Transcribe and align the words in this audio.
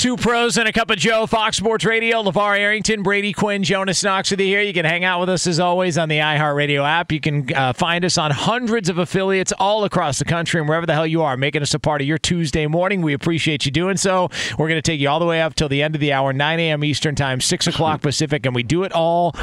Two 0.00 0.16
pros 0.16 0.56
and 0.56 0.66
a 0.66 0.72
cup 0.72 0.88
of 0.88 0.96
Joe, 0.96 1.26
Fox 1.26 1.58
Sports 1.58 1.84
Radio, 1.84 2.22
LeVar 2.22 2.58
Arrington, 2.58 3.02
Brady 3.02 3.34
Quinn, 3.34 3.62
Jonas 3.62 4.02
Knox 4.02 4.30
with 4.30 4.40
you 4.40 4.46
here. 4.46 4.62
You 4.62 4.72
can 4.72 4.86
hang 4.86 5.04
out 5.04 5.20
with 5.20 5.28
us 5.28 5.46
as 5.46 5.60
always 5.60 5.98
on 5.98 6.08
the 6.08 6.16
iHeartRadio 6.16 6.82
app. 6.88 7.12
You 7.12 7.20
can 7.20 7.54
uh, 7.54 7.74
find 7.74 8.02
us 8.02 8.16
on 8.16 8.30
hundreds 8.30 8.88
of 8.88 8.96
affiliates 8.96 9.52
all 9.58 9.84
across 9.84 10.18
the 10.18 10.24
country 10.24 10.58
and 10.58 10.66
wherever 10.66 10.86
the 10.86 10.94
hell 10.94 11.06
you 11.06 11.20
are, 11.20 11.36
making 11.36 11.60
us 11.60 11.74
a 11.74 11.78
part 11.78 12.00
of 12.00 12.06
your 12.06 12.16
Tuesday 12.16 12.66
morning. 12.66 13.02
We 13.02 13.12
appreciate 13.12 13.66
you 13.66 13.72
doing 13.72 13.98
so. 13.98 14.30
We're 14.56 14.68
going 14.68 14.78
to 14.78 14.90
take 14.90 15.00
you 15.00 15.10
all 15.10 15.20
the 15.20 15.26
way 15.26 15.42
up 15.42 15.54
till 15.54 15.68
the 15.68 15.82
end 15.82 15.94
of 15.94 16.00
the 16.00 16.14
hour, 16.14 16.32
9 16.32 16.60
a.m. 16.60 16.82
Eastern 16.82 17.14
Time, 17.14 17.42
6 17.42 17.66
o'clock 17.66 18.00
Pacific, 18.00 18.46
and 18.46 18.54
we 18.54 18.62
do 18.62 18.84
it 18.84 18.92
all 18.92 19.36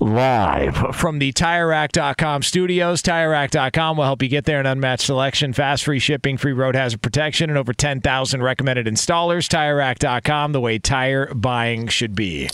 live 0.00 0.76
from 0.96 1.18
the 1.18 1.32
TireRack.com 1.32 2.42
studios. 2.42 3.02
TireRack.com 3.02 3.96
will 3.96 4.04
help 4.04 4.22
you 4.22 4.28
get 4.28 4.44
there 4.44 4.60
an 4.60 4.66
unmatched 4.66 5.04
selection, 5.04 5.52
fast 5.52 5.84
free 5.84 5.98
shipping, 5.98 6.36
free 6.36 6.52
road 6.52 6.74
hazard 6.74 7.02
protection, 7.02 7.50
and 7.50 7.58
over 7.58 7.72
10,000 7.72 8.42
recommended 8.42 8.86
installers. 8.86 9.48
TireRack.com, 9.74 10.52
the 10.52 10.60
way 10.60 10.78
tire 10.78 11.32
buying 11.34 11.88
should 11.88 12.14
be. 12.14 12.48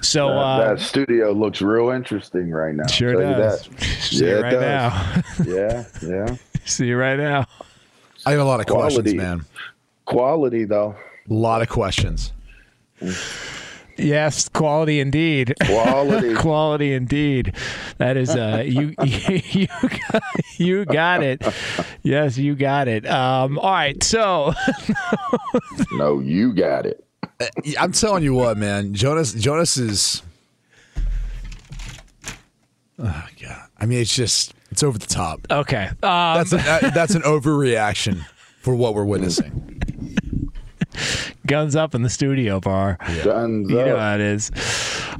So 0.00 0.28
that, 0.28 0.34
uh, 0.34 0.74
that 0.74 0.80
studio 0.80 1.32
looks 1.32 1.60
real 1.62 1.90
interesting 1.90 2.50
right 2.50 2.74
now. 2.74 2.86
Sure 2.86 3.14
does. 3.14 3.66
that. 3.68 3.80
See 4.00 4.24
yeah, 4.24 4.30
it 4.32 4.38
it 4.38 4.42
right 4.42 4.50
does. 4.52 5.46
now. 5.46 5.46
yeah, 5.46 5.84
yeah. 6.02 6.36
See 6.64 6.86
you 6.86 6.96
right 6.96 7.18
now. 7.18 7.46
I 8.26 8.32
have 8.32 8.40
a 8.40 8.44
lot 8.44 8.60
of 8.60 8.66
Quality. 8.66 8.96
questions, 8.96 9.14
man. 9.14 9.44
Quality 10.04 10.64
though. 10.64 10.94
A 11.30 11.32
lot 11.32 11.62
of 11.62 11.68
questions. 11.68 12.32
Yes, 13.98 14.48
quality 14.48 15.00
indeed. 15.00 15.54
Quality. 15.64 16.34
quality 16.36 16.92
indeed. 16.94 17.54
That 17.98 18.16
is 18.16 18.30
uh 18.30 18.62
you 18.66 18.94
you 19.00 19.66
got, 19.66 20.22
you 20.56 20.84
got 20.84 21.22
it. 21.22 21.42
Yes, 22.02 22.38
you 22.38 22.54
got 22.54 22.86
it. 22.88 23.06
Um 23.06 23.58
all 23.58 23.70
right. 23.72 24.00
So 24.02 24.52
No, 25.92 26.20
you 26.20 26.52
got 26.54 26.86
it. 26.86 27.04
I'm 27.78 27.92
telling 27.92 28.22
you 28.22 28.34
what, 28.34 28.56
man. 28.56 28.94
Jonas 28.94 29.32
Jonas 29.32 29.76
is 29.76 30.22
Oh 33.00 33.24
god. 33.42 33.68
I 33.78 33.86
mean 33.86 34.00
it's 34.00 34.14
just 34.14 34.54
it's 34.70 34.82
over 34.82 34.98
the 34.98 35.06
top. 35.06 35.40
okay. 35.50 35.86
Um 35.86 35.98
That's 36.02 36.52
a, 36.52 36.56
that, 36.58 36.94
that's 36.94 37.14
an 37.14 37.22
overreaction 37.22 38.24
for 38.60 38.74
what 38.74 38.94
we're 38.94 39.04
witnessing. 39.04 39.74
Guns 41.48 41.74
up 41.74 41.94
in 41.94 42.02
the 42.02 42.10
studio 42.10 42.60
bar. 42.60 42.96
Guns 43.24 43.68
You 43.68 43.76
know 43.76 43.96
up. 43.96 43.98
how 44.00 44.14
it 44.14 44.20
is. 44.20 44.50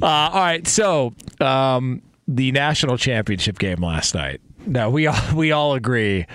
Uh, 0.01 0.05
all 0.05 0.39
right, 0.39 0.65
so 0.65 1.13
um, 1.41 2.01
the 2.27 2.51
national 2.53 2.97
championship 2.97 3.59
game 3.59 3.83
last 3.83 4.15
night. 4.15 4.39
Now 4.65 4.89
we 4.89 5.07
all 5.07 5.19
we 5.35 5.51
all 5.51 5.73
agree, 5.73 6.25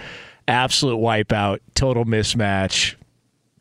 absolute 0.46 0.98
wipeout, 0.98 1.60
total 1.74 2.04
mismatch. 2.04 2.96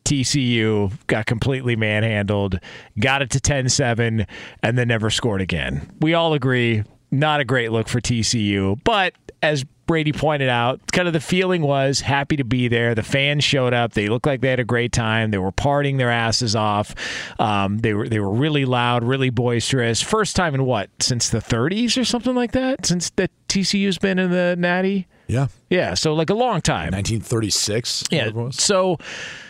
TCU 0.04 0.92
got 1.06 1.24
completely 1.24 1.76
manhandled, 1.76 2.60
got 2.98 3.22
it 3.22 3.30
to 3.30 3.38
10-7, 3.38 4.26
and 4.62 4.76
then 4.78 4.88
never 4.88 5.08
scored 5.08 5.40
again. 5.40 5.90
We 6.00 6.12
all 6.12 6.34
agree, 6.34 6.84
not 7.10 7.40
a 7.40 7.44
great 7.46 7.72
look 7.72 7.88
for 7.88 8.02
TCU, 8.02 8.78
but 8.84 9.14
as 9.42 9.64
Brady 9.86 10.12
pointed 10.12 10.48
out, 10.48 10.80
kind 10.92 11.06
of 11.06 11.12
the 11.14 11.20
feeling 11.20 11.62
was 11.62 12.00
happy 12.00 12.36
to 12.36 12.44
be 12.44 12.68
there. 12.68 12.94
The 12.94 13.02
fans 13.02 13.44
showed 13.44 13.74
up. 13.74 13.92
They 13.92 14.08
looked 14.08 14.26
like 14.26 14.40
they 14.40 14.50
had 14.50 14.60
a 14.60 14.64
great 14.64 14.92
time. 14.92 15.30
They 15.30 15.38
were 15.38 15.52
partying 15.52 15.98
their 15.98 16.10
asses 16.10 16.56
off. 16.56 16.94
Um, 17.38 17.78
they 17.78 17.94
were 17.94 18.08
they 18.08 18.20
were 18.20 18.30
really 18.32 18.64
loud, 18.64 19.04
really 19.04 19.30
boisterous. 19.30 20.00
First 20.00 20.36
time 20.36 20.54
in 20.54 20.64
what 20.64 20.90
since 21.00 21.28
the 21.28 21.38
30s 21.38 22.00
or 22.00 22.04
something 22.04 22.34
like 22.34 22.52
that. 22.52 22.86
Since 22.86 23.10
that 23.10 23.30
TCU's 23.48 23.98
been 23.98 24.18
in 24.18 24.30
the 24.30 24.56
Natty. 24.58 25.06
Yeah. 25.26 25.48
Yeah, 25.70 25.94
so 25.94 26.14
like 26.14 26.30
a 26.30 26.34
long 26.34 26.60
time. 26.60 26.92
1936. 26.92 28.04
Yeah. 28.10 28.30
So 28.50 28.98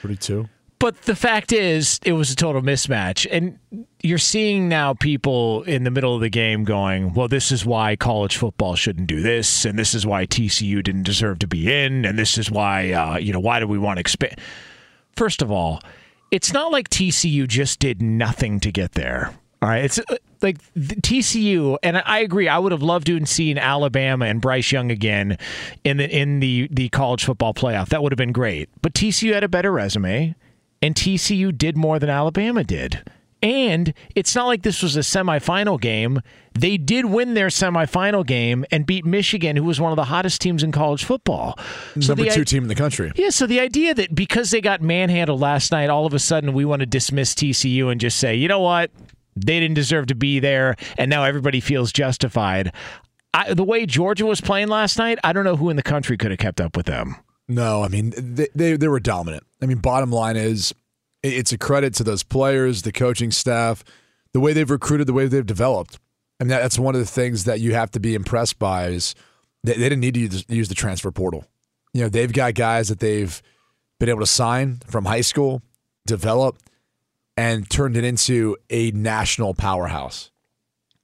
32. 0.03 0.49
But 0.79 1.03
the 1.03 1.17
fact 1.17 1.53
is, 1.53 1.99
it 2.05 2.13
was 2.13 2.31
a 2.31 2.37
total 2.37 2.63
mismatch. 2.63 3.27
And 3.31 3.59
you're 4.03 4.19
seeing 4.19 4.69
now 4.69 4.95
people 4.95 5.63
in 5.63 5.85
the 5.85 5.91
middle 5.91 6.15
of 6.15 6.21
the 6.21 6.29
game 6.29 6.65
going, 6.65 7.15
well, 7.15 7.29
this 7.29 7.51
is 7.51 7.65
why 7.65 7.97
college 7.97 8.37
football 8.37 8.75
shouldn't 8.75 9.07
do 9.07 9.23
this. 9.23 9.65
And 9.65 9.79
this 9.79 9.95
is 9.95 10.07
why 10.07 10.27
TCU 10.27 10.83
didn't 10.83 11.05
deserve 11.05 11.39
to 11.41 11.47
be 11.47 11.73
in. 11.73 12.05
And 12.05 12.19
this 12.19 12.37
is 12.37 12.51
why, 12.51 12.93
uh, 12.93 13.17
you 13.17 13.33
know, 13.33 13.41
why 13.41 13.61
do 13.61 13.67
we 13.67 13.79
want 13.79 13.97
to 13.97 14.01
expand? 14.01 14.39
First 15.17 15.43
of 15.43 15.51
all, 15.51 15.81
it's 16.31 16.53
not 16.53 16.73
like 16.73 16.91
TCU 16.91 17.47
just 17.47 17.79
did 17.79 18.03
nothing 18.03 18.61
to 18.61 18.73
get 18.73 18.93
there. 18.93 19.33
All 19.63 19.71
right, 19.71 19.83
it's 19.83 19.99
uh, 19.99 20.17
like 20.43 20.59
TCU, 20.75 21.79
and 21.83 21.97
I 22.05 22.19
agree. 22.19 22.49
I 22.49 22.59
would 22.59 22.73
have 22.73 22.83
loved 22.83 23.07
to 23.07 23.15
have 23.15 23.27
seen 23.27 23.57
Alabama 23.57 24.27
and 24.27 24.39
Bryce 24.39 24.71
Young 24.71 24.91
again 24.91 25.39
in 25.85 25.97
the 25.97 26.11
in 26.15 26.41
the 26.41 26.69
the 26.71 26.91
college 26.91 27.25
football 27.25 27.55
playoff. 27.55 27.89
That 27.89 28.03
would 28.03 28.13
have 28.13 28.19
been 28.19 28.33
great. 28.33 28.69
But 28.83 28.93
TCU 28.93 29.33
had 29.33 29.43
a 29.43 29.49
better 29.49 29.73
resume, 29.73 30.35
and 30.85 30.95
TCU 30.95 31.57
did 31.57 31.77
more 31.77 31.99
than 31.99 32.11
Alabama 32.11 32.63
did. 32.63 33.03
And 33.43 33.93
it's 34.15 34.35
not 34.35 34.47
like 34.47 34.63
this 34.63 34.83
was 34.83 34.97
a 34.97 35.01
semifinal 35.01 35.79
game. 35.79 36.21
They 36.55 36.79
did 36.79 37.05
win 37.07 37.35
their 37.35 37.49
semifinal 37.49 38.25
game 38.25 38.65
and 38.71 38.87
beat 38.87 39.05
Michigan, 39.05 39.57
who 39.57 39.65
was 39.65 39.81
one 39.81 39.93
of 39.93 39.97
the 39.97 40.05
hottest 40.05 40.41
teams 40.41 40.63
in 40.63 40.73
college 40.73 41.05
football. 41.05 41.59
So 42.01 42.15
Number 42.15 42.25
the 42.25 42.31
two 42.31 42.45
team 42.45 42.63
in 42.63 42.69
the 42.69 42.75
country. 42.75 43.13
yeah, 43.17 43.31
so 43.31 43.47
the 43.47 43.61
idea 43.61 43.93
that 43.95 44.15
because 44.15 44.51
they 44.51 44.63
got 44.63 44.81
manhandled 44.81 45.41
last 45.41 45.73
night, 45.73 45.91
all 45.91 46.07
of 46.07 46.15
a 46.15 46.19
sudden 46.19 46.55
we 46.55 46.65
want 46.65 46.81
to 46.81 46.87
dismiss 46.87 47.35
TCU 47.35 47.91
and 47.91 48.01
just 48.01 48.19
say, 48.19 48.35
you 48.35 48.49
know 48.49 48.61
what? 48.61 48.91
They 49.37 49.59
didn't 49.61 49.75
deserve 49.75 50.07
to 50.07 50.15
be 50.15 50.39
there, 50.39 50.77
and 50.97 51.11
now 51.11 51.25
everybody 51.25 51.61
feels 51.61 51.93
justified. 51.93 52.73
I, 53.35 53.53
the 53.53 53.65
way 53.65 53.85
Georgia 53.85 54.25
was 54.27 54.41
playing 54.41 54.69
last 54.69 54.97
night, 54.97 55.19
I 55.25 55.33
don't 55.33 55.45
know 55.45 55.57
who 55.57 55.69
in 55.71 55.77
the 55.77 55.83
country 55.83 56.17
could 56.17 56.31
have 56.31 56.39
kept 56.39 56.61
up 56.61 56.77
with 56.77 56.87
them. 56.87 57.17
No, 57.47 57.83
I 57.83 57.89
mean 57.89 58.15
they, 58.17 58.49
they 58.55 58.77
they 58.77 58.89
were 58.89 59.01
dominant. 59.01 59.43
I 59.65 59.67
mean, 59.67 59.79
bottom 59.79 60.13
line 60.13 60.37
is 60.37 60.75
it's 61.23 61.53
a 61.53 61.57
credit 61.57 61.95
to 61.95 62.05
those 62.05 62.23
players, 62.23 62.83
the 62.83 62.93
coaching 62.93 63.31
staff, 63.31 63.83
the 64.35 64.41
way 64.41 64.53
they've 64.53 64.71
recruited, 64.71 65.07
the 65.07 65.15
way 65.15 65.27
they've 65.27 65.47
developed. 65.47 65.99
I 66.39 66.45
mean, 66.45 66.51
that's 66.51 66.79
one 66.79 66.95
of 66.95 67.01
the 67.01 67.07
things 67.07 67.45
that 67.45 67.61
you 67.61 67.73
have 67.73 67.91
to 67.93 68.01
be 68.01 68.15
impressed 68.15 68.59
by 68.59 68.89
is 68.89 69.15
they, 69.63 69.73
didn't 69.73 70.01
need 70.01 70.15
to 70.15 70.21
use, 70.21 70.45
use 70.49 70.69
the 70.69 70.75
transfer 70.75 71.11
portal. 71.11 71.47
You 71.95 72.03
know, 72.03 72.09
they've 72.11 72.31
got 72.31 72.55
guys 72.55 72.89
that 72.89 73.01
they've 73.01 73.41
been 73.99 74.11
able 74.11 74.21
to 74.21 74.27
sign 74.27 74.83
from 74.87 75.07
high 75.07 75.23
school, 75.23 75.63
develop, 76.07 76.59
and 77.35 77.71
turned 77.71 77.97
it 77.97 78.05
into 78.05 78.59
a 78.69 78.91
national 78.91 79.55
powerhouse. 79.55 80.31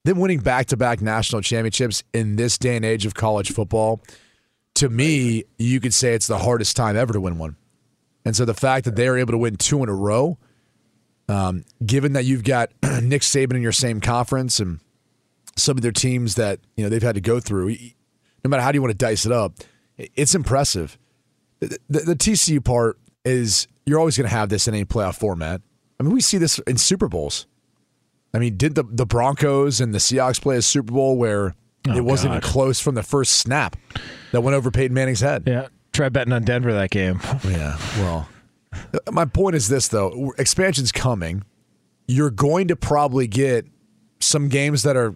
Then 0.04 0.18
winning 0.18 0.40
back 0.40 0.66
to 0.66 0.76
back 0.76 1.00
national 1.00 1.40
championships 1.40 2.02
in 2.12 2.36
this 2.36 2.58
day 2.58 2.76
and 2.76 2.84
age 2.84 3.06
of 3.06 3.14
college 3.14 3.52
football, 3.52 4.02
to 4.74 4.90
me, 4.90 5.44
you 5.58 5.80
could 5.80 5.94
say 5.94 6.12
it's 6.12 6.26
the 6.26 6.38
hardest 6.38 6.76
time 6.76 6.96
ever 6.96 7.14
to 7.14 7.20
win 7.22 7.38
one. 7.38 7.56
And 8.24 8.36
so 8.36 8.44
the 8.44 8.54
fact 8.54 8.84
that 8.84 8.96
they're 8.96 9.16
able 9.18 9.32
to 9.32 9.38
win 9.38 9.56
two 9.56 9.82
in 9.82 9.88
a 9.88 9.94
row, 9.94 10.38
um, 11.28 11.64
given 11.84 12.12
that 12.14 12.24
you've 12.24 12.44
got 12.44 12.70
Nick 13.02 13.22
Saban 13.22 13.54
in 13.54 13.62
your 13.62 13.72
same 13.72 14.00
conference 14.00 14.60
and 14.60 14.80
some 15.56 15.76
of 15.76 15.82
their 15.82 15.92
teams 15.92 16.34
that 16.36 16.60
you 16.76 16.84
know 16.84 16.90
they've 16.90 17.02
had 17.02 17.14
to 17.14 17.20
go 17.20 17.40
through, 17.40 17.76
no 18.44 18.48
matter 18.48 18.62
how 18.62 18.72
do 18.72 18.76
you 18.76 18.82
want 18.82 18.92
to 18.92 18.96
dice 18.98 19.26
it 19.26 19.32
up, 19.32 19.54
it's 19.96 20.34
impressive. 20.34 20.98
The, 21.60 21.78
the, 21.88 22.00
the 22.00 22.14
TCU 22.16 22.64
part 22.64 22.98
is 23.24 23.68
you're 23.86 23.98
always 23.98 24.16
going 24.16 24.28
to 24.28 24.34
have 24.34 24.48
this 24.48 24.66
in 24.66 24.74
any 24.74 24.84
playoff 24.84 25.18
format. 25.18 25.60
I 25.98 26.02
mean, 26.02 26.12
we 26.14 26.20
see 26.20 26.38
this 26.38 26.58
in 26.60 26.78
Super 26.78 27.08
Bowls. 27.08 27.46
I 28.32 28.38
mean, 28.38 28.56
did 28.56 28.74
the 28.74 28.84
the 28.84 29.06
Broncos 29.06 29.80
and 29.80 29.92
the 29.94 29.98
Seahawks 29.98 30.40
play 30.40 30.56
a 30.56 30.62
Super 30.62 30.92
Bowl 30.92 31.16
where 31.16 31.54
Oh, 31.88 31.96
it 31.96 32.04
wasn't 32.04 32.32
God. 32.32 32.36
even 32.38 32.48
close 32.50 32.78
from 32.78 32.94
the 32.94 33.02
first 33.02 33.32
snap 33.38 33.74
that 34.32 34.42
went 34.42 34.54
over 34.54 34.70
Peyton 34.70 34.92
Manning's 34.92 35.20
head? 35.20 35.44
Yeah. 35.46 35.68
Try 35.92 36.08
betting 36.08 36.32
on 36.32 36.44
Denver 36.44 36.72
that 36.72 36.90
game. 36.90 37.20
Yeah. 37.44 37.78
Well, 37.98 38.28
my 39.10 39.24
point 39.24 39.56
is 39.56 39.68
this 39.68 39.88
though: 39.88 40.32
expansion's 40.38 40.92
coming. 40.92 41.44
You're 42.06 42.30
going 42.30 42.68
to 42.68 42.76
probably 42.76 43.26
get 43.26 43.66
some 44.20 44.48
games 44.48 44.82
that 44.82 44.96
are 44.96 45.14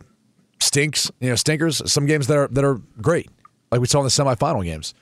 stinks, 0.60 1.10
you 1.20 1.28
know, 1.28 1.34
stinkers. 1.36 1.80
Some 1.90 2.06
games 2.06 2.26
that 2.26 2.36
are 2.36 2.48
that 2.48 2.64
are 2.64 2.80
great, 3.00 3.30
like 3.70 3.80
we 3.80 3.86
saw 3.86 4.00
in 4.00 4.04
the 4.04 4.10
semifinal 4.10 4.64
games. 4.64 4.94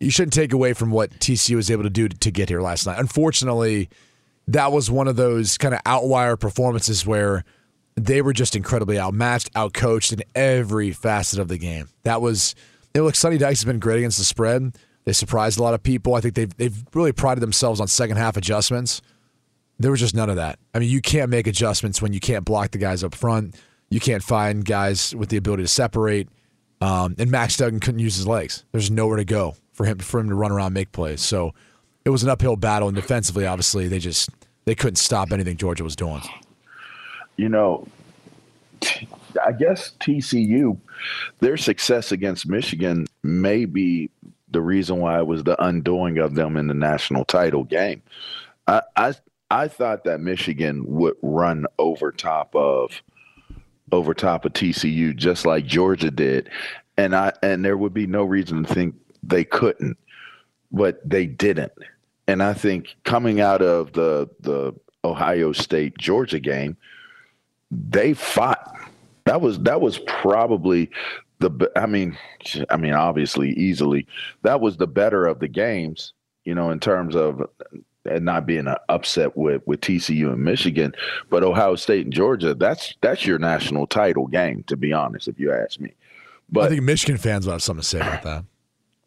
You 0.00 0.10
shouldn't 0.10 0.32
take 0.32 0.52
away 0.52 0.72
from 0.72 0.90
what 0.90 1.10
TCU 1.20 1.56
was 1.56 1.70
able 1.70 1.84
to 1.84 1.90
do 1.90 2.08
to, 2.08 2.18
to 2.18 2.30
get 2.30 2.48
here 2.48 2.60
last 2.60 2.86
night. 2.86 2.98
Unfortunately, 2.98 3.88
that 4.48 4.72
was 4.72 4.90
one 4.90 5.08
of 5.08 5.16
those 5.16 5.56
kind 5.56 5.72
of 5.74 5.80
outlier 5.86 6.36
performances 6.36 7.06
where 7.06 7.44
they 7.96 8.20
were 8.20 8.32
just 8.32 8.56
incredibly 8.56 8.98
outmatched, 8.98 9.52
outcoached 9.54 10.12
in 10.12 10.22
every 10.34 10.90
facet 10.90 11.38
of 11.38 11.48
the 11.48 11.58
game. 11.58 11.88
That 12.02 12.20
was, 12.20 12.54
you 12.92 13.00
know, 13.00 13.06
look, 13.06 13.14
Sonny 13.14 13.38
Dykes 13.38 13.60
has 13.60 13.64
been 13.64 13.78
great 13.78 13.98
against 13.98 14.18
the 14.18 14.24
spread. 14.24 14.76
They 15.04 15.12
surprised 15.12 15.58
a 15.58 15.62
lot 15.62 15.74
of 15.74 15.82
people. 15.82 16.14
I 16.14 16.20
think 16.20 16.34
they've 16.34 16.56
they've 16.56 16.84
really 16.94 17.12
prided 17.12 17.42
themselves 17.42 17.80
on 17.80 17.88
second 17.88 18.16
half 18.16 18.36
adjustments. 18.36 19.02
There 19.78 19.90
was 19.90 20.00
just 20.00 20.14
none 20.14 20.30
of 20.30 20.36
that. 20.36 20.58
I 20.72 20.78
mean, 20.78 20.88
you 20.88 21.00
can't 21.00 21.30
make 21.30 21.46
adjustments 21.46 22.00
when 22.00 22.12
you 22.12 22.20
can't 22.20 22.44
block 22.44 22.70
the 22.70 22.78
guys 22.78 23.02
up 23.02 23.14
front. 23.14 23.56
You 23.90 24.00
can't 24.00 24.22
find 24.22 24.64
guys 24.64 25.14
with 25.14 25.28
the 25.28 25.36
ability 25.36 25.64
to 25.64 25.68
separate. 25.68 26.28
Um, 26.80 27.14
and 27.18 27.30
Max 27.30 27.56
Duggan 27.56 27.80
couldn't 27.80 28.00
use 28.00 28.16
his 28.16 28.26
legs. 28.26 28.64
There's 28.72 28.90
nowhere 28.90 29.16
to 29.16 29.24
go 29.24 29.56
for 29.72 29.84
him 29.84 29.98
for 29.98 30.20
him 30.20 30.28
to 30.28 30.34
run 30.34 30.52
around 30.52 30.72
make 30.72 30.92
plays. 30.92 31.20
So 31.20 31.54
it 32.04 32.10
was 32.10 32.22
an 32.22 32.28
uphill 32.28 32.56
battle. 32.56 32.88
And 32.88 32.94
defensively, 32.94 33.46
obviously, 33.46 33.88
they 33.88 33.98
just 33.98 34.30
they 34.64 34.74
couldn't 34.74 34.96
stop 34.96 35.32
anything 35.32 35.56
Georgia 35.56 35.84
was 35.84 35.96
doing. 35.96 36.22
you 37.36 37.48
know, 37.48 37.86
I 39.44 39.52
guess 39.52 39.92
TCU, 40.00 40.78
their 41.40 41.56
success 41.56 42.12
against 42.12 42.46
Michigan 42.48 43.06
may 43.22 43.64
be 43.64 44.10
the 44.54 44.62
reason 44.62 45.00
why 45.00 45.18
it 45.18 45.26
was 45.26 45.44
the 45.44 45.62
undoing 45.62 46.16
of 46.16 46.34
them 46.34 46.56
in 46.56 46.68
the 46.68 46.74
national 46.74 47.26
title 47.26 47.64
game. 47.64 48.02
I 48.66 48.80
I, 48.96 49.14
I 49.50 49.68
thought 49.68 50.04
that 50.04 50.20
Michigan 50.20 50.84
would 50.86 51.16
run 51.20 51.66
over 51.78 52.10
top 52.10 52.56
of 52.56 53.02
over 53.92 54.14
top 54.14 54.46
of 54.46 54.54
TCU 54.54 55.14
just 55.14 55.44
like 55.44 55.66
Georgia 55.66 56.10
did, 56.10 56.48
and 56.96 57.14
I 57.14 57.32
and 57.42 57.62
there 57.62 57.76
would 57.76 57.92
be 57.92 58.06
no 58.06 58.24
reason 58.24 58.64
to 58.64 58.72
think 58.74 58.94
they 59.22 59.44
couldn't, 59.44 59.98
but 60.72 61.06
they 61.08 61.26
didn't. 61.26 61.72
And 62.26 62.42
I 62.42 62.54
think 62.54 62.96
coming 63.04 63.40
out 63.40 63.60
of 63.60 63.92
the 63.92 64.30
the 64.40 64.74
Ohio 65.04 65.52
State 65.52 65.98
Georgia 65.98 66.40
game, 66.40 66.76
they 67.70 68.14
fought. 68.14 68.70
That 69.24 69.40
was 69.40 69.58
that 69.60 69.80
was 69.80 69.98
probably 70.00 70.90
the. 71.40 71.70
I 71.76 71.86
mean, 71.86 72.16
I 72.70 72.76
mean, 72.76 72.92
obviously, 72.92 73.50
easily 73.52 74.06
that 74.42 74.60
was 74.60 74.76
the 74.76 74.86
better 74.86 75.26
of 75.26 75.40
the 75.40 75.48
games. 75.48 76.12
You 76.44 76.54
know, 76.54 76.70
in 76.70 76.78
terms 76.78 77.16
of 77.16 77.42
and 78.06 78.24
not 78.24 78.46
being 78.46 78.66
uh, 78.66 78.78
upset 78.88 79.36
with 79.36 79.62
with 79.66 79.80
TCU 79.80 80.32
and 80.32 80.44
Michigan, 80.44 80.94
but 81.30 81.42
Ohio 81.42 81.74
State 81.74 82.04
and 82.04 82.12
Georgia. 82.12 82.54
That's 82.54 82.94
that's 83.00 83.26
your 83.26 83.38
national 83.38 83.86
title 83.86 84.26
game, 84.26 84.62
to 84.64 84.76
be 84.76 84.92
honest, 84.92 85.28
if 85.28 85.38
you 85.38 85.52
ask 85.52 85.80
me. 85.80 85.94
But 86.50 86.64
I 86.64 86.68
think 86.68 86.82
Michigan 86.82 87.16
fans 87.16 87.46
will 87.46 87.52
have 87.52 87.62
something 87.62 87.82
to 87.82 87.88
say 87.88 88.00
about 88.00 88.22
that. 88.22 88.44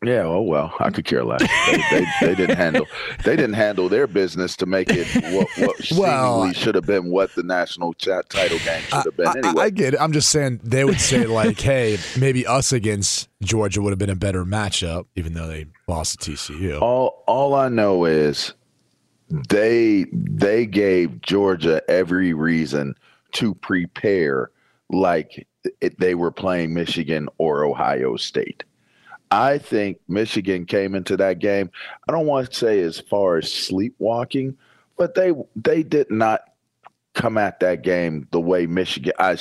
Yeah, 0.04 0.22
oh 0.24 0.42
well, 0.42 0.74
I 0.80 0.90
could 0.92 1.06
care 1.06 1.24
less. 1.24 1.42
They, 1.42 1.78
they, 1.92 2.06
they 2.22 2.36
didn't 2.36 2.58
handle 2.66 2.86
they 3.24 3.36
didn't 3.36 3.54
handle 3.56 3.90
their 3.90 4.06
business 4.08 4.56
to 4.58 4.66
make 4.66 4.90
it 4.92 5.08
what, 5.34 5.48
what 5.58 5.78
seemingly 5.84 6.02
Well, 6.08 6.54
should 6.54 6.76
have 6.76 6.86
been 6.86 7.10
what 7.10 7.34
the 7.36 7.44
national 7.44 7.94
cha- 7.96 8.22
title 8.24 8.60
game 8.60 8.82
should 8.84 9.06
have 9.06 9.18
been 9.18 9.28
I, 9.28 9.34
anyway. 9.38 9.64
I 9.64 9.70
get 9.72 9.94
it. 9.96 10.02
I'm 10.02 10.14
just 10.14 10.30
saying 10.30 10.60
they 10.64 10.84
would 10.84 11.00
say 11.02 11.26
like, 11.26 11.60
hey, 11.60 11.98
maybe 12.20 12.46
us 12.46 12.72
against 12.72 13.28
Georgia 13.42 13.82
would 13.82 13.90
have 13.92 14.00
been 14.00 14.10
a 14.10 14.16
better 14.16 14.46
matchup, 14.46 15.06
even 15.16 15.34
though 15.34 15.48
they 15.48 15.66
lost 15.88 16.22
to 16.22 16.32
TCU. 16.32 16.82
all 16.82 17.24
all 17.28 17.56
I 17.56 17.70
know 17.70 18.06
is 18.06 18.54
they 19.50 20.06
they 20.12 20.66
gave 20.66 21.22
Georgia 21.22 21.82
every 21.90 22.34
reason 22.34 22.96
to 23.34 23.54
prepare 23.56 24.52
like 24.90 25.46
it, 25.82 26.00
they 26.00 26.16
were 26.16 26.32
playing 26.32 26.74
Michigan 26.74 27.28
or 27.40 27.66
Ohio 27.66 28.16
State. 28.16 28.64
I 29.32 29.58
think 29.58 30.00
Michigan 30.08 30.66
came 30.66 30.96
into 30.96 31.18
that 31.18 31.40
game. 31.40 31.70
I 32.08 32.12
don't 32.12 32.28
want 32.28 32.50
to 32.50 32.56
say 32.56 32.80
as 32.82 33.00
far 33.00 33.38
as 33.38 33.52
sleepwalking, 33.52 34.58
but 34.98 35.16
they 35.16 35.34
they 35.56 35.84
did 35.84 36.10
not 36.10 36.42
come 37.14 37.38
at 37.38 37.60
that 37.60 37.82
game 37.82 38.28
the 38.32 38.40
way 38.40 38.68
Michigan 38.68 39.14
I 39.20 39.38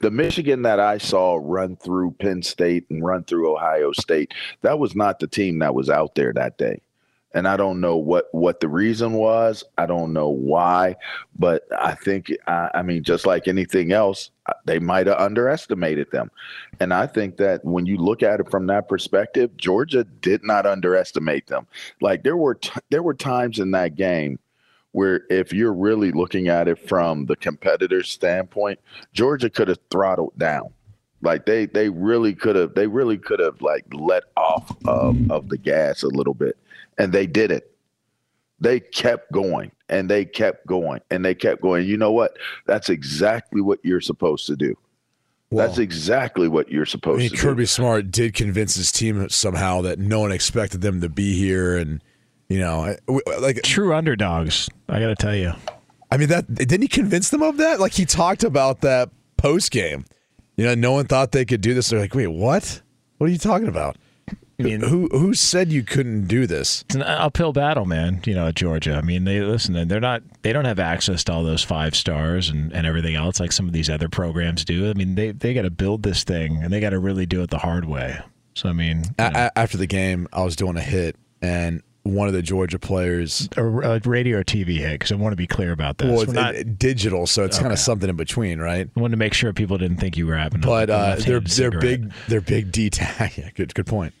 the 0.00 0.10
Michigan 0.10 0.62
that 0.62 0.80
I 0.80 0.98
saw 0.98 1.38
run 1.40 1.76
through 1.76 2.12
Penn 2.12 2.42
State 2.42 2.86
and 2.90 3.04
run 3.04 3.24
through 3.24 3.54
Ohio 3.54 3.92
State. 3.92 4.34
That 4.62 4.78
was 4.78 4.94
not 4.96 5.20
the 5.20 5.26
team 5.26 5.60
that 5.60 5.74
was 5.74 5.88
out 5.88 6.14
there 6.14 6.32
that 6.34 6.58
day 6.58 6.80
and 7.32 7.46
I 7.46 7.56
don't 7.56 7.80
know 7.80 7.96
what 7.96 8.28
what 8.32 8.60
the 8.60 8.68
reason 8.68 9.12
was. 9.12 9.62
I 9.78 9.86
don't 9.86 10.12
know 10.12 10.28
why, 10.28 10.96
but 11.38 11.64
I 11.78 11.94
think 11.94 12.32
I, 12.46 12.70
I 12.74 12.82
mean, 12.82 13.04
just 13.04 13.26
like 13.26 13.46
anything 13.46 13.92
else, 13.92 14.30
uh, 14.46 14.54
they 14.64 14.78
might 14.78 15.06
have 15.06 15.18
underestimated 15.18 16.10
them. 16.10 16.30
And 16.80 16.92
I 16.92 17.06
think 17.06 17.36
that 17.36 17.64
when 17.64 17.86
you 17.86 17.98
look 17.98 18.22
at 18.22 18.40
it 18.40 18.50
from 18.50 18.66
that 18.66 18.88
perspective, 18.88 19.56
Georgia 19.56 20.04
did 20.04 20.42
not 20.42 20.66
underestimate 20.66 21.46
them. 21.46 21.66
Like 22.00 22.24
there 22.24 22.36
were 22.36 22.54
t- 22.54 22.80
there 22.90 23.02
were 23.02 23.14
times 23.14 23.58
in 23.58 23.70
that 23.72 23.94
game 23.94 24.38
where 24.92 25.22
if 25.30 25.52
you're 25.52 25.72
really 25.72 26.10
looking 26.10 26.48
at 26.48 26.66
it 26.66 26.88
from 26.88 27.26
the 27.26 27.36
competitor's 27.36 28.10
standpoint, 28.10 28.80
Georgia 29.12 29.48
could 29.48 29.68
have 29.68 29.78
throttled 29.90 30.36
down. 30.36 30.70
Like 31.22 31.46
they 31.46 31.66
they 31.66 31.90
really 31.90 32.34
could 32.34 32.56
have 32.56 32.74
they 32.74 32.88
really 32.88 33.18
could 33.18 33.38
have 33.38 33.60
like 33.62 33.84
let 33.92 34.24
off 34.36 34.74
of, 34.86 35.30
of 35.30 35.48
the 35.48 35.58
gas 35.58 36.02
a 36.02 36.08
little 36.08 36.34
bit 36.34 36.56
and 37.00 37.12
they 37.12 37.26
did 37.26 37.50
it. 37.50 37.74
They 38.60 38.78
kept 38.78 39.32
going 39.32 39.72
and 39.88 40.10
they 40.10 40.26
kept 40.26 40.66
going 40.66 41.00
and 41.10 41.24
they 41.24 41.34
kept 41.34 41.62
going. 41.62 41.86
You 41.86 41.96
know 41.96 42.12
what? 42.12 42.36
That's 42.66 42.90
exactly 42.90 43.62
what 43.62 43.78
you're 43.82 44.02
supposed 44.02 44.46
to 44.46 44.56
do. 44.56 44.76
That's 45.50 45.78
exactly 45.78 46.46
what 46.46 46.70
you're 46.70 46.82
I 46.82 46.88
supposed 46.88 47.18
mean, 47.18 47.30
to 47.30 47.36
Kirby 47.36 47.42
do. 47.42 47.48
Kirby 47.48 47.66
Smart 47.66 48.10
did 48.12 48.34
convince 48.34 48.76
his 48.76 48.92
team 48.92 49.28
somehow 49.30 49.80
that 49.80 49.98
no 49.98 50.20
one 50.20 50.30
expected 50.30 50.80
them 50.80 51.00
to 51.00 51.08
be 51.08 51.36
here, 51.36 51.76
and 51.76 52.04
you 52.48 52.60
know, 52.60 52.94
like 53.40 53.60
True 53.62 53.92
underdogs. 53.92 54.68
I 54.88 55.00
got 55.00 55.08
to 55.08 55.16
tell 55.16 55.34
you. 55.34 55.52
I 56.12 56.18
mean, 56.18 56.28
that 56.28 56.54
didn't 56.54 56.82
he 56.82 56.88
convince 56.88 57.30
them 57.30 57.42
of 57.42 57.56
that? 57.56 57.80
Like 57.80 57.94
he 57.94 58.04
talked 58.04 58.44
about 58.44 58.82
that 58.82 59.10
post 59.38 59.72
game. 59.72 60.04
You 60.56 60.66
know, 60.66 60.76
no 60.76 60.92
one 60.92 61.06
thought 61.06 61.32
they 61.32 61.44
could 61.44 61.62
do 61.62 61.74
this. 61.74 61.88
They're 61.88 61.98
like, 61.98 62.14
wait, 62.14 62.28
what? 62.28 62.80
What 63.18 63.28
are 63.28 63.32
you 63.32 63.38
talking 63.38 63.66
about? 63.66 63.96
I 64.58 64.62
mean, 64.62 64.80
Who 64.82 65.08
who 65.08 65.32
said 65.32 65.72
you 65.72 65.82
couldn't 65.82 66.26
do 66.26 66.46
this? 66.46 66.82
it's 66.82 66.94
an 66.94 67.00
uphill 67.02 67.52
battle, 67.54 67.86
man. 67.86 68.20
You 68.26 68.34
know, 68.34 68.48
at 68.48 68.56
Georgia. 68.56 68.94
I 68.94 69.00
mean, 69.00 69.24
they 69.24 69.40
listen. 69.40 69.88
They're 69.88 70.00
not. 70.00 70.22
They 70.42 70.52
don't 70.52 70.66
have 70.66 70.78
access 70.78 71.24
to 71.24 71.32
all 71.32 71.42
those 71.44 71.64
five 71.64 71.94
stars 71.96 72.50
and, 72.50 72.70
and 72.74 72.86
everything 72.86 73.14
else 73.16 73.40
like 73.40 73.52
some 73.52 73.66
of 73.66 73.72
these 73.72 73.88
other 73.88 74.10
programs 74.10 74.64
do. 74.66 74.90
I 74.90 74.92
mean, 74.92 75.14
they 75.14 75.32
they 75.32 75.54
got 75.54 75.62
to 75.62 75.70
build 75.70 76.02
this 76.02 76.24
thing 76.24 76.62
and 76.62 76.70
they 76.72 76.78
got 76.80 76.90
to 76.90 76.98
really 76.98 77.24
do 77.24 77.42
it 77.42 77.48
the 77.48 77.58
hard 77.58 77.86
way. 77.86 78.18
So 78.54 78.68
I 78.68 78.72
mean, 78.72 78.98
you 78.98 79.04
know, 79.18 79.30
a- 79.34 79.58
after 79.58 79.78
the 79.78 79.86
game, 79.86 80.28
I 80.32 80.42
was 80.44 80.56
doing 80.56 80.76
a 80.76 80.82
hit, 80.82 81.16
and 81.40 81.82
one 82.02 82.28
of 82.28 82.34
the 82.34 82.42
Georgia 82.42 82.78
players. 82.78 83.48
a, 83.56 83.64
a 83.66 83.98
radio 84.00 84.38
or 84.38 84.44
TV 84.44 84.76
hit 84.78 84.92
because 84.92 85.12
I 85.12 85.14
want 85.14 85.32
to 85.32 85.36
be 85.36 85.46
clear 85.46 85.70
about 85.72 85.98
this. 85.98 86.10
Well, 86.10 86.20
it's 86.22 86.32
not, 86.32 86.54
it- 86.54 86.78
digital, 86.78 87.26
so 87.26 87.44
it's 87.44 87.58
kind 87.58 87.72
of 87.72 87.78
something 87.78 88.08
in 88.10 88.16
between, 88.16 88.58
right? 88.58 88.88
I 88.94 89.00
wanted 89.00 89.12
to 89.12 89.16
make 89.18 89.32
sure 89.32 89.52
people 89.54 89.78
didn't 89.78 89.98
think 89.98 90.16
you 90.18 90.26
were 90.26 90.36
having. 90.36 90.62
a- 90.62 90.66
But 90.66 90.90
uh, 90.90 91.16
they're 91.16 91.40
they're 91.40 91.48
cigarette. 91.48 91.80
big 91.80 92.12
they're 92.28 92.40
big 92.42 92.72
D 92.72 92.90
tag. 92.90 93.32
yeah, 93.38 93.48
good 93.54 93.74
good 93.74 93.86
point. 93.86 94.12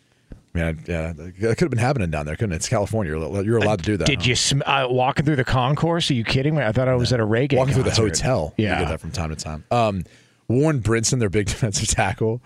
Man, 0.52 0.82
yeah, 0.88 1.12
that 1.12 1.36
could 1.36 1.60
have 1.60 1.70
been 1.70 1.78
happening 1.78 2.10
down 2.10 2.26
there, 2.26 2.34
couldn't 2.34 2.52
it? 2.52 2.56
It's 2.56 2.68
California. 2.68 3.16
You're, 3.16 3.42
you're 3.44 3.58
allowed 3.58 3.78
to 3.80 3.84
do 3.84 3.96
that. 3.98 4.06
Did 4.06 4.22
huh? 4.22 4.28
you 4.30 4.34
sm- 4.34 4.62
uh, 4.66 4.88
walking 4.90 5.24
through 5.24 5.36
the 5.36 5.44
concourse? 5.44 6.10
Are 6.10 6.14
you 6.14 6.24
kidding 6.24 6.56
me? 6.56 6.62
I 6.62 6.72
thought 6.72 6.88
I 6.88 6.96
was 6.96 7.12
at 7.12 7.20
a 7.20 7.26
reggae. 7.26 7.56
walking 7.56 7.74
through 7.74 7.84
the 7.84 7.90
concert. 7.90 8.18
hotel? 8.18 8.54
You 8.56 8.64
Yeah. 8.66 8.80
get 8.80 8.88
that 8.88 9.00
from 9.00 9.12
time 9.12 9.30
to 9.30 9.36
time. 9.36 9.64
Um, 9.70 10.04
Warren 10.48 10.80
Brinson, 10.80 11.20
their 11.20 11.30
big 11.30 11.46
defensive 11.48 11.86
tackle, 11.88 12.42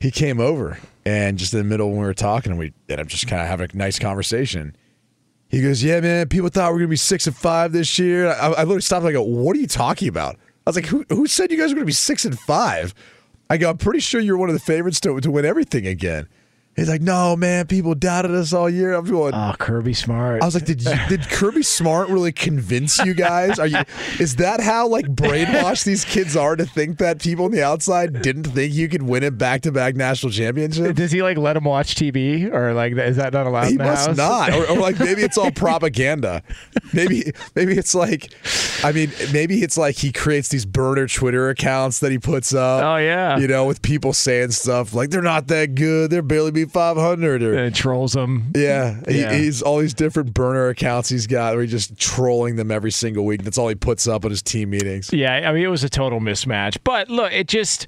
he 0.00 0.10
came 0.10 0.40
over 0.40 0.78
and 1.04 1.38
just 1.38 1.52
in 1.54 1.58
the 1.58 1.64
middle 1.64 1.88
when 1.90 2.00
we 2.00 2.04
were 2.04 2.14
talking, 2.14 2.50
and 2.50 2.58
we 2.58 2.72
ended 2.88 3.06
up 3.06 3.06
just 3.06 3.28
kind 3.28 3.40
of 3.40 3.46
having 3.46 3.70
a 3.72 3.76
nice 3.76 3.98
conversation. 4.00 4.74
He 5.48 5.62
goes, 5.62 5.84
"Yeah, 5.84 6.00
man. 6.00 6.28
People 6.28 6.48
thought 6.48 6.70
we 6.70 6.74
were 6.74 6.78
gonna 6.80 6.88
be 6.88 6.96
six 6.96 7.28
and 7.28 7.36
five 7.36 7.70
this 7.70 7.96
year." 8.00 8.26
I, 8.30 8.46
I 8.48 8.60
literally 8.62 8.80
stopped. 8.80 9.02
and 9.02 9.10
I 9.10 9.12
go, 9.12 9.22
"What 9.22 9.56
are 9.56 9.60
you 9.60 9.68
talking 9.68 10.08
about?" 10.08 10.34
I 10.34 10.70
was 10.70 10.74
like, 10.74 10.86
"Who, 10.86 11.04
who 11.08 11.28
said 11.28 11.52
you 11.52 11.56
guys 11.56 11.70
were 11.70 11.76
gonna 11.76 11.86
be 11.86 11.92
six 11.92 12.24
and 12.24 12.36
five? 12.40 12.92
I 13.48 13.56
go, 13.56 13.70
"I'm 13.70 13.78
pretty 13.78 14.00
sure 14.00 14.20
you're 14.20 14.36
one 14.36 14.48
of 14.48 14.54
the 14.54 14.60
favorites 14.60 14.98
to 15.02 15.20
to 15.20 15.30
win 15.30 15.44
everything 15.44 15.86
again." 15.86 16.26
He's 16.76 16.90
like, 16.90 17.00
no, 17.00 17.34
man, 17.36 17.66
people 17.66 17.94
doubted 17.94 18.32
us 18.32 18.52
all 18.52 18.68
year. 18.68 18.92
I'm 18.92 19.06
going, 19.06 19.32
oh, 19.34 19.54
Kirby 19.58 19.94
Smart. 19.94 20.42
I 20.42 20.44
was 20.44 20.54
like, 20.54 20.66
did 20.66 20.84
you, 20.84 20.94
did 21.08 21.22
Kirby 21.30 21.62
Smart 21.62 22.10
really 22.10 22.32
convince 22.32 22.98
you 22.98 23.14
guys? 23.14 23.58
Are 23.58 23.66
you? 23.66 23.78
Is 24.20 24.36
that 24.36 24.60
how 24.60 24.86
like 24.86 25.06
brainwashed 25.06 25.84
these 25.84 26.04
kids 26.04 26.36
are 26.36 26.54
to 26.54 26.66
think 26.66 26.98
that 26.98 27.18
people 27.18 27.46
on 27.46 27.50
the 27.50 27.62
outside 27.62 28.20
didn't 28.20 28.44
think 28.44 28.74
you 28.74 28.90
could 28.90 29.02
win 29.02 29.22
it 29.22 29.38
back 29.38 29.62
to 29.62 29.72
back 29.72 29.96
national 29.96 30.32
championship? 30.32 30.94
Does 30.96 31.12
he 31.12 31.22
like 31.22 31.38
let 31.38 31.54
them 31.54 31.64
watch 31.64 31.94
TV 31.94 32.52
or 32.52 32.74
like 32.74 32.92
is 32.92 33.16
that 33.16 33.32
not 33.32 33.46
allowed? 33.46 33.68
He 33.68 33.78
must 33.78 34.08
house? 34.08 34.16
not. 34.16 34.52
Or, 34.52 34.70
or 34.70 34.76
like 34.78 34.98
maybe 34.98 35.22
it's 35.22 35.38
all 35.38 35.50
propaganda. 35.52 36.42
maybe 36.92 37.32
maybe 37.54 37.72
it's 37.72 37.94
like, 37.94 38.30
I 38.84 38.92
mean, 38.92 39.10
maybe 39.32 39.62
it's 39.62 39.78
like 39.78 39.96
he 39.96 40.12
creates 40.12 40.50
these 40.50 40.66
burner 40.66 41.06
Twitter 41.06 41.48
accounts 41.48 42.00
that 42.00 42.12
he 42.12 42.18
puts 42.18 42.52
up. 42.52 42.82
Oh 42.84 42.96
yeah, 42.98 43.38
you 43.38 43.48
know, 43.48 43.64
with 43.64 43.80
people 43.80 44.12
saying 44.12 44.50
stuff 44.50 44.92
like 44.92 45.08
they're 45.08 45.22
not 45.22 45.46
that 45.46 45.74
good. 45.74 46.10
They're 46.10 46.20
barely. 46.20 46.50
Be 46.50 46.65
500 46.70 47.42
or 47.42 47.54
and 47.54 47.74
trolls 47.74 48.12
them. 48.12 48.52
Yeah, 48.54 49.00
yeah. 49.08 49.34
He's 49.34 49.62
all 49.62 49.78
these 49.78 49.94
different 49.94 50.34
burner 50.34 50.68
accounts 50.68 51.08
he's 51.08 51.26
got 51.26 51.54
where 51.54 51.62
he's 51.62 51.70
just 51.70 51.98
trolling 51.98 52.56
them 52.56 52.70
every 52.70 52.90
single 52.90 53.24
week. 53.24 53.42
That's 53.42 53.58
all 53.58 53.68
he 53.68 53.74
puts 53.74 54.06
up 54.06 54.24
at 54.24 54.30
his 54.30 54.42
team 54.42 54.70
meetings. 54.70 55.12
Yeah, 55.12 55.48
I 55.48 55.52
mean 55.52 55.64
it 55.64 55.68
was 55.68 55.84
a 55.84 55.88
total 55.88 56.20
mismatch. 56.20 56.78
But 56.84 57.08
look, 57.08 57.32
it 57.32 57.48
just 57.48 57.86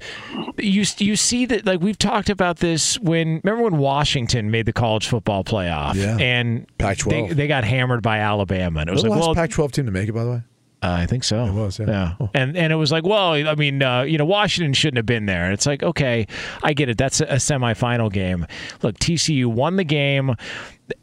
you 0.57 0.85
you 0.97 1.15
see 1.15 1.45
that 1.45 1.65
like 1.65 1.81
we've 1.81 1.97
talked 1.97 2.29
about 2.29 2.57
this 2.57 2.99
when 2.99 3.41
remember 3.43 3.63
when 3.63 3.77
Washington 3.77 4.51
made 4.51 4.65
the 4.65 4.73
college 4.73 5.07
football 5.07 5.43
playoff 5.43 5.95
yeah. 5.95 6.17
and 6.17 6.65
Pac-12 6.77 7.29
they, 7.29 7.33
they 7.33 7.47
got 7.47 7.63
hammered 7.63 8.01
by 8.01 8.19
Alabama 8.19 8.81
and 8.81 8.89
it 8.89 8.93
was, 8.93 9.03
the 9.03 9.09
like 9.09 9.19
well 9.19 9.35
Pac-12 9.35 9.71
team 9.71 9.85
to 9.85 9.91
make 9.91 10.09
it 10.09 10.13
by 10.13 10.23
the 10.23 10.31
way. 10.31 10.41
Uh, 10.81 10.91
I 10.99 11.05
think 11.07 11.25
so. 11.25 11.45
It 11.45 11.51
was, 11.51 11.77
yeah. 11.77 12.15
Oh. 12.21 12.29
And 12.33 12.55
and 12.55 12.71
it 12.71 12.77
was 12.77 12.91
like, 12.91 13.03
well, 13.03 13.33
I 13.33 13.55
mean, 13.55 13.83
uh, 13.83 14.03
you 14.03 14.17
know, 14.17 14.25
Washington 14.25 14.73
shouldn't 14.73 14.97
have 14.97 15.05
been 15.05 15.25
there. 15.25 15.51
It's 15.51 15.65
like, 15.65 15.83
okay, 15.83 16.25
I 16.63 16.71
get 16.73 16.87
it. 16.87 16.97
That's 16.97 17.19
a, 17.19 17.25
a 17.25 17.35
semifinal 17.35 18.11
game. 18.11 18.47
Look, 18.81 18.97
TCU 18.97 19.47
won 19.47 19.75
the 19.75 19.83
game. 19.83 20.35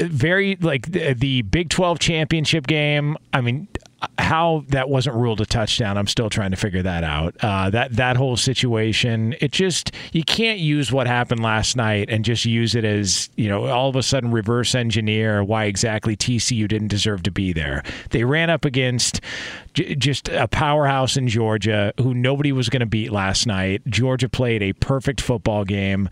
Very 0.01 0.57
like 0.57 0.91
the, 0.91 1.13
the 1.13 1.43
Big 1.43 1.69
12 1.69 1.99
championship 1.99 2.67
game. 2.67 3.19
I 3.35 3.43
mean, 3.43 3.69
how 4.19 4.65
that 4.69 4.89
wasn't 4.89 5.17
ruled 5.17 5.41
a 5.41 5.47
touchdown, 5.47 5.97
I'm 5.97 6.07
still 6.07 6.31
trying 6.31 6.51
to 6.51 6.57
figure 6.57 6.83
that 6.83 7.05
out. 7.05 7.37
Uh, 7.41 7.71
that 7.71 7.93
that 7.95 8.17
whole 8.17 8.37
situation, 8.37 9.35
it 9.41 9.53
just 9.53 9.93
you 10.13 10.25
can't 10.25 10.59
use 10.59 10.91
what 10.91 11.07
happened 11.07 11.43
last 11.43 11.77
night 11.77 12.09
and 12.11 12.25
just 12.25 12.45
use 12.45 12.75
it 12.75 12.85
as 12.85 13.31
you 13.37 13.49
know 13.49 13.67
all 13.67 13.89
of 13.89 13.97
a 13.97 14.03
sudden 14.03 14.31
reverse 14.31 14.75
engineer 14.75 15.45
why 15.45 15.65
exactly 15.65 16.17
TCU 16.17 16.67
didn't 16.69 16.89
deserve 16.89 17.23
to 17.25 17.31
be 17.31 17.53
there. 17.53 17.83
They 18.11 18.25
ran 18.25 18.51
up 18.51 18.65
against 18.65 19.21
j- 19.75 19.95
just 19.95 20.29
a 20.29 20.49
powerhouse 20.49 21.17
in 21.17 21.29
Georgia 21.29 21.93
who 22.01 22.15
nobody 22.15 22.53
was 22.53 22.69
going 22.69 22.81
to 22.81 22.87
beat 22.87 23.13
last 23.13 23.47
night. 23.47 23.83
Georgia 23.87 24.29
played 24.29 24.63
a 24.63 24.73
perfect 24.75 25.21
football 25.21 25.65
game, 25.65 26.09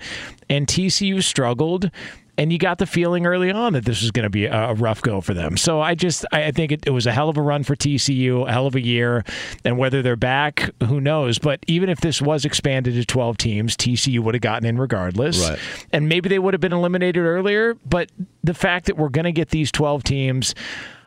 and 0.49 0.67
TCU 0.67 1.23
struggled 1.23 1.91
and 2.37 2.53
you 2.53 2.59
got 2.59 2.79
the 2.79 2.87
feeling 2.87 3.27
early 3.27 3.51
on 3.51 3.75
that 3.75 3.85
this 3.85 4.03
was 4.03 4.11
going 4.11 4.25
to 4.25 4.31
be 4.31 4.47
a, 4.47 4.75
rough 4.75 5.01
go 5.03 5.21
for 5.21 5.35
them. 5.35 5.57
So 5.57 5.81
I 5.81 5.95
just 5.95 6.25
I 6.33 6.45
I 6.45 6.51
think 6.51 6.73
it, 6.73 6.87
it 6.87 6.91
was 6.91 7.07
a 7.07 7.13
hell 7.13 7.29
of 7.29 7.37
a 7.37 7.43
run 7.43 7.63
for 7.65 7.77
TCU, 7.77 8.49
a 8.49 8.53
hell 8.53 8.67
of 8.67 8.75
a 8.75 8.81
year, 8.81 9.25
and 9.65 9.79
whether 9.79 10.03
they're 10.03 10.17
back, 10.17 10.71
who 10.85 11.01
knows? 11.01 11.39
But 11.39 11.61
even 11.67 11.89
if 11.89 12.01
this 12.01 12.21
was 12.21 12.45
expanded 12.45 12.95
to 12.95 13.05
12 13.05 13.37
teams, 13.37 13.77
TCU 13.77 14.21
would 14.21 14.35
have 14.35 14.43
gotten 14.43 14.67
in 14.67 14.79
regardless, 14.79 15.49
Right. 15.49 15.59
and 15.93 16.09
maybe 16.09 16.29
they 16.29 16.39
would 16.39 16.55
have 16.55 16.61
been 16.61 16.73
eliminated 16.73 17.25
earlier. 17.25 17.75
But 17.87 18.11
the 18.43 18.55
fact 18.55 18.87
that 18.87 18.97
we're 18.97 19.09
going 19.11 19.25
to 19.27 19.33
get 19.33 19.51
these 19.51 19.71
12 19.73 20.03
teams. 20.05 20.55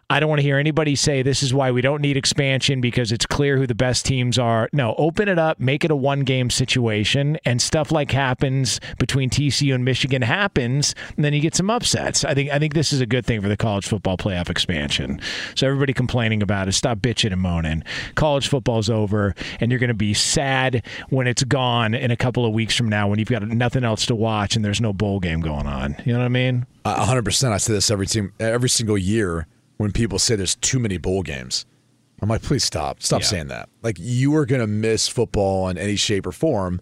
I 0.10 0.22
don't 0.22 0.30
want 0.30 0.40
to 0.40 0.44
hear 0.44 0.58
anybody 0.58 0.96
say 0.96 1.22
this 1.22 1.44
is 1.44 1.54
why 1.54 1.70
we 1.70 1.82
don't 1.82 2.02
need 2.02 2.16
expansion 2.16 2.80
because 2.80 3.12
it's 3.12 3.26
clear 3.26 3.58
who 3.58 3.68
the 3.68 3.76
best 3.76 4.06
teams 4.06 4.40
are. 4.40 4.70
No, 4.72 4.96
open 4.98 5.28
it 5.28 5.38
up, 5.38 5.60
make 5.60 5.84
it 5.84 5.92
a 5.92 5.98
one 5.98 6.22
game 6.22 6.50
situation, 6.50 7.38
and 7.44 7.62
stuff 7.62 7.92
like 7.92 8.12
happens 8.12 8.80
between 9.00 9.30
TCU 9.30 9.76
and 9.76 9.84
Michigan 9.84 10.22
happens, 10.22 10.96
and 11.18 11.26
then 11.26 11.34
you 11.34 11.42
get 11.42 11.56
some 11.56 11.70
upsets. 11.70 12.24
I 12.24 12.34
think 12.34 12.52
I 12.52 12.58
think 12.58 12.74
this 12.74 12.94
is 12.94 13.02
a 13.02 13.06
good 13.06 13.26
thing 13.26 13.42
for 13.42 13.50
the 13.50 13.58
college 13.58 13.86
football 13.86 14.16
playoff 14.16 14.50
expansion. 14.50 15.20
So 15.56 15.68
everybody 15.68 15.92
complaining 15.92 16.42
about 16.42 16.70
it, 16.70 16.72
stop 16.72 17.00
bitching 17.00 17.34
and 17.34 17.42
moaning. 17.42 17.84
College 18.16 18.48
football's 18.48 18.90
over, 18.90 19.36
and 19.60 19.74
you're 19.74 19.80
going 19.80 19.90
to 19.90 19.94
be 19.94 20.14
sad 20.14 20.86
when 21.10 21.28
it's 21.28 21.44
gone 21.44 21.94
in 21.94 22.12
a 22.12 22.18
couple 22.18 22.46
of 22.46 22.54
weeks 22.54 22.78
from 22.78 22.88
now 22.88 23.10
when 23.10 23.20
you've 23.20 23.28
got 23.28 23.46
nothing 23.46 23.84
else 23.84 24.06
to 24.06 24.16
watch 24.16 24.56
and 24.56 24.64
there's 24.64 24.80
no 24.80 24.94
bowl 24.94 25.20
game 25.20 25.42
going 25.42 25.68
on. 25.68 25.98
You 26.06 26.14
know 26.14 26.20
what 26.20 26.26
I 26.26 26.30
mean? 26.30 26.66
Hundred 26.86 27.26
percent. 27.26 27.54
I 27.54 27.58
say 27.58 27.74
this 27.74 27.92
every 27.92 28.08
team, 28.08 28.32
every 28.40 28.70
single 28.70 28.98
year 28.98 29.48
when 29.78 29.92
people 29.92 30.20
say 30.20 30.36
there's 30.36 30.56
too 30.56 30.80
many 30.80 30.98
bowl 30.98 31.24
games. 31.24 31.66
I'm 32.22 32.30
like, 32.30 32.42
please 32.42 32.64
stop, 32.64 33.02
stop 33.04 33.22
Yeah. 33.22 33.28
saying 33.28 33.48
that. 33.50 33.70
Like 33.84 33.98
you 34.00 34.36
are 34.36 34.46
going 34.46 34.62
to 34.62 34.68
miss 34.68 35.08
football 35.08 35.70
in 35.70 35.78
any 35.78 35.96
shape 35.96 36.26
or 36.26 36.32
form, 36.32 36.82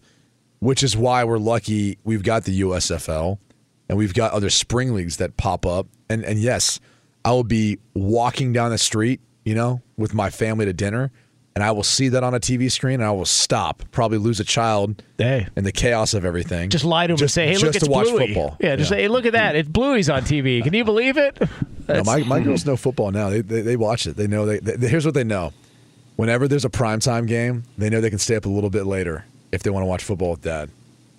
which 0.59 0.81
is 0.81 0.95
why 0.95 1.23
we're 1.25 1.37
lucky 1.39 1.97
we've 2.05 2.23
got 2.23 2.45
the 2.45 2.61
USFL 2.61 3.37
and 3.89 3.97
we've 3.97 4.13
got 4.13 4.31
other 4.31 4.49
spring 4.49 4.93
leagues 4.93 5.17
that 5.17 5.35
pop 5.37 5.65
up. 5.65 5.87
And 6.09 6.23
and 6.23 6.39
yes, 6.39 6.79
I 7.25 7.31
will 7.31 7.43
be 7.43 7.79
walking 7.93 8.53
down 8.53 8.71
the 8.71 8.77
street, 8.77 9.19
you 9.43 9.55
know, 9.55 9.81
with 9.97 10.13
my 10.13 10.29
family 10.29 10.65
to 10.65 10.73
dinner, 10.73 11.11
and 11.55 11.63
I 11.63 11.71
will 11.71 11.83
see 11.83 12.09
that 12.09 12.23
on 12.23 12.33
a 12.33 12.39
TV 12.39 12.69
screen, 12.69 12.95
and 12.95 13.03
I 13.05 13.11
will 13.11 13.25
stop, 13.25 13.81
probably 13.91 14.17
lose 14.17 14.39
a 14.39 14.43
child 14.43 15.01
Hey. 15.17 15.47
in 15.55 15.63
the 15.63 15.71
chaos 15.71 16.13
of 16.13 16.25
everything. 16.25 16.69
Just 16.69 16.83
lie 16.85 17.07
to 17.07 17.13
him 17.13 17.19
and 17.21 17.31
say, 17.31 17.47
"Hey, 17.47 17.53
just 17.53 17.63
look, 17.63 17.75
it's 17.75 17.85
to 17.85 17.91
watch 17.91 18.07
Bluey." 18.07 18.27
football. 18.27 18.57
Yeah, 18.59 18.75
just 18.75 18.89
say, 18.89 19.01
"Hey, 19.03 19.07
look 19.07 19.25
at 19.25 19.33
that! 19.33 19.55
It's 19.55 19.69
Bluey's 19.69 20.09
on 20.09 20.23
TV. 20.23 20.61
Can 20.63 20.73
you 20.73 20.83
believe 20.83 21.17
it?" 21.17 21.41
No, 21.87 22.03
my, 22.03 22.23
my 22.23 22.39
girls 22.39 22.65
know 22.65 22.75
football 22.77 23.11
now. 23.11 23.29
They, 23.29 23.41
they 23.41 23.61
they 23.61 23.75
watch 23.75 24.07
it. 24.07 24.17
They 24.17 24.25
know 24.25 24.47
they, 24.47 24.57
they 24.57 24.87
here's 24.87 25.05
what 25.05 25.13
they 25.13 25.23
know. 25.23 25.53
Whenever 26.15 26.47
there's 26.47 26.65
a 26.65 26.69
primetime 26.69 27.27
game, 27.27 27.61
they 27.77 27.91
know 27.91 28.01
they 28.01 28.09
can 28.09 28.17
stay 28.17 28.35
up 28.35 28.45
a 28.45 28.49
little 28.49 28.71
bit 28.71 28.87
later 28.87 29.23
if 29.51 29.61
they 29.61 29.69
want 29.69 29.83
to 29.83 29.87
watch 29.87 30.03
football 30.03 30.31
with 30.31 30.41
dad. 30.41 30.71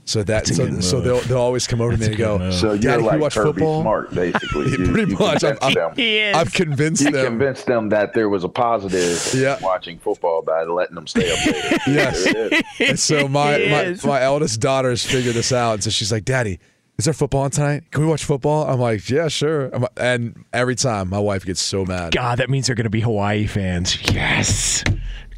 So 0.09 0.23
that 0.23 0.47
so, 0.47 0.81
so 0.81 1.01
they'll 1.01 1.19
they'll 1.23 1.37
always 1.39 1.67
come 1.67 1.81
over 1.81 1.91
to 1.93 1.99
me 1.99 2.07
and 2.07 2.15
a 2.15 2.17
go, 2.17 2.39
move. 2.39 2.55
So 2.55 2.75
you're 2.75 2.79
Dad, 2.79 3.01
can 3.01 3.15
we 3.17 3.21
watch 3.21 3.35
Kirby 3.35 3.51
football? 3.55 3.83
Smart, 3.83 4.11
basically. 4.15 4.71
Yeah, 4.71 4.79
You- 4.79 4.93
pretty 4.93 5.11
you 5.13 5.19
much. 5.19 5.43
I'm, 5.43 5.57
convinced 5.57 5.75
them- 5.75 5.91
I'm, 5.91 5.97
He 5.97 6.19
is. 6.19 6.37
I've 6.37 6.53
convinced 6.53 7.03
You 7.03 7.11
them. 7.11 7.27
convinced 7.27 7.67
them 7.67 7.89
that 7.89 8.15
there 8.15 8.29
was 8.29 8.45
a 8.45 8.49
positive 8.49 9.35
Yeah. 9.35 9.59
watching 9.61 9.99
football 9.99 10.43
by 10.43 10.63
letting 10.63 10.95
them 10.95 11.09
stay 11.09 11.31
up 11.33 11.45
later. 11.45 11.79
Yes. 11.89 12.25
There 12.33 12.47
it 12.47 12.65
is. 12.79 12.89
And 12.89 12.99
so 13.01 13.27
my, 13.27 13.59
my 13.69 13.97
my 14.05 14.23
eldest 14.23 14.61
daughter 14.61 14.91
has 14.91 15.05
figured 15.05 15.35
this 15.35 15.51
out, 15.53 15.75
and 15.75 15.83
so 15.85 15.91
she's 15.91 16.13
like, 16.13 16.25
"Daddy, 16.25 16.61
is 16.99 17.07
there 17.07 17.15
football 17.15 17.43
on 17.43 17.51
tonight? 17.51 17.91
Can 17.91 18.03
we 18.03 18.09
watch 18.09 18.25
football?" 18.25 18.65
I'm 18.69 18.79
like, 18.79 19.11
"Yeah, 19.11 19.27
sure." 19.27 19.75
I'm, 19.75 19.87
and 19.97 20.45
every 20.53 20.77
time, 20.77 21.09
my 21.11 21.19
wife 21.19 21.45
gets 21.45 21.61
so 21.61 21.85
mad. 21.85 22.13
God, 22.13 22.39
that 22.39 22.49
means 22.49 22.69
they're 22.69 22.77
going 22.77 22.85
to 22.85 22.91
be 22.91 23.01
Hawaii 23.01 23.49
fans. 23.49 23.99
Yes. 24.13 24.85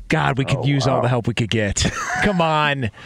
God, 0.08 0.36
we 0.38 0.44
could 0.44 0.58
oh, 0.58 0.64
use 0.64 0.86
all 0.86 1.00
the 1.02 1.08
help 1.08 1.26
we 1.26 1.32
could 1.34 1.50
get. 1.50 1.84
Come 2.22 2.42
on. 2.42 2.90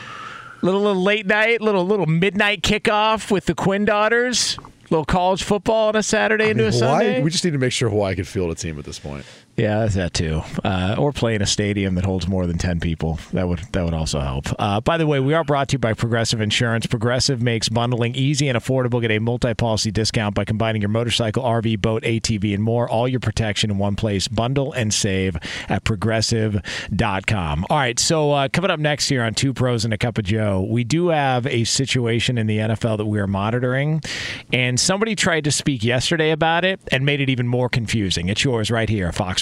Little 0.62 0.80
little 0.80 1.02
late 1.02 1.26
night, 1.26 1.60
little 1.60 1.84
little 1.84 2.06
midnight 2.06 2.62
kickoff 2.62 3.30
with 3.30 3.46
the 3.46 3.54
Quinn 3.54 3.84
daughters. 3.84 4.56
Little 4.90 5.04
college 5.04 5.42
football 5.42 5.88
on 5.88 5.96
a 5.96 6.02
Saturday 6.02 6.44
I 6.44 6.50
into 6.50 6.64
mean, 6.64 6.72
a 6.72 6.76
Hawaii, 6.76 7.04
Sunday. 7.04 7.22
we 7.22 7.30
just 7.30 7.44
need 7.44 7.52
to 7.52 7.58
make 7.58 7.72
sure 7.72 7.88
Hawaii 7.88 8.14
can 8.14 8.24
field 8.24 8.50
a 8.50 8.54
team 8.54 8.78
at 8.78 8.84
this 8.84 8.98
point. 8.98 9.24
Yeah, 9.54 9.84
that 9.84 10.14
too. 10.14 10.40
Uh, 10.64 10.96
or 10.98 11.12
play 11.12 11.34
in 11.34 11.42
a 11.42 11.46
stadium 11.46 11.94
that 11.96 12.06
holds 12.06 12.26
more 12.26 12.46
than 12.46 12.56
ten 12.56 12.80
people. 12.80 13.18
That 13.34 13.46
would 13.48 13.58
that 13.72 13.84
would 13.84 13.92
also 13.92 14.18
help. 14.20 14.46
Uh, 14.58 14.80
by 14.80 14.96
the 14.96 15.06
way, 15.06 15.20
we 15.20 15.34
are 15.34 15.44
brought 15.44 15.68
to 15.68 15.74
you 15.74 15.78
by 15.78 15.92
Progressive 15.92 16.40
Insurance. 16.40 16.86
Progressive 16.86 17.42
makes 17.42 17.68
bundling 17.68 18.14
easy 18.14 18.48
and 18.48 18.56
affordable. 18.56 19.02
Get 19.02 19.10
a 19.10 19.18
multi-policy 19.18 19.90
discount 19.90 20.34
by 20.34 20.46
combining 20.46 20.80
your 20.80 20.88
motorcycle, 20.88 21.42
RV, 21.42 21.82
boat, 21.82 22.02
ATV, 22.02 22.54
and 22.54 22.62
more. 22.62 22.88
All 22.88 23.06
your 23.06 23.20
protection 23.20 23.70
in 23.70 23.76
one 23.76 23.94
place. 23.94 24.26
Bundle 24.26 24.72
and 24.72 24.92
save 24.92 25.36
at 25.68 25.84
progressive.com. 25.84 27.66
All 27.68 27.76
right, 27.76 27.98
so 27.98 28.32
uh, 28.32 28.48
coming 28.48 28.70
up 28.70 28.80
next 28.80 29.10
here 29.10 29.22
on 29.22 29.34
Two 29.34 29.52
Pros 29.52 29.84
and 29.84 29.92
a 29.92 29.98
Cup 29.98 30.16
of 30.16 30.24
Joe, 30.24 30.66
we 30.68 30.82
do 30.82 31.08
have 31.08 31.46
a 31.46 31.64
situation 31.64 32.38
in 32.38 32.46
the 32.46 32.56
NFL 32.56 32.96
that 32.96 33.06
we 33.06 33.18
are 33.18 33.26
monitoring, 33.26 34.00
and 34.50 34.80
somebody 34.80 35.14
tried 35.14 35.44
to 35.44 35.50
speak 35.50 35.84
yesterday 35.84 36.30
about 36.30 36.64
it 36.64 36.80
and 36.90 37.04
made 37.04 37.20
it 37.20 37.28
even 37.28 37.46
more 37.46 37.68
confusing. 37.68 38.30
It's 38.30 38.44
yours 38.44 38.70
right 38.70 38.88
here, 38.88 39.12
Fox 39.12 39.41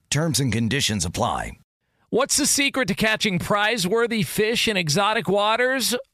Terms 0.11 0.41
and 0.41 0.51
conditions 0.51 1.05
apply. 1.05 1.53
What's 2.09 2.35
the 2.35 2.45
secret 2.45 2.89
to 2.89 2.93
catching 2.93 3.39
prize 3.39 3.87
worthy 3.87 4.23
fish 4.23 4.67
in 4.67 4.75
exotic 4.75 5.29
waters? 5.29 5.95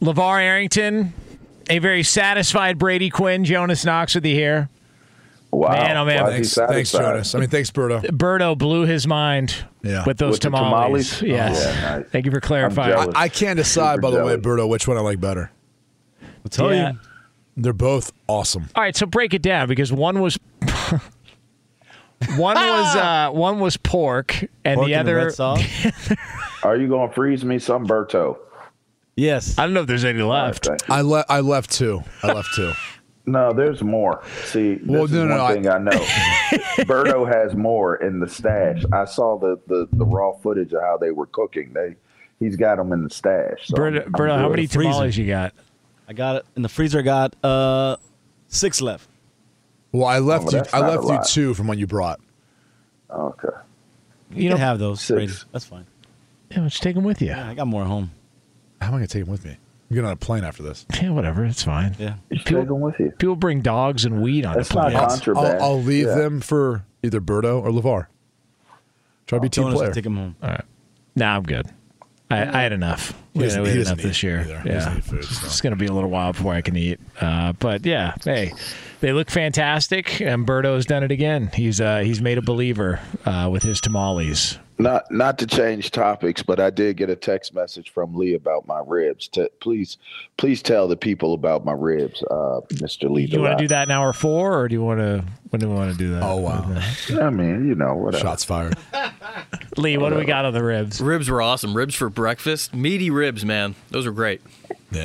LeVar 0.00 0.40
Arrington, 0.40 1.12
a 1.70 1.78
very 1.78 2.02
satisfied 2.02 2.78
Brady 2.78 3.10
Quinn. 3.10 3.44
Jonas 3.44 3.84
Knox 3.84 4.14
with 4.14 4.24
you 4.26 4.34
here. 4.34 4.68
Wow. 5.50 5.70
Man, 5.72 5.96
oh, 5.96 6.04
man. 6.04 6.22
Why 6.24 6.30
is 6.32 6.54
he 6.54 6.60
Thanks, 6.60 6.72
thanks. 6.72 6.92
Jonas. 6.92 7.34
I 7.34 7.38
mean, 7.40 7.48
thanks, 7.48 7.70
Berto. 7.70 8.02
Berto 8.10 8.58
blew 8.58 8.84
his 8.84 9.06
mind 9.06 9.54
Yeah. 9.82 10.04
with 10.04 10.18
those 10.18 10.32
With 10.32 10.40
the 10.42 10.48
tamales. 10.50 11.18
tamales? 11.20 11.22
Yes. 11.22 11.64
Oh, 11.64 11.70
yeah, 11.70 11.96
nice. 11.98 12.06
Thank 12.10 12.26
you 12.26 12.30
for 12.30 12.40
clarifying. 12.40 12.90
jealous. 12.92 13.14
I 13.16 13.28
can't 13.28 13.56
decide, 13.56 14.00
by 14.02 14.10
the 14.10 14.18
way, 14.18 14.36
jealous. 14.36 14.44
Berto, 14.46 14.68
which 14.68 14.86
one 14.86 14.98
I 14.98 15.00
like 15.00 15.18
better. 15.20 15.50
I'll 16.22 16.50
tell 16.50 16.74
Yeah. 16.74 16.92
you. 16.92 16.98
They're 17.56 17.72
both 17.72 18.12
awesome. 18.28 18.68
All 18.74 18.82
right, 18.82 18.94
so 18.94 19.06
break 19.06 19.32
it 19.32 19.40
down 19.40 19.66
because 19.66 19.90
one 19.90 20.20
was 20.20 20.38
one 22.36 22.56
was 22.56 22.96
uh, 22.96 23.30
one 23.32 23.60
was 23.60 23.78
pork 23.78 24.42
and 24.64 24.76
Pork 24.76 24.86
the 24.88 24.94
and 24.94 25.00
other 25.08 25.16
red 25.16 25.32
sauce. 25.32 25.62
Are 26.62 26.76
you 26.76 26.86
going 26.88 27.08
to 27.08 27.14
freeze 27.14 27.44
me 27.46 27.58
some 27.58 27.86
Berto? 27.86 28.36
Yes. 29.16 29.58
I 29.58 29.64
don't 29.64 29.74
know 29.74 29.80
if 29.80 29.86
there's 29.86 30.04
any 30.04 30.22
left. 30.22 30.66
Okay. 30.68 30.76
I 30.88 31.00
le- 31.02 31.24
I 31.28 31.40
left 31.40 31.70
two. 31.70 32.02
I 32.22 32.32
left 32.32 32.50
two. 32.54 32.72
No, 33.28 33.52
there's 33.52 33.82
more. 33.82 34.22
See, 34.44 34.74
this 34.76 34.86
Well, 34.86 35.02
is 35.06 35.10
no, 35.10 35.22
one 35.22 35.28
no, 35.30 35.44
I- 35.44 35.52
thing 35.54 35.68
I, 35.68 35.78
know. 35.78 35.90
Berto 36.86 37.26
has 37.26 37.56
more 37.56 37.96
in 37.96 38.20
the 38.20 38.28
stash. 38.28 38.84
I 38.92 39.04
saw 39.04 39.36
the, 39.36 39.58
the, 39.66 39.88
the 39.94 40.06
raw 40.06 40.30
footage 40.30 40.72
of 40.72 40.80
how 40.82 40.96
they 40.96 41.10
were 41.10 41.26
cooking. 41.26 41.72
They 41.72 41.96
he's 42.38 42.54
got 42.54 42.76
them 42.76 42.92
in 42.92 43.02
the 43.02 43.10
stash. 43.10 43.66
So 43.66 43.74
Berto, 43.74 43.94
I'm- 43.96 44.02
I'm 44.06 44.12
Berto, 44.12 44.38
how 44.38 44.48
many 44.48 44.68
Freezer. 44.68 44.90
tamales 44.92 45.16
you 45.18 45.26
got? 45.26 45.54
I 46.08 46.12
got 46.12 46.36
it 46.36 46.46
in 46.54 46.62
the 46.62 46.68
freezer. 46.68 47.00
I 47.00 47.02
got 47.02 47.34
uh 47.44 47.96
six 48.46 48.80
left. 48.80 49.08
Well, 49.90 50.04
I 50.06 50.20
left 50.20 50.44
well, 50.44 50.54
you. 50.58 50.62
I 50.72 50.78
left 50.88 51.08
you 51.08 51.18
two 51.26 51.54
from 51.54 51.66
what 51.66 51.78
you 51.78 51.88
brought. 51.88 52.20
Okay. 53.10 53.48
You, 54.30 54.36
You 54.36 54.48
can 54.50 54.50
know- 54.50 54.56
have 54.64 54.78
those. 54.78 55.00
Six. 55.00 55.46
That's 55.50 55.64
fine. 55.64 55.86
Yeah, 56.52 56.60
let's 56.60 56.78
take 56.78 56.94
them 56.94 57.02
with 57.02 57.20
you. 57.20 57.26
Yeah, 57.30 57.48
I 57.50 57.54
got 57.54 57.66
more 57.66 57.82
at 57.82 57.88
home. 57.88 58.12
How 58.80 58.88
am 58.88 58.94
I 58.94 58.96
going 58.98 59.06
to 59.06 59.12
take 59.12 59.24
them 59.24 59.32
with 59.32 59.44
me? 59.44 59.52
I'm 59.52 59.94
getting 59.94 60.06
on 60.06 60.12
a 60.12 60.16
plane 60.16 60.44
after 60.44 60.62
this. 60.62 60.84
Yeah, 61.00 61.10
whatever. 61.10 61.44
It's 61.44 61.62
fine. 61.62 61.94
Yeah. 61.98 62.16
You 62.30 62.38
should 62.38 62.46
take 62.46 62.66
them 62.68 62.80
with 62.80 62.98
you. 62.98 63.12
People 63.18 63.36
bring 63.36 63.60
dogs 63.60 64.04
and 64.04 64.20
weed 64.20 64.44
on 64.44 64.56
That's 64.56 64.68
the 64.70 64.74
not 64.76 64.92
plane. 64.92 65.08
contraband. 65.08 65.46
I'll, 65.58 65.62
I'll 65.62 65.82
leave 65.82 66.06
Yeah. 66.06 66.14
them 66.16 66.40
for 66.40 66.84
either 67.02 67.20
Berto 67.20 67.62
or 67.62 67.70
Levar. 67.70 68.06
Try 69.26 69.38
to 69.38 69.42
be 69.42 69.48
team 69.48 69.64
Jonas 69.64 69.78
player. 69.78 69.92
take 69.92 70.04
them 70.04 70.16
home. 70.16 70.36
All 70.42 70.50
right. 70.50 70.64
Nah, 71.14 71.36
I'm 71.36 71.42
good. 71.44 71.66
I, 72.30 72.42
I 72.42 72.62
had 72.62 72.72
enough. 72.72 73.14
He 73.34 73.40
We 73.40 73.48
had, 73.50 73.62
we 73.62 73.68
had 73.68 73.78
enough 73.78 73.98
this 73.98 74.22
year. 74.24 74.40
either. 74.40 74.62
Yeah. 74.66 74.90
food, 75.00 75.24
so. 75.24 75.46
It's 75.46 75.60
going 75.60 75.70
to 75.72 75.76
be 75.78 75.86
a 75.86 75.92
little 75.92 76.10
while 76.10 76.32
before 76.32 76.52
I 76.54 76.60
can 76.60 76.76
eat. 76.76 76.98
Uh, 77.20 77.52
but 77.52 77.86
yeah, 77.86 78.14
hey, 78.24 78.52
they 79.00 79.12
look 79.12 79.30
fantastic, 79.30 80.20
and 80.20 80.44
Berto's 80.44 80.86
done 80.86 81.04
it 81.04 81.12
again. 81.12 81.50
He's 81.54 81.80
uh, 81.80 82.00
he's 82.00 82.20
made 82.20 82.38
a 82.38 82.42
believer 82.42 82.98
uh, 83.24 83.48
with 83.52 83.62
his 83.62 83.80
tamales. 83.80 84.58
Not 84.78 85.10
not 85.10 85.38
to 85.38 85.46
change 85.46 85.90
topics, 85.90 86.42
but 86.42 86.60
I 86.60 86.68
did 86.68 86.98
get 86.98 87.08
a 87.08 87.16
text 87.16 87.54
message 87.54 87.90
from 87.90 88.14
Lee 88.14 88.34
about 88.34 88.66
my 88.66 88.82
ribs. 88.86 89.26
To, 89.28 89.50
please 89.60 89.96
please 90.36 90.60
tell 90.60 90.86
the 90.86 90.96
people 90.96 91.32
about 91.32 91.64
my 91.64 91.72
ribs, 91.72 92.22
uh, 92.24 92.60
Mr. 92.74 93.08
Lee. 93.10 93.26
Do 93.26 93.36
you 93.36 93.42
want 93.42 93.58
to 93.58 93.64
do 93.64 93.68
that 93.68 93.88
in 93.88 93.90
hour 93.90 94.12
four, 94.12 94.58
or 94.58 94.68
do 94.68 94.74
you 94.74 94.82
want 94.82 95.00
to? 95.00 95.24
When 95.50 95.60
do 95.60 95.68
we 95.68 95.74
want 95.74 95.92
to 95.92 95.98
do 95.98 96.10
that? 96.12 96.22
Oh, 96.22 96.36
wow. 96.36 96.66
I 97.22 97.30
mean, 97.30 97.68
you 97.68 97.74
know, 97.74 97.94
whatever. 97.94 98.22
Shots 98.22 98.44
fired. 98.44 98.76
Lee, 99.76 99.96
what 99.96 100.10
do 100.10 100.16
we 100.16 100.24
got 100.24 100.44
on 100.44 100.52
the 100.52 100.62
ribs? 100.62 101.00
Ribs 101.00 101.30
were 101.30 101.40
awesome. 101.40 101.74
Ribs 101.74 101.94
for 101.94 102.10
breakfast. 102.10 102.74
Meaty 102.74 103.10
ribs, 103.10 103.44
man. 103.44 103.74
Those 103.90 104.06
were 104.06 104.12
great. 104.12 104.40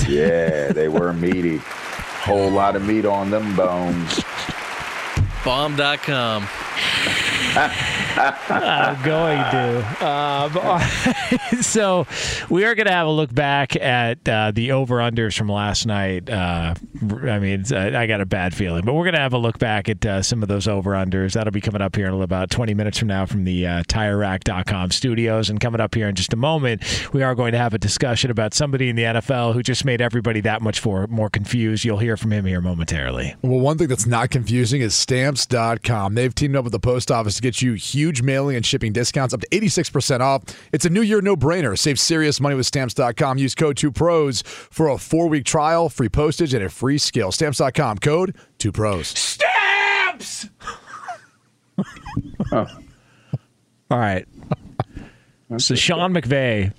Yeah, 0.07 0.71
they 0.71 0.87
were 0.87 1.11
meaty. 1.11 1.57
Whole 1.57 2.49
lot 2.49 2.75
of 2.75 2.85
meat 2.85 3.03
on 3.03 3.29
them 3.31 3.55
bones. 3.55 4.23
Bomb.com. 5.43 6.47
I'm 8.17 9.01
going 9.03 9.37
to. 9.37 10.05
Um, 10.05 11.61
so 11.61 12.07
we 12.49 12.65
are 12.65 12.75
going 12.75 12.87
to 12.87 12.93
have 12.93 13.07
a 13.07 13.11
look 13.11 13.33
back 13.33 13.75
at 13.75 14.27
uh, 14.27 14.51
the 14.51 14.71
over-unders 14.71 15.37
from 15.37 15.49
last 15.49 15.85
night. 15.85 16.29
Uh, 16.29 16.75
I 17.01 17.39
mean, 17.39 17.65
I 17.73 18.07
got 18.07 18.21
a 18.21 18.25
bad 18.25 18.53
feeling, 18.53 18.83
but 18.85 18.93
we're 18.93 19.05
going 19.05 19.15
to 19.15 19.19
have 19.19 19.33
a 19.33 19.37
look 19.37 19.59
back 19.59 19.89
at 19.89 20.05
uh, 20.05 20.21
some 20.21 20.41
of 20.41 20.49
those 20.49 20.67
over-unders. 20.67 21.33
That'll 21.33 21.51
be 21.51 21.61
coming 21.61 21.81
up 21.81 21.95
here 21.95 22.07
in 22.07 22.21
about 22.21 22.49
20 22.49 22.73
minutes 22.73 22.97
from 22.97 23.07
now 23.07 23.25
from 23.25 23.43
the 23.43 23.65
uh, 23.65 23.83
TireRack.com 23.83 24.91
studios. 24.91 25.49
And 25.49 25.59
coming 25.59 25.81
up 25.81 25.95
here 25.95 26.07
in 26.07 26.15
just 26.15 26.33
a 26.33 26.37
moment, 26.37 26.83
we 27.13 27.23
are 27.23 27.35
going 27.35 27.53
to 27.53 27.57
have 27.57 27.73
a 27.73 27.79
discussion 27.79 28.31
about 28.31 28.53
somebody 28.53 28.89
in 28.89 28.95
the 28.95 29.03
NFL 29.03 29.53
who 29.53 29.63
just 29.63 29.85
made 29.85 30.01
everybody 30.01 30.41
that 30.41 30.61
much 30.61 30.79
for, 30.79 31.07
more 31.07 31.29
confused. 31.29 31.85
You'll 31.85 31.99
hear 31.99 32.17
from 32.17 32.31
him 32.31 32.45
here 32.45 32.61
momentarily. 32.61 33.35
Well, 33.41 33.59
one 33.59 33.77
thing 33.77 33.87
that's 33.87 34.05
not 34.05 34.29
confusing 34.29 34.81
is 34.81 34.95
stamps.com. 34.95 36.15
They've 36.15 36.33
teamed 36.33 36.55
up 36.55 36.63
with 36.63 36.73
the 36.73 36.79
post 36.79 37.11
office 37.11 37.35
to 37.35 37.41
get 37.41 37.61
you 37.61 37.73
huge 37.73 38.00
mailing 38.23 38.55
and 38.55 38.65
shipping 38.65 38.91
discounts 38.93 39.33
up 39.33 39.41
to 39.41 39.47
86% 39.49 40.19
off. 40.19 40.43
It's 40.71 40.85
a 40.85 40.89
new 40.89 41.01
year 41.01 41.21
no 41.21 41.35
brainer. 41.35 41.77
Save 41.77 41.99
serious 41.99 42.39
money 42.39 42.55
with 42.55 42.65
stamps.com. 42.65 43.37
Use 43.37 43.55
code 43.55 43.75
2pros 43.77 44.43
for 44.43 44.87
a 44.89 44.97
four 44.97 45.27
week 45.27 45.45
trial, 45.45 45.89
free 45.89 46.09
postage, 46.09 46.53
and 46.53 46.63
a 46.63 46.69
free 46.69 46.97
skill. 46.97 47.31
Stamps.com 47.31 47.97
code 47.99 48.35
2pros. 48.59 49.05
Stamps! 49.17 50.49
Oh. 52.51 52.67
All 53.89 53.97
right. 53.97 54.27
So 55.57 55.75
Sean 55.75 56.13
McVay, 56.13 56.73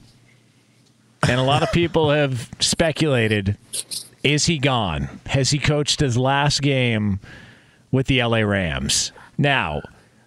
and 1.29 1.41
a 1.41 1.43
lot 1.43 1.63
of 1.63 1.73
people 1.73 2.11
have 2.11 2.49
speculated: 2.61 3.57
is 4.23 4.47
he 4.47 4.59
gone? 4.59 5.09
Has 5.27 5.51
he 5.51 5.59
coached 5.59 6.01
his 6.01 6.17
last 6.17 6.63
game 6.63 7.21
with 7.91 8.07
the 8.07 8.23
LA 8.23 8.39
Rams? 8.41 9.13
Now, 9.39 9.83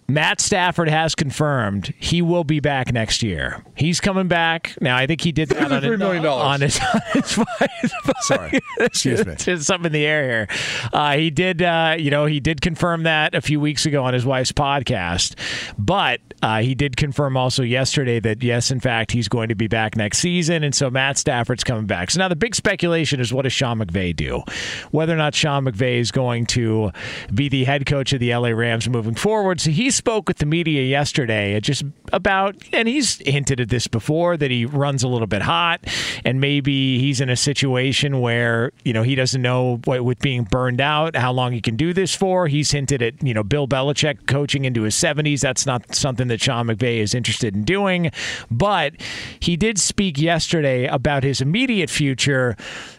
Matt 0.08 0.40
Stafford 0.40 0.88
has 0.88 1.14
confirmed 1.14 1.92
he 1.98 2.22
will 2.22 2.44
be 2.44 2.60
back 2.60 2.92
next 2.92 3.22
year. 3.22 3.64
He's 3.74 4.00
coming 4.00 4.28
back. 4.28 4.76
Now, 4.80 4.96
I 4.96 5.06
think 5.06 5.20
he 5.20 5.32
did 5.32 5.48
that 5.48 5.72
on, 5.72 5.82
$3 5.82 5.98
million. 5.98 6.24
on 6.24 6.60
his, 6.60 6.78
on 6.94 7.00
his 7.12 7.92
Sorry. 8.20 8.60
Excuse 8.80 9.26
me. 9.26 9.34
There's 9.34 9.66
something 9.66 9.86
in 9.86 9.92
the 9.92 10.06
air 10.06 10.22
here. 10.24 10.48
Uh, 10.92 11.16
he 11.16 11.30
did, 11.30 11.60
uh, 11.62 11.96
you 11.98 12.10
know, 12.10 12.26
he 12.26 12.38
did 12.38 12.60
confirm 12.60 13.02
that 13.02 13.34
a 13.34 13.40
few 13.40 13.58
weeks 13.60 13.84
ago 13.84 14.04
on 14.04 14.14
his 14.14 14.24
wife's 14.24 14.52
podcast, 14.52 15.34
but 15.76 16.20
uh, 16.46 16.60
he 16.60 16.76
did 16.76 16.96
confirm 16.96 17.36
also 17.36 17.64
yesterday 17.64 18.20
that 18.20 18.40
yes, 18.40 18.70
in 18.70 18.78
fact, 18.78 19.10
he's 19.10 19.26
going 19.26 19.48
to 19.48 19.56
be 19.56 19.66
back 19.66 19.96
next 19.96 20.18
season, 20.18 20.62
and 20.62 20.76
so 20.76 20.88
Matt 20.88 21.18
Stafford's 21.18 21.64
coming 21.64 21.86
back. 21.86 22.08
So 22.08 22.20
now 22.20 22.28
the 22.28 22.36
big 22.36 22.54
speculation 22.54 23.18
is 23.18 23.32
what 23.32 23.42
does 23.42 23.52
Sean 23.52 23.80
McVay 23.80 24.14
do? 24.14 24.44
Whether 24.92 25.12
or 25.12 25.16
not 25.16 25.34
Sean 25.34 25.64
McVay 25.64 25.98
is 25.98 26.12
going 26.12 26.46
to 26.46 26.92
be 27.34 27.48
the 27.48 27.64
head 27.64 27.84
coach 27.84 28.12
of 28.12 28.20
the 28.20 28.32
LA 28.32 28.50
Rams 28.50 28.88
moving 28.88 29.16
forward. 29.16 29.60
So 29.60 29.72
he 29.72 29.90
spoke 29.90 30.28
with 30.28 30.38
the 30.38 30.46
media 30.46 30.82
yesterday 30.82 31.58
just 31.58 31.82
about, 32.12 32.54
and 32.72 32.86
he's 32.86 33.18
hinted 33.26 33.60
at 33.60 33.68
this 33.68 33.88
before 33.88 34.36
that 34.36 34.52
he 34.52 34.66
runs 34.66 35.02
a 35.02 35.08
little 35.08 35.26
bit 35.26 35.42
hot, 35.42 35.80
and 36.24 36.40
maybe 36.40 37.00
he's 37.00 37.20
in 37.20 37.28
a 37.28 37.36
situation 37.36 38.20
where 38.20 38.70
you 38.84 38.92
know 38.92 39.02
he 39.02 39.16
doesn't 39.16 39.42
know 39.42 39.80
what 39.84 40.04
with 40.04 40.20
being 40.20 40.44
burned 40.44 40.80
out 40.80 41.16
how 41.16 41.32
long 41.32 41.50
he 41.50 41.60
can 41.60 41.74
do 41.74 41.92
this 41.92 42.14
for. 42.14 42.46
He's 42.46 42.70
hinted 42.70 43.02
at 43.02 43.20
you 43.20 43.34
know 43.34 43.42
Bill 43.42 43.66
Belichick 43.66 44.28
coaching 44.28 44.64
into 44.64 44.82
his 44.82 44.94
70s. 44.94 45.40
That's 45.40 45.66
not 45.66 45.92
something 45.92 46.28
that 46.28 46.35
Sean 46.40 46.66
McVay 46.66 46.98
is 46.98 47.14
interested 47.14 47.54
in 47.54 47.64
doing, 47.64 48.10
but 48.50 48.94
he 49.40 49.56
did 49.56 49.78
speak 49.78 50.18
yesterday 50.18 50.86
about 50.86 51.22
his 51.22 51.40
immediate 51.40 51.90
future. 51.90 52.56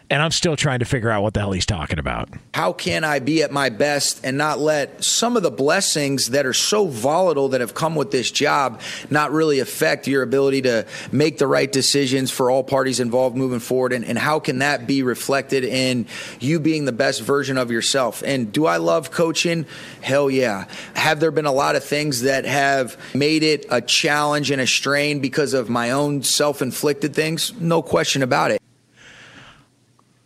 And 0.10 0.22
I'm 0.22 0.32
still 0.32 0.56
trying 0.56 0.80
to 0.80 0.86
figure 0.86 1.10
out 1.10 1.22
what 1.22 1.34
the 1.34 1.42
hell 1.42 1.52
he's 1.52 1.66
talking 1.66 2.00
about. 2.00 2.30
How 2.54 2.72
can 2.72 3.04
I 3.04 3.20
be 3.20 3.44
at 3.44 3.52
my 3.52 3.70
best 3.70 4.22
and 4.24 4.38
not 4.38 4.58
let 4.58 5.04
some 5.04 5.36
of 5.36 5.44
the 5.44 5.52
blessings 5.52 6.30
that 6.30 6.46
are 6.46 6.54
so 6.54 6.88
volatile 6.88 7.50
that 7.50 7.60
have 7.60 7.74
come 7.74 7.96
with 7.96 8.12
this 8.12 8.32
job 8.32 8.82
not 9.10 9.32
really 9.32 9.60
affect 9.60 10.08
your 10.08 10.24
ability 10.24 10.62
to 10.62 10.86
make 11.12 11.40
the 11.40 11.48
right 11.48 11.70
decisions 11.70 12.32
for 12.32 12.50
all 12.50 12.64
parties 12.64 13.02
involved 13.02 13.36
moving 13.36 13.60
forward? 13.60 13.92
And, 13.92 14.06
and 14.06 14.18
how 14.18 14.40
can 14.40 14.60
that 14.60 14.88
be 14.88 15.04
reflected 15.04 15.66
in 15.66 16.06
you 16.40 16.62
being 16.62 16.86
the 16.86 16.94
best 16.94 17.22
version 17.22 17.58
of 17.58 17.70
yourself? 17.70 18.24
And 18.26 18.54
do 18.54 18.66
I 18.66 18.78
love 18.78 19.12
coaching? 19.12 19.66
Hell 20.02 20.32
yeah. 20.32 20.68
Have 20.94 21.20
there 21.20 21.32
been 21.32 21.46
a 21.46 21.52
lot 21.52 21.76
of 21.76 21.84
things 21.84 22.22
that 22.22 22.46
have 22.46 22.98
made 23.14 23.44
it 23.44 23.66
a 23.70 23.82
challenge 23.82 24.52
and 24.52 24.62
a 24.62 24.68
strain 24.68 25.20
because 25.20 25.54
of 25.54 25.70
my 25.70 25.92
own 25.92 26.24
self 26.24 26.62
inflicted 26.62 27.14
things? 27.14 27.54
No 27.60 27.82
question 27.82 28.24
about 28.24 28.52
it. 28.52 28.62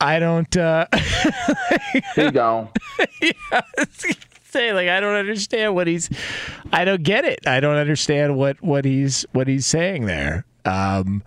I 0.02 0.20
don't. 0.20 0.58
Uh, 0.58 0.88
he 2.16 2.32
gone. 2.32 2.70
yeah, 3.22 3.62
say 4.44 4.74
like 4.74 4.90
I 4.90 5.00
don't 5.00 5.16
understand 5.16 5.76
what 5.76 5.88
he's. 5.88 6.10
I 6.74 6.86
don't 6.86 7.04
get 7.04 7.26
it. 7.26 7.40
I 7.48 7.60
don't 7.60 7.78
understand 7.78 8.36
what 8.38 8.62
what 8.62 8.86
he's 8.86 9.26
what 9.32 9.48
he's 9.48 9.66
saying 9.66 10.06
there. 10.06 10.46
Um, 10.66 11.24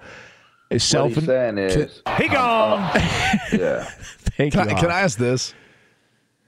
self. 0.77 1.11
What 1.11 1.15
he's 1.15 1.27
saying 1.27 1.59
is 1.59 2.03
he 2.19 2.29
gone. 2.29 2.81
yeah. 3.53 3.85
Thank 4.37 4.53
Can 4.53 4.69
you. 4.69 4.75
I, 4.75 4.81
can 4.81 4.91
I 4.91 5.01
ask 5.01 5.19
this? 5.19 5.55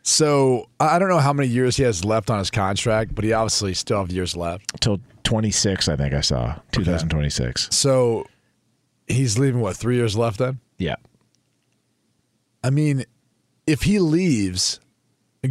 So 0.02 0.68
I 0.80 0.96
I 0.96 0.98
don't 0.98 1.08
know 1.08 1.18
how 1.18 1.32
many 1.32 1.48
years 1.48 1.76
he 1.76 1.82
has 1.84 2.04
left 2.04 2.30
on 2.30 2.38
his 2.38 2.50
contract, 2.50 3.14
but 3.14 3.24
he 3.24 3.32
obviously 3.32 3.74
still 3.74 4.00
have 4.00 4.10
years 4.10 4.36
left. 4.36 4.80
Till 4.80 5.00
26, 5.24 5.88
I 5.88 5.96
think 5.96 6.14
I 6.14 6.20
saw 6.20 6.56
2026. 6.72 7.68
So 7.72 8.26
he's 9.08 9.38
leaving 9.38 9.60
what 9.60 9.76
three 9.76 9.96
years 9.96 10.16
left 10.16 10.38
then? 10.38 10.60
Yeah. 10.78 10.96
I 12.66 12.70
mean, 12.70 13.04
if 13.64 13.82
he 13.82 14.00
leaves, 14.00 14.80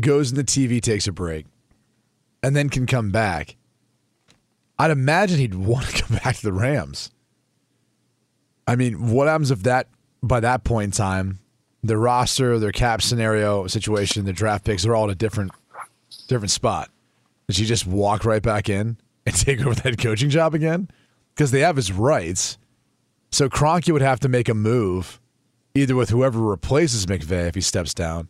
goes 0.01 0.31
in 0.31 0.35
the 0.35 0.43
TV, 0.43 0.81
takes 0.81 1.07
a 1.07 1.13
break, 1.13 1.45
and 2.43 2.53
then 2.53 2.67
can 2.67 2.85
come 2.85 3.09
back, 3.09 3.55
I'd 4.77 4.91
imagine 4.91 5.39
he'd 5.39 5.55
want 5.55 5.85
to 5.87 6.03
come 6.03 6.17
back 6.17 6.35
to 6.35 6.41
the 6.41 6.51
Rams. 6.51 7.11
I 8.67 8.75
mean, 8.75 9.11
what 9.11 9.29
happens 9.29 9.49
if 9.49 9.63
that 9.63 9.87
by 10.21 10.41
that 10.41 10.65
point 10.65 10.85
in 10.85 10.91
time, 10.91 11.39
the 11.83 11.97
roster, 11.97 12.59
their 12.59 12.73
cap 12.73 13.01
scenario 13.01 13.65
situation, 13.67 14.25
the 14.25 14.33
draft 14.33 14.65
picks, 14.65 14.83
they're 14.83 14.93
all 14.95 15.05
at 15.05 15.11
a 15.11 15.15
different 15.15 15.53
different 16.27 16.51
spot. 16.51 16.89
Does 17.47 17.55
he 17.55 17.63
just 17.63 17.87
walk 17.87 18.25
right 18.25 18.43
back 18.43 18.67
in 18.67 18.97
and 19.25 19.35
take 19.37 19.65
over 19.65 19.73
that 19.73 19.99
coaching 19.99 20.29
job 20.29 20.53
again? 20.53 20.89
Because 21.33 21.51
they 21.51 21.61
have 21.61 21.77
his 21.77 21.93
rights. 21.93 22.57
So 23.31 23.47
Kroenke 23.47 23.93
would 23.93 24.01
have 24.01 24.19
to 24.19 24.27
make 24.27 24.49
a 24.49 24.53
move, 24.53 25.21
either 25.75 25.95
with 25.95 26.09
whoever 26.09 26.39
replaces 26.39 27.05
McVay 27.05 27.47
if 27.47 27.55
he 27.55 27.61
steps 27.61 27.93
down, 27.93 28.29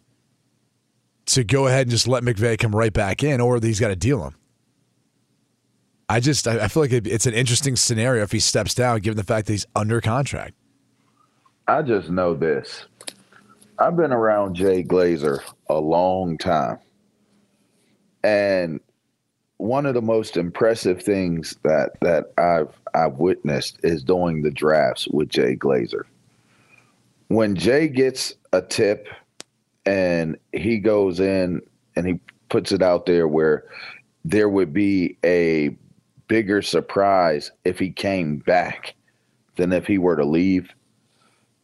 to 1.27 1.43
go 1.43 1.67
ahead 1.67 1.84
and 1.84 1.91
just 1.91 2.08
let 2.08 2.23
McVay 2.23 2.58
come 2.58 2.75
right 2.75 2.91
back 2.91 3.23
in, 3.23 3.39
or 3.39 3.60
he's 3.60 3.79
got 3.79 3.88
to 3.88 3.95
deal 3.95 4.23
him. 4.23 4.36
I 6.08 6.19
just 6.19 6.47
I 6.47 6.67
feel 6.67 6.84
like 6.84 6.91
it's 6.91 7.25
an 7.25 7.34
interesting 7.34 7.75
scenario 7.75 8.23
if 8.23 8.31
he 8.31 8.39
steps 8.39 8.75
down, 8.75 8.99
given 8.99 9.17
the 9.17 9.23
fact 9.23 9.47
that 9.47 9.53
he's 9.53 9.65
under 9.75 10.01
contract. 10.01 10.53
I 11.67 11.81
just 11.81 12.10
know 12.10 12.36
this. 12.36 12.86
I've 13.79 13.97
been 13.97 14.13
around 14.13 14.55
Jay 14.55 14.84
Glazer 14.84 15.39
a 15.67 15.79
long 15.79 16.38
time. 16.38 16.77
And 18.23 18.79
one 19.58 19.86
of 19.86 19.95
the 19.95 20.01
most 20.01 20.38
impressive 20.38 21.01
things 21.01 21.58
that 21.63 21.91
that 22.01 22.31
I've 22.38 22.79
I've 22.93 23.17
witnessed 23.17 23.79
is 23.84 24.03
doing 24.03 24.43
the 24.43 24.51
drafts 24.51 25.08
with 25.08 25.29
Jay 25.29 25.55
Glazer. 25.55 26.03
When 27.28 27.56
Jay 27.56 27.88
gets 27.88 28.34
a 28.54 28.62
tip 28.62 29.08
and 29.86 30.38
he 30.54 30.80
goes 30.80 31.20
in 31.20 31.62
and 31.96 32.08
he 32.08 32.20
puts 32.50 32.72
it 32.72 32.82
out 32.82 33.06
there 33.06 33.28
where 33.28 33.66
there 34.24 34.50
would 34.50 34.74
be 34.74 35.18
a 35.24 35.76
bigger 36.28 36.62
surprise 36.62 37.52
if 37.64 37.80
he 37.80 37.92
came 37.92 38.38
back 38.38 38.96
than 39.56 39.72
if 39.72 39.86
he 39.88 39.98
were 39.98 40.16
to 40.16 40.26
leave. 40.26 40.74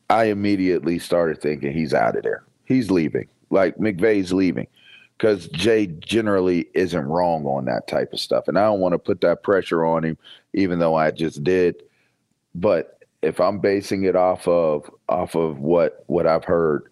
I 0.10 0.26
immediately 0.26 1.00
started 1.00 1.42
thinking 1.42 1.74
he's 1.74 1.94
out 1.94 2.16
of 2.16 2.24
there. 2.24 2.44
He's 2.66 2.92
leaving. 2.92 3.28
Like 3.50 3.78
McVay's 3.78 4.32
leaving 4.32 4.68
because 5.18 5.48
Jay 5.50 5.88
generally 5.88 6.68
isn't 6.74 7.06
wrong 7.06 7.46
on 7.46 7.66
that 7.66 7.88
type 7.88 8.14
of 8.14 8.20
stuff. 8.20 8.48
And 8.48 8.58
I 8.58 8.64
don't 8.64 8.80
want 8.80 8.94
to 8.94 9.00
put 9.00 9.22
that 9.22 9.44
pressure 9.44 9.86
on 9.86 10.04
him, 10.04 10.18
even 10.54 10.80
though 10.80 10.96
I 10.96 11.12
just 11.12 11.44
did. 11.44 11.76
But 12.56 13.01
if 13.22 13.40
I'm 13.40 13.60
basing 13.60 14.04
it 14.04 14.16
off 14.16 14.48
of 14.48 14.90
off 15.10 15.36
of 15.36 15.60
what 15.60 16.04
what 16.08 16.28
I've 16.28 16.46
heard 16.46 16.90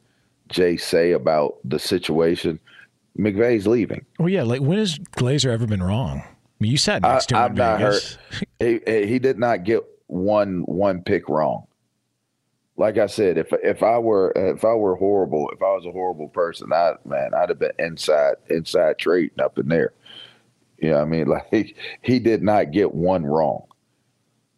Jay 0.49 0.77
say 0.77 1.11
about 1.11 1.57
the 1.63 1.79
situation, 1.79 2.59
McVay's 3.17 3.67
leaving. 3.67 4.05
Well, 4.17 4.29
yeah. 4.29 4.43
Like 4.43 4.61
when 4.61 4.77
has 4.77 4.97
Glazer 4.97 5.51
ever 5.51 5.67
been 5.67 5.83
wrong? 5.83 6.21
I 6.21 6.33
mean, 6.59 6.71
you 6.71 6.77
sat 6.77 7.03
I, 7.05 7.13
next 7.13 7.27
to 7.27 7.35
him 7.35 7.43
I've 7.43 7.55
not 7.55 7.79
heard. 7.79 8.01
Vegas. 8.01 8.17
He 8.59 9.07
he 9.07 9.19
did 9.19 9.39
not 9.39 9.63
get 9.63 9.83
one 10.07 10.61
one 10.65 11.01
pick 11.01 11.29
wrong. 11.29 11.65
Like 12.77 12.97
I 12.97 13.07
said, 13.07 13.37
if 13.37 13.51
if 13.63 13.83
I 13.83 13.97
were 13.97 14.31
if 14.35 14.63
I 14.63 14.73
were 14.73 14.95
horrible, 14.95 15.49
if 15.51 15.61
I 15.61 15.73
was 15.73 15.85
a 15.85 15.91
horrible 15.91 16.29
person, 16.29 16.71
I 16.71 16.93
man, 17.05 17.33
I'd 17.33 17.49
have 17.49 17.59
been 17.59 17.71
inside 17.79 18.35
inside 18.49 18.97
trading 18.97 19.39
up 19.39 19.57
in 19.57 19.67
there. 19.67 19.93
You 20.77 20.91
know 20.91 20.97
what 20.97 21.01
I 21.01 21.05
mean? 21.05 21.27
Like 21.29 21.47
he, 21.51 21.75
he 22.01 22.19
did 22.19 22.41
not 22.41 22.71
get 22.71 22.93
one 22.93 23.25
wrong. 23.25 23.63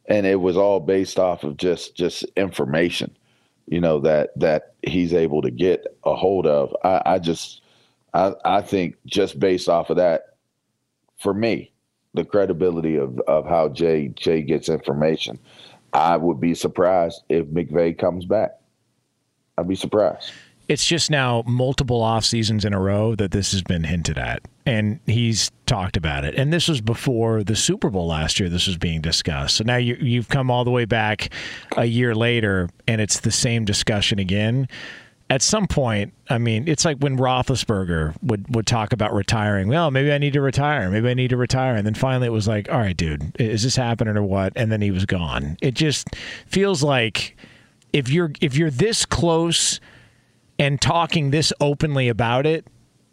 And 0.08 0.26
it 0.26 0.40
was 0.40 0.58
all 0.58 0.80
based 0.80 1.20
off 1.20 1.44
of 1.44 1.58
just 1.58 1.96
just 1.96 2.24
information, 2.36 3.16
you 3.68 3.80
know, 3.80 4.00
that 4.00 4.32
that 4.38 4.74
he's 4.82 5.14
able 5.14 5.42
to 5.42 5.52
get 5.52 5.86
a 6.04 6.16
hold 6.16 6.48
of. 6.48 6.76
I, 6.84 7.02
I 7.06 7.20
just 7.20 7.62
I 8.14 8.34
I 8.44 8.62
think 8.62 8.98
just 9.06 9.40
based 9.40 9.70
off 9.70 9.90
of 9.90 9.98
that, 9.98 10.36
for 11.20 11.34
me, 11.34 11.72
the 12.14 12.26
credibility 12.26 12.98
of, 12.98 13.20
of 13.22 13.46
how 13.46 13.70
Jay 13.70 14.10
Jay 14.10 14.42
gets 14.42 14.70
information. 14.70 15.40
I 15.94 16.18
would 16.18 16.40
be 16.40 16.56
surprised 16.56 17.22
if 17.30 17.46
McVay 17.48 17.98
comes 17.98 18.26
back. 18.26 18.52
I'd 19.58 19.68
be 19.68 19.76
surprised. 19.76 20.32
It's 20.68 20.86
just 20.86 21.12
now 21.12 21.44
multiple 21.46 22.02
off 22.02 22.24
seasons 22.24 22.64
in 22.64 22.74
a 22.74 22.80
row 22.80 23.14
that 23.16 23.32
this 23.32 23.52
has 23.52 23.62
been 23.62 23.84
hinted 23.84 24.18
at, 24.18 24.42
and 24.66 25.00
he's 25.06 25.52
talked 25.66 25.98
about 25.98 26.26
it. 26.26 26.36
And 26.36 26.52
this 26.52 26.68
was 26.68 26.82
before 26.82 27.44
the 27.44 27.56
Super 27.56 27.90
Bowl 27.90 28.08
last 28.08 28.40
year. 28.40 28.50
This 28.50 28.68
was 28.68 28.78
being 28.78 29.02
discussed. 29.02 29.58
So 29.58 29.64
now 29.64 29.78
you, 29.78 29.96
you've 30.00 30.30
come 30.30 30.52
all 30.52 30.64
the 30.64 30.72
way 30.72 30.86
back 30.86 31.34
a 31.78 31.86
year 31.86 32.14
later, 32.14 32.70
and 32.88 33.02
it's 33.02 33.22
the 33.22 33.32
same 33.32 33.66
discussion 33.66 34.20
again. 34.20 34.68
At 35.30 35.42
some 35.42 35.66
point, 35.66 36.14
I 36.30 36.38
mean, 36.40 36.68
it's 36.68 36.84
like 36.84 36.98
when 36.98 37.18
Roethlisberger 37.18 38.16
would, 38.22 38.54
would 38.54 38.68
talk 38.68 38.92
about 38.92 39.14
retiring. 39.14 39.70
Well, 39.70 39.90
maybe 39.90 40.12
I 40.12 40.18
need 40.18 40.34
to 40.34 40.42
retire. 40.42 40.92
Maybe 40.92 41.10
I 41.10 41.14
need 41.14 41.30
to 41.30 41.38
retire. 41.38 41.76
And 41.76 41.86
then 41.86 41.94
finally, 41.94 42.28
it 42.28 42.32
was 42.32 42.50
like, 42.50 42.70
all 42.70 42.80
right, 42.80 42.98
dude, 42.98 43.34
is 43.40 43.64
this 43.64 43.78
happening 43.78 44.18
or 44.18 44.24
what? 44.24 44.52
And 44.58 44.70
then 44.72 44.82
he 44.82 44.92
was 44.92 45.06
gone. 45.06 45.58
It 45.62 45.74
just 45.74 46.10
feels 46.48 46.84
like 46.84 47.38
if 47.94 48.10
you're 48.10 48.32
if 48.42 48.58
you're 48.58 48.70
this 48.70 49.06
close 49.06 49.80
and 50.60 50.82
talking 50.82 51.32
this 51.32 51.54
openly 51.62 52.10
about 52.10 52.46
it, 52.46 52.68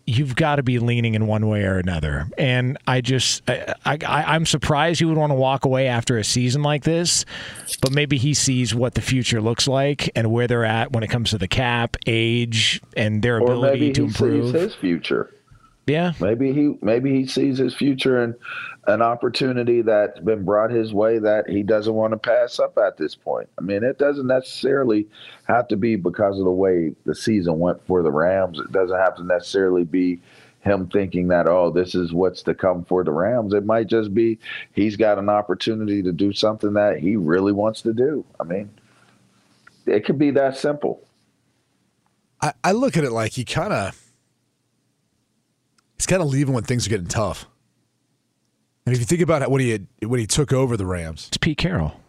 you've 0.09 0.35
got 0.35 0.57
to 0.57 0.63
be 0.63 0.79
leaning 0.79 1.15
in 1.15 1.27
one 1.27 1.49
way 1.49 1.65
or 1.65 1.79
another. 1.79 2.27
And 2.39 2.79
I 2.87 3.03
just, 3.03 3.43
I, 3.49 3.75
I, 3.85 3.99
I'm 4.35 4.47
surprised 4.47 5.01
you 5.01 5.09
would 5.09 5.19
want 5.19 5.31
to 5.31 5.35
walk 5.37 5.67
away 5.67 5.87
after 5.87 6.17
a 6.17 6.25
season 6.25 6.63
like 6.63 6.83
this, 6.85 7.27
but 7.83 7.93
maybe 7.93 8.17
he 8.17 8.33
sees 8.33 8.75
what 8.75 8.95
the 8.95 9.03
future 9.03 9.41
looks 9.41 9.69
like 9.69 10.11
and 10.17 10.33
where 10.33 10.47
they're 10.47 10.65
at 10.65 10.93
when 10.93 11.03
it 11.03 11.09
comes 11.09 11.31
to 11.31 11.39
the 11.39 11.49
cap, 11.49 11.97
age, 12.07 12.81
and 12.97 13.23
their 13.23 13.37
Or 13.37 13.53
ability 13.53 13.81
maybe 13.81 13.93
to 13.93 14.01
he 14.03 14.07
improve. 14.09 14.45
sees 14.53 14.61
his 14.63 14.75
future. 14.77 15.35
Yeah. 15.87 16.13
Maybe 16.21 16.53
he 16.53 16.77
maybe 16.83 17.13
he 17.15 17.27
sees 17.27 17.59
his 17.59 17.75
future 17.75 18.23
and 18.23 18.35
an 18.89 19.03
opportunity 19.03 19.83
that's 19.83 20.19
been 20.21 20.47
brought 20.47 20.71
his 20.71 20.95
way 20.95 21.19
that 21.19 21.49
he 21.49 21.63
doesn't 21.63 21.93
want 21.93 22.13
to 22.13 22.17
pass 22.17 22.59
up 22.59 22.79
at 22.79 22.97
this 22.97 23.15
point. 23.15 23.47
I 23.59 23.61
mean, 23.61 23.85
it 23.85 23.99
doesn't 23.99 24.27
necessarily 24.27 25.07
have 25.47 25.69
to 25.69 25.77
be 25.77 25.95
because 25.97 26.39
of 26.39 26.47
the 26.47 26.51
way 26.51 26.95
the 27.05 27.15
season 27.15 27.59
went 27.59 27.87
for 27.87 28.03
the 28.03 28.11
Rams. 28.11 28.59
It 28.59 28.73
doesn't 28.73 28.99
have 28.99 29.15
to 29.17 29.25
necessarily 29.25 29.85
be 29.85 30.21
him 30.61 30.89
thinking 30.89 31.29
that 31.29 31.47
oh, 31.47 31.71
this 31.71 31.95
is 31.95 32.15
what's 32.15 32.43
to 32.45 32.55
come 32.55 32.83
for 32.83 33.05
the 33.05 33.13
Rams. 33.13 33.53
It 33.53 33.67
might 33.67 33.89
just 33.89 34.15
be 34.15 34.39
he's 34.73 34.97
got 34.97 35.19
an 35.19 35.29
opportunity 35.29 36.03
to 36.03 36.11
do 36.11 36.33
something 36.33 36.73
that 36.73 36.99
he 36.99 37.15
really 37.15 37.53
wants 37.53 37.83
to 37.83 37.93
do. 37.93 38.25
I 38.41 38.45
mean, 38.45 38.71
it 39.85 40.07
could 40.07 40.19
be 40.19 40.31
that 40.31 40.57
simple. 40.57 41.07
I, 42.41 42.55
I 42.65 42.73
look 42.73 42.97
at 42.97 43.05
it 43.05 43.13
like 43.13 43.33
he 43.33 43.45
kind 43.45 43.75
of 43.75 44.03
he's 45.99 46.07
kind 46.07 46.23
of 46.23 46.29
leaving 46.29 46.55
when 46.55 46.65
things 46.65 46.87
are 46.87 46.91
getting 46.91 47.07
tough. 47.07 47.47
And 48.89 48.95
if 48.95 49.01
you 49.01 49.05
think 49.07 49.21
about 49.21 49.43
it, 49.43 49.51
when 49.51 49.61
he 49.61 49.69
had, 49.69 49.87
when 50.03 50.19
he 50.19 50.27
took 50.27 50.51
over 50.51 50.75
the 50.77 50.87
Rams, 50.87 51.27
it's 51.29 51.37
Pete 51.37 51.59
Carroll. 51.59 52.01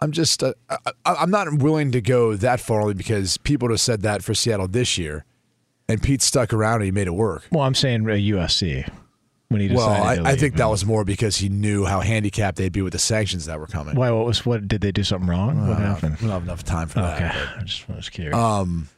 I'm 0.00 0.10
just 0.10 0.42
uh, 0.42 0.54
I, 0.68 0.76
I- 1.04 1.14
I'm 1.14 1.30
not 1.30 1.52
willing 1.58 1.92
to 1.92 2.00
go 2.00 2.34
that 2.34 2.58
far 2.58 2.80
only 2.80 2.94
because 2.94 3.36
people 3.36 3.68
have 3.68 3.80
said 3.80 4.02
that 4.02 4.24
for 4.24 4.34
Seattle 4.34 4.66
this 4.66 4.98
year, 4.98 5.24
and 5.88 6.02
Pete 6.02 6.22
stuck 6.22 6.52
around 6.52 6.76
and 6.76 6.84
he 6.86 6.90
made 6.90 7.06
it 7.06 7.14
work. 7.14 7.46
Well, 7.52 7.62
I'm 7.62 7.74
saying 7.76 8.02
uh, 8.08 8.14
USC 8.14 8.90
when 9.48 9.60
he 9.60 9.68
Well, 9.72 9.88
decided. 9.90 10.22
to 10.24 10.28
I, 10.28 10.32
I 10.32 10.36
think 10.36 10.56
that 10.56 10.66
was 10.70 10.84
more 10.84 11.04
because 11.04 11.36
he 11.36 11.48
knew 11.48 11.84
how 11.84 12.00
handicapped 12.00 12.56
they'd 12.58 12.72
be 12.72 12.82
with 12.82 12.92
the 12.94 12.98
sanctions 12.98 13.46
that 13.46 13.60
were 13.60 13.66
coming. 13.68 13.94
Why? 13.94 14.10
What 14.10 14.26
was? 14.26 14.44
What 14.44 14.66
did 14.66 14.80
they 14.80 14.90
do 14.90 15.04
something 15.04 15.28
wrong? 15.30 15.68
what 15.68 15.76
Uh, 15.78 15.80
happened? 15.80 16.14
We 16.16 16.22
don't 16.22 16.30
have 16.30 16.42
enough 16.42 16.64
time 16.64 16.88
for 16.88 16.98
Okay, 16.98 17.18
that. 17.20 17.58
I 17.58 17.62
just 17.62 17.88
was 17.88 18.08
curious. 18.08 18.34
Um, 18.34 18.88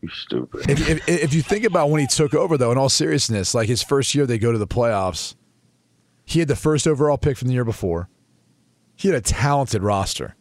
you 0.00 0.08
stupid. 0.10 0.68
If, 0.70 0.88
if, 0.88 1.08
if 1.08 1.34
you 1.34 1.40
think 1.42 1.64
about 1.64 1.90
when 1.90 2.00
he 2.02 2.06
took 2.06 2.34
over, 2.34 2.56
though, 2.58 2.70
in 2.70 2.78
all 2.78 2.88
seriousness, 2.90 3.54
like 3.54 3.66
his 3.68 3.82
first 3.82 4.14
year, 4.14 4.26
they 4.26 4.38
go 4.38 4.52
to 4.52 4.58
the 4.58 4.66
playoffs. 4.66 5.34
He 6.24 6.38
had 6.38 6.48
the 6.48 6.56
first 6.56 6.86
overall 6.86 7.18
pick 7.18 7.36
from 7.36 7.48
the 7.48 7.54
year 7.54 7.64
before. 7.64 8.08
He 8.96 9.08
had 9.08 9.16
a 9.16 9.20
talented 9.20 9.82
roster. 9.82 10.36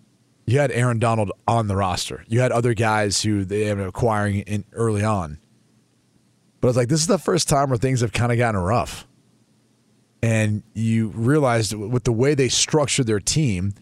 You 0.46 0.60
had 0.60 0.72
Aaron 0.72 1.00
Donald 1.00 1.32
on 1.48 1.67
the 1.67 1.76
roster. 1.76 2.24
You 2.28 2.41
had 2.41 2.52
other 2.52 2.74
guys 2.74 3.22
who 3.22 3.46
they 3.46 3.69
ended 3.69 3.88
acquiring 3.88 4.39
in 4.39 4.65
early 4.74 5.04
on. 5.04 5.39
But 6.60 6.67
I 6.67 6.69
was 6.69 6.78
like, 6.78 6.89
this 6.89 7.02
is 7.02 7.08
the 7.08 7.17
first 7.17 7.50
time 7.50 7.69
where 7.69 7.78
things 7.78 8.02
have 8.02 8.13
kind 8.13 8.32
of 8.32 8.38
gotten 8.38 8.60
rough. 8.60 9.08
And 10.22 10.63
you 10.74 11.10
realized 11.10 11.74
with 11.74 12.06
the 12.06 12.13
way 12.13 12.34
they 12.34 12.48
structured 12.48 13.08
their 13.08 13.19
team 13.19 13.74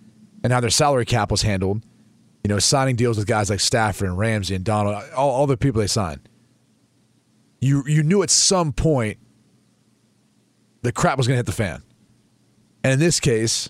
and 0.43 0.51
how 0.51 0.59
their 0.59 0.71
salary 0.71 1.05
cap 1.05 1.29
was 1.29 1.43
handled, 1.43 1.83
you 2.43 2.47
know, 2.47 2.57
signing 2.57 2.95
deals 2.95 3.17
with 3.17 3.27
guys 3.27 3.49
like 3.51 3.59
Stafford 3.59 4.07
and 4.07 4.17
Ramsey 4.17 4.55
and 4.55 4.65
Donald, 4.65 5.03
all, 5.15 5.29
all 5.29 5.47
the 5.47 5.57
people 5.57 5.81
they 5.81 5.87
signed. 5.87 6.27
You 7.59 7.83
you 7.85 8.01
knew 8.01 8.23
at 8.23 8.31
some 8.31 8.73
point 8.73 9.19
the 10.81 10.91
crap 10.91 11.19
was 11.19 11.27
going 11.27 11.35
to 11.35 11.39
hit 11.39 11.45
the 11.45 11.51
fan. 11.51 11.83
And 12.83 12.93
in 12.93 12.99
this 12.99 13.19
case, 13.19 13.69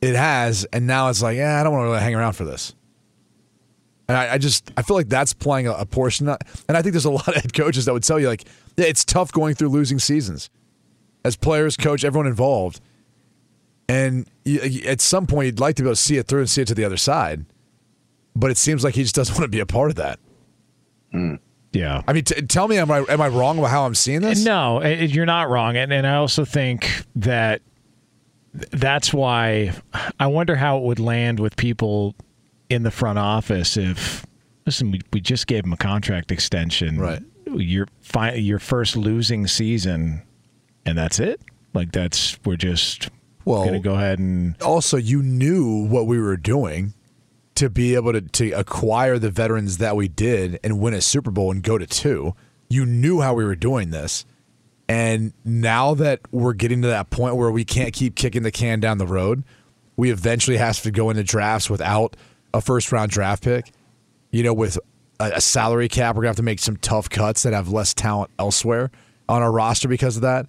it 0.00 0.16
has, 0.16 0.64
and 0.72 0.86
now 0.86 1.08
it's 1.08 1.22
like, 1.22 1.36
yeah, 1.36 1.60
I 1.60 1.62
don't 1.62 1.72
want 1.72 1.84
to 1.84 1.90
really 1.90 2.00
hang 2.00 2.14
around 2.14 2.32
for 2.32 2.44
this. 2.44 2.74
And 4.08 4.16
I, 4.16 4.34
I 4.34 4.38
just 4.38 4.70
I 4.76 4.82
feel 4.82 4.96
like 4.96 5.08
that's 5.08 5.32
playing 5.32 5.68
a, 5.68 5.72
a 5.72 5.86
portion. 5.86 6.28
Of, 6.28 6.38
and 6.68 6.76
I 6.76 6.82
think 6.82 6.92
there's 6.92 7.04
a 7.04 7.10
lot 7.18 7.28
of 7.28 7.34
head 7.34 7.54
coaches 7.54 7.84
that 7.84 7.92
would 7.92 8.02
tell 8.02 8.18
you 8.18 8.28
like 8.28 8.44
yeah, 8.76 8.86
it's 8.86 9.04
tough 9.04 9.32
going 9.32 9.54
through 9.54 9.68
losing 9.68 9.98
seasons 9.98 10.50
as 11.24 11.36
players, 11.36 11.76
coach, 11.76 12.04
everyone 12.04 12.26
involved. 12.26 12.80
And 13.88 14.26
you, 14.44 14.82
at 14.86 15.00
some 15.00 15.26
point, 15.26 15.46
you'd 15.46 15.60
like 15.60 15.76
to 15.76 15.82
be 15.82 15.88
able 15.88 15.94
to 15.94 16.00
see 16.00 16.16
it 16.16 16.26
through 16.26 16.40
and 16.40 16.50
see 16.50 16.62
it 16.62 16.68
to 16.68 16.74
the 16.74 16.84
other 16.84 16.96
side. 16.96 17.44
But 18.34 18.50
it 18.50 18.56
seems 18.56 18.82
like 18.82 18.94
he 18.94 19.02
just 19.02 19.14
doesn't 19.14 19.34
want 19.34 19.44
to 19.44 19.48
be 19.48 19.60
a 19.60 19.66
part 19.66 19.90
of 19.90 19.96
that. 19.96 20.18
Yeah. 21.72 22.02
I 22.06 22.12
mean, 22.12 22.24
t- 22.24 22.42
tell 22.42 22.68
me, 22.68 22.78
am 22.78 22.90
I 22.90 23.04
am 23.08 23.20
I 23.20 23.28
wrong 23.28 23.58
about 23.58 23.70
how 23.70 23.86
I'm 23.86 23.94
seeing 23.94 24.20
this? 24.20 24.44
No, 24.44 24.78
eh, 24.80 25.04
you're 25.04 25.26
not 25.26 25.48
wrong, 25.48 25.76
and 25.76 25.92
and 25.92 26.06
I 26.06 26.16
also 26.16 26.44
think 26.44 27.04
that 27.16 27.60
th- 27.60 27.71
that's 28.52 29.12
why 29.12 29.72
I 30.20 30.26
wonder 30.26 30.56
how 30.56 30.78
it 30.78 30.84
would 30.84 30.98
land 30.98 31.40
with 31.40 31.56
people 31.56 32.14
in 32.68 32.82
the 32.82 32.90
front 32.90 33.18
office 33.18 33.76
if 33.76 34.26
listen, 34.66 34.90
we, 34.90 35.00
we 35.12 35.20
just 35.20 35.46
gave 35.46 35.64
him 35.64 35.72
a 35.72 35.76
contract 35.76 36.30
extension, 36.30 36.98
right? 36.98 37.22
Your 37.46 37.86
fi- 38.00 38.34
your 38.34 38.58
first 38.58 38.96
losing 38.96 39.46
season, 39.46 40.22
and 40.86 40.96
that's 40.96 41.18
it. 41.20 41.40
Like 41.74 41.92
that's 41.92 42.38
we're 42.44 42.56
just 42.56 43.08
well 43.44 43.62
going 43.62 43.74
to 43.74 43.80
go 43.80 43.94
ahead 43.94 44.18
and 44.18 44.60
also 44.62 44.96
you 44.96 45.22
knew 45.22 45.86
what 45.86 46.06
we 46.06 46.18
were 46.18 46.36
doing 46.36 46.94
to 47.54 47.68
be 47.68 47.94
able 47.94 48.12
to, 48.12 48.20
to 48.20 48.50
acquire 48.52 49.18
the 49.18 49.30
veterans 49.30 49.78
that 49.78 49.96
we 49.96 50.08
did 50.08 50.58
and 50.64 50.80
win 50.80 50.94
a 50.94 51.00
Super 51.00 51.30
Bowl 51.30 51.50
and 51.50 51.62
go 51.62 51.78
to 51.78 51.86
two. 51.86 52.34
You 52.68 52.86
knew 52.86 53.20
how 53.20 53.34
we 53.34 53.44
were 53.44 53.56
doing 53.56 53.90
this. 53.90 54.24
And 54.92 55.32
now 55.42 55.94
that 55.94 56.20
we're 56.32 56.52
getting 56.52 56.82
to 56.82 56.88
that 56.88 57.08
point 57.08 57.36
where 57.36 57.50
we 57.50 57.64
can't 57.64 57.94
keep 57.94 58.14
kicking 58.14 58.42
the 58.42 58.50
can 58.50 58.78
down 58.78 58.98
the 58.98 59.06
road, 59.06 59.42
we 59.96 60.10
eventually 60.10 60.58
have 60.58 60.82
to 60.82 60.90
go 60.90 61.08
into 61.08 61.24
drafts 61.24 61.70
without 61.70 62.14
a 62.52 62.60
first 62.60 62.92
round 62.92 63.10
draft 63.10 63.42
pick. 63.42 63.72
You 64.32 64.42
know, 64.42 64.52
with 64.52 64.78
a, 65.18 65.40
salary 65.40 65.88
cap, 65.88 66.14
we're 66.14 66.20
going 66.20 66.34
to 66.34 66.36
have 66.36 66.36
to 66.36 66.42
make 66.42 66.58
some 66.58 66.76
tough 66.76 67.08
cuts 67.08 67.42
that 67.44 67.54
have 67.54 67.70
less 67.70 67.94
talent 67.94 68.32
elsewhere 68.38 68.90
on 69.30 69.40
our 69.40 69.50
roster 69.50 69.88
because 69.88 70.16
of 70.16 70.22
that. 70.22 70.46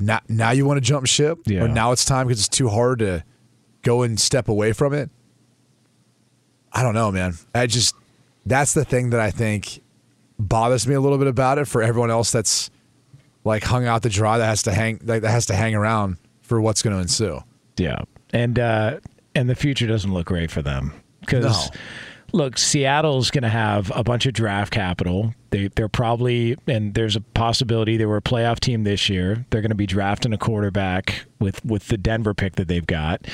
Now, 0.00 0.18
now 0.28 0.50
you 0.50 0.66
want 0.66 0.78
to 0.78 0.80
jump 0.80 1.06
ship? 1.06 1.38
Yeah. 1.46 1.62
Or 1.62 1.68
now 1.68 1.92
it's 1.92 2.04
time 2.04 2.26
because 2.26 2.40
it's 2.40 2.48
too 2.48 2.70
hard 2.70 2.98
to 2.98 3.22
go 3.82 4.02
and 4.02 4.18
step 4.18 4.48
away 4.48 4.72
from 4.72 4.92
it? 4.92 5.08
I 6.72 6.82
don't 6.82 6.94
know, 6.94 7.12
man. 7.12 7.34
I 7.54 7.68
just 7.68 7.94
that's 8.44 8.74
the 8.74 8.84
thing 8.84 9.10
that 9.10 9.20
I 9.20 9.30
think 9.30 9.80
bothers 10.36 10.84
me 10.88 10.96
a 10.96 11.00
little 11.00 11.18
bit 11.18 11.28
about 11.28 11.58
it 11.58 11.68
for 11.68 11.80
everyone 11.80 12.10
else 12.10 12.32
that's 12.32 12.72
like 13.44 13.62
hung 13.62 13.86
out 13.86 14.02
the 14.02 14.08
dry 14.10 14.38
that 14.38 14.46
has 14.46 14.62
to 14.62 14.72
hang 14.72 14.98
that 15.04 15.22
has 15.22 15.46
to 15.46 15.54
hang 15.54 15.74
around 15.74 16.16
for 16.42 16.60
what's 16.60 16.82
going 16.82 16.96
to 16.96 17.00
ensue. 17.02 17.40
Yeah, 17.76 18.00
and 18.32 18.58
uh, 18.58 19.00
and 19.34 19.48
the 19.48 19.54
future 19.54 19.86
doesn't 19.86 20.12
look 20.12 20.26
great 20.26 20.50
for 20.50 20.62
them 20.62 20.92
because 21.20 21.44
No. 21.44 21.78
look, 22.32 22.56
Seattle's 22.58 23.30
going 23.30 23.42
to 23.42 23.48
have 23.48 23.90
a 23.94 24.02
bunch 24.04 24.26
of 24.26 24.32
draft 24.34 24.72
capital. 24.72 25.34
They 25.54 25.68
they're 25.68 25.88
probably 25.88 26.56
and 26.66 26.94
there's 26.94 27.14
a 27.14 27.20
possibility 27.20 27.96
they 27.96 28.06
were 28.06 28.16
a 28.16 28.22
playoff 28.22 28.58
team 28.58 28.82
this 28.82 29.08
year. 29.08 29.46
They're 29.50 29.60
going 29.60 29.70
to 29.70 29.76
be 29.76 29.86
drafting 29.86 30.32
a 30.32 30.36
quarterback 30.36 31.26
with 31.38 31.64
with 31.64 31.86
the 31.86 31.96
Denver 31.96 32.34
pick 32.34 32.56
that 32.56 32.66
they've 32.66 32.84
got. 32.84 33.24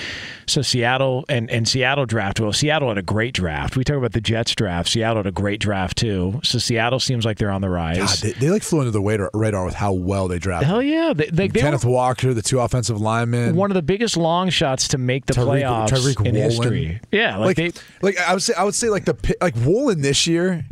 So 0.46 0.61
Seattle 0.61 1.24
and 1.30 1.50
and 1.50 1.66
Seattle 1.66 2.04
draft 2.04 2.38
well. 2.38 2.52
Seattle 2.52 2.88
had 2.88 2.98
a 2.98 3.02
great 3.02 3.33
draft. 3.33 3.74
We 3.74 3.85
talk 3.85 3.96
about 3.96 4.12
the 4.12 4.20
Jets 4.20 4.54
draft. 4.54 4.90
Seattle 4.90 5.16
had 5.16 5.28
a 5.28 5.33
great 5.33 5.61
draft 5.61 5.96
too. 5.96 6.40
So 6.44 6.59
Seattle 6.59 7.00
seems 7.00 7.24
like 7.24 7.38
they're 7.38 7.50
on 7.50 7.62
the 7.62 7.70
rise. 7.70 7.96
God, 7.96 8.18
they, 8.18 8.33
they 8.33 8.50
like 8.50 8.64
flew 8.64 8.80
under 8.80 8.90
the 8.90 9.00
radar, 9.00 9.30
radar 9.33 9.64
with 9.64 9.74
how 9.74 9.94
well 9.94 10.28
they 10.28 10.38
drafted. 10.38 10.68
Hell 10.68 10.83
yeah, 10.83 11.14
they, 11.16 11.24
they, 11.30 11.48
they 11.48 11.61
Kenneth 11.61 11.87
Walker, 11.87 12.35
the 12.35 12.42
two 12.42 12.61
offensive 12.61 13.00
linemen, 13.00 13.56
one 13.56 13.70
of 13.70 13.76
the 13.76 13.83
biggest 13.83 14.18
long 14.18 14.50
shots 14.50 14.88
to 14.88 14.98
make 14.98 15.24
the 15.24 15.33
Tariq- 15.33 15.62
playoffs 15.62 15.88
Tariq 15.88 16.26
in 16.26 16.35
Woolen. 16.35 16.50
history. 16.50 17.00
Yeah, 17.11 17.38
like, 17.38 17.56
like 17.56 17.74
they, 17.74 17.80
like 18.02 18.18
I 18.18 18.35
would 18.35 18.42
say 18.42 18.52
I 18.52 18.64
would 18.64 18.74
say 18.74 18.90
like 18.90 19.06
the 19.06 19.37
like 19.40 19.56
Woolen 19.56 20.02
this 20.02 20.26
year 20.26 20.66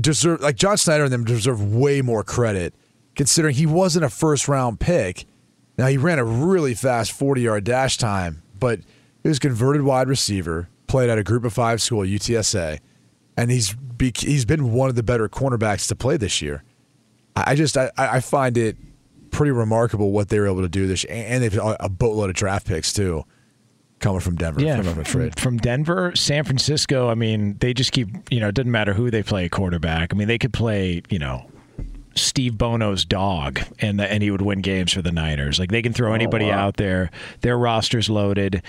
deserve 0.00 0.40
like 0.40 0.56
John 0.56 0.76
Schneider 0.76 1.04
and 1.04 1.12
them 1.12 1.24
deserve 1.24 1.74
way 1.74 2.02
more 2.02 2.22
credit 2.22 2.74
considering 3.14 3.54
he 3.54 3.66
wasn't 3.66 4.04
a 4.04 4.10
first 4.10 4.48
round 4.48 4.80
pick. 4.80 5.26
Now 5.76 5.86
he 5.86 5.96
ran 5.96 6.18
a 6.18 6.24
really 6.24 6.74
fast 6.74 7.12
forty 7.12 7.42
yard 7.42 7.64
dash 7.64 7.96
time, 7.96 8.42
but 8.58 8.80
he 9.22 9.28
was 9.28 9.38
converted 9.38 9.82
wide 9.82 10.08
receiver, 10.08 10.68
played 10.86 11.10
at 11.10 11.18
a 11.18 11.22
group 11.22 11.44
of 11.44 11.52
five 11.52 11.82
school 11.82 12.00
UTSA, 12.00 12.78
and 13.36 13.50
he's 13.50 13.74
be, 13.74 14.12
he's 14.16 14.44
been 14.44 14.72
one 14.72 14.88
of 14.88 14.96
the 14.96 15.02
better 15.02 15.28
cornerbacks 15.28 15.88
to 15.88 15.94
play 15.94 16.16
this 16.16 16.40
year. 16.40 16.64
I 17.36 17.54
just 17.54 17.76
I, 17.76 17.90
I 17.96 18.20
find 18.20 18.56
it 18.56 18.76
pretty 19.30 19.52
remarkable 19.52 20.10
what 20.10 20.28
they 20.28 20.38
were 20.38 20.46
able 20.46 20.62
to 20.62 20.68
do 20.68 20.86
this, 20.86 21.04
and 21.04 21.42
they've 21.42 21.58
uh, 21.58 21.76
a 21.80 21.88
boatload 21.88 22.30
of 22.30 22.36
draft 22.36 22.66
picks 22.66 22.92
too, 22.92 23.24
coming 24.00 24.20
from 24.20 24.36
Denver. 24.36 24.60
Yeah, 24.60 24.82
from, 24.82 25.04
from 25.04 25.30
from, 25.30 25.56
Denver, 25.58 26.14
San 26.16 26.44
Francisco. 26.44 27.08
I 27.08 27.14
mean, 27.14 27.56
they 27.60 27.72
just 27.72 27.92
keep. 27.92 28.08
You 28.30 28.40
know, 28.40 28.48
it 28.48 28.54
doesn't 28.54 28.70
matter 28.70 28.92
who 28.92 29.10
they 29.10 29.22
play 29.22 29.48
quarterback. 29.48 30.12
I 30.12 30.16
mean, 30.16 30.28
they 30.28 30.38
could 30.38 30.52
play. 30.52 31.02
You 31.08 31.18
know. 31.18 31.46
Steve 32.16 32.58
Bono's 32.58 33.04
dog, 33.04 33.60
and 33.78 34.00
the, 34.00 34.12
and 34.12 34.20
he 34.20 34.32
would 34.32 34.42
win 34.42 34.62
games 34.62 34.92
for 34.92 35.00
the 35.00 35.12
Niners. 35.12 35.60
Like 35.60 35.70
they 35.70 35.80
can 35.80 35.92
throw 35.92 36.10
oh, 36.10 36.14
anybody 36.14 36.46
wow. 36.46 36.66
out 36.66 36.76
there. 36.76 37.10
Their 37.42 37.56
roster's 37.56 38.10
loaded. 38.10 38.62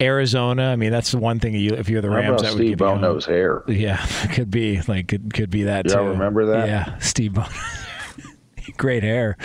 Arizona. 0.00 0.64
I 0.70 0.76
mean, 0.76 0.90
that's 0.90 1.12
the 1.12 1.18
one 1.18 1.38
thing 1.38 1.54
you, 1.54 1.74
if 1.74 1.88
you're 1.88 2.00
the 2.00 2.08
How 2.08 2.16
Rams, 2.16 2.28
about 2.28 2.42
that 2.42 2.52
would 2.54 2.58
Steve 2.58 2.78
give 2.78 2.80
you 2.80 2.86
hope. 2.86 3.00
Bono's 3.00 3.26
hair? 3.26 3.62
Yeah, 3.68 4.04
could 4.32 4.50
be 4.50 4.80
like 4.82 5.08
could, 5.08 5.32
could 5.32 5.50
be 5.50 5.64
that 5.64 5.86
Y'all 5.86 6.04
too. 6.04 6.10
remember 6.10 6.46
that? 6.46 6.68
Yeah, 6.68 6.98
Steve 6.98 7.34
Bono. 7.34 7.48
Great 8.76 9.02
hair. 9.02 9.36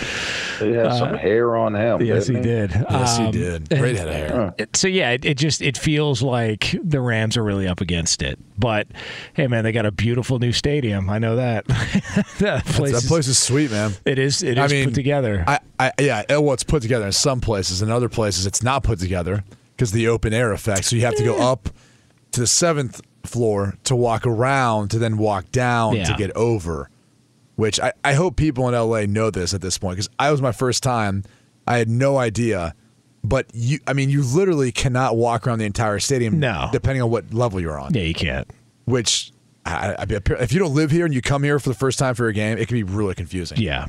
He 0.60 0.72
had 0.72 0.94
some 0.94 1.16
Uh, 1.16 1.18
hair 1.18 1.56
on 1.56 1.76
him. 1.76 2.02
Yes, 2.02 2.28
he 2.28 2.34
didn't 2.36 2.72
did. 2.72 2.86
Yes, 2.90 3.18
he 3.18 3.24
Um, 3.26 3.32
did. 3.32 3.70
Great 3.70 3.98
head 3.98 4.08
of 4.08 4.14
hair. 4.14 4.54
it- 4.58 4.76
So 4.76 4.88
yeah, 4.88 5.12
it, 5.12 5.26
it 5.26 5.38
just 5.38 5.62
it 5.62 5.78
feels 5.78 6.22
like 6.22 6.76
the 6.84 7.02
Rams 7.02 7.36
are 7.38 7.44
really 7.44 7.68
up 7.68 7.82
against 7.82 8.22
it. 8.22 8.40
But 8.58 8.88
hey, 9.34 9.48
man, 9.48 9.64
they 9.64 9.72
got 9.72 9.86
a 9.86 9.92
beautiful 9.92 10.40
new 10.40 10.52
stadium. 10.52 11.10
I 11.10 11.20
know 11.20 11.36
that. 11.36 11.66
that, 12.40 12.66
place 12.66 12.92
that 12.94 13.04
is- 13.04 13.08
place 13.08 13.28
is 13.28 13.38
sweet, 13.38 13.72
man. 13.72 13.94
It 14.06 14.18
is. 14.20 14.44
It 14.44 14.58
is 14.58 14.64
I 14.72 14.74
mean, 14.74 14.86
put 14.86 14.96
together. 14.96 15.44
I, 15.48 15.60
I, 15.80 15.92
yeah, 16.00 16.24
well, 16.30 16.54
it's 16.54 16.64
put 16.64 16.82
together 16.82 17.06
in 17.06 17.12
some 17.12 17.42
places. 17.42 17.82
In 17.82 17.92
other 17.92 18.10
places, 18.10 18.46
it's 18.46 18.64
not 18.64 18.84
put 18.84 19.00
together 19.00 19.44
because 19.76 19.92
the 19.92 20.08
open 20.08 20.34
air 20.34 20.52
effect. 20.54 20.86
So 20.86 20.96
you 20.96 21.02
have 21.04 21.16
to 21.16 21.24
go 21.24 21.38
up 21.52 21.70
to 22.32 22.40
the 22.40 22.48
seventh 22.48 23.02
floor 23.24 23.76
to 23.84 23.96
walk 23.96 24.26
around 24.28 24.90
to 24.92 25.00
then 25.00 25.18
walk 25.18 25.52
down 25.52 25.96
to 25.96 26.14
get 26.18 26.32
over. 26.36 26.90
Which 27.56 27.80
I, 27.80 27.94
I 28.04 28.14
hope 28.14 28.36
people 28.36 28.68
in 28.68 28.74
LA 28.74 29.06
know 29.06 29.30
this 29.30 29.54
at 29.54 29.62
this 29.62 29.78
point 29.78 29.96
because 29.96 30.10
I 30.20 30.32
was 30.32 30.42
my 30.42 30.52
first 30.52 30.84
time. 30.84 31.24
I 31.68 31.78
had 31.78 31.90
no 31.90 32.18
idea. 32.18 32.76
But 33.24 33.48
you, 33.54 33.80
I 33.88 33.94
mean, 33.94 34.10
you 34.10 34.24
literally 34.24 34.72
cannot 34.72 35.16
walk 35.18 35.48
around 35.48 35.60
the 35.60 35.66
entire 35.66 36.00
stadium. 36.00 36.40
No. 36.40 36.70
depending 36.72 37.02
on 37.02 37.10
what 37.10 37.34
level 37.34 37.60
you're 37.60 37.80
on. 37.80 37.94
yeah, 37.94 38.04
you 38.04 38.14
can't. 38.14 38.48
Which, 38.86 39.32
I, 39.66 39.96
I, 39.98 40.06
if 40.10 40.54
you 40.54 40.60
don't 40.60 40.76
live 40.76 40.92
here 40.92 41.06
and 41.06 41.14
you 41.14 41.22
come 41.22 41.42
here 41.42 41.58
for 41.60 41.70
the 41.70 41.76
first 41.76 41.98
time 41.98 42.14
for 42.14 42.28
a 42.28 42.34
game, 42.34 42.58
it 42.60 42.68
can 42.68 42.76
be 42.76 42.84
really 42.84 43.16
confusing. 43.16 43.58
Yeah. 43.60 43.88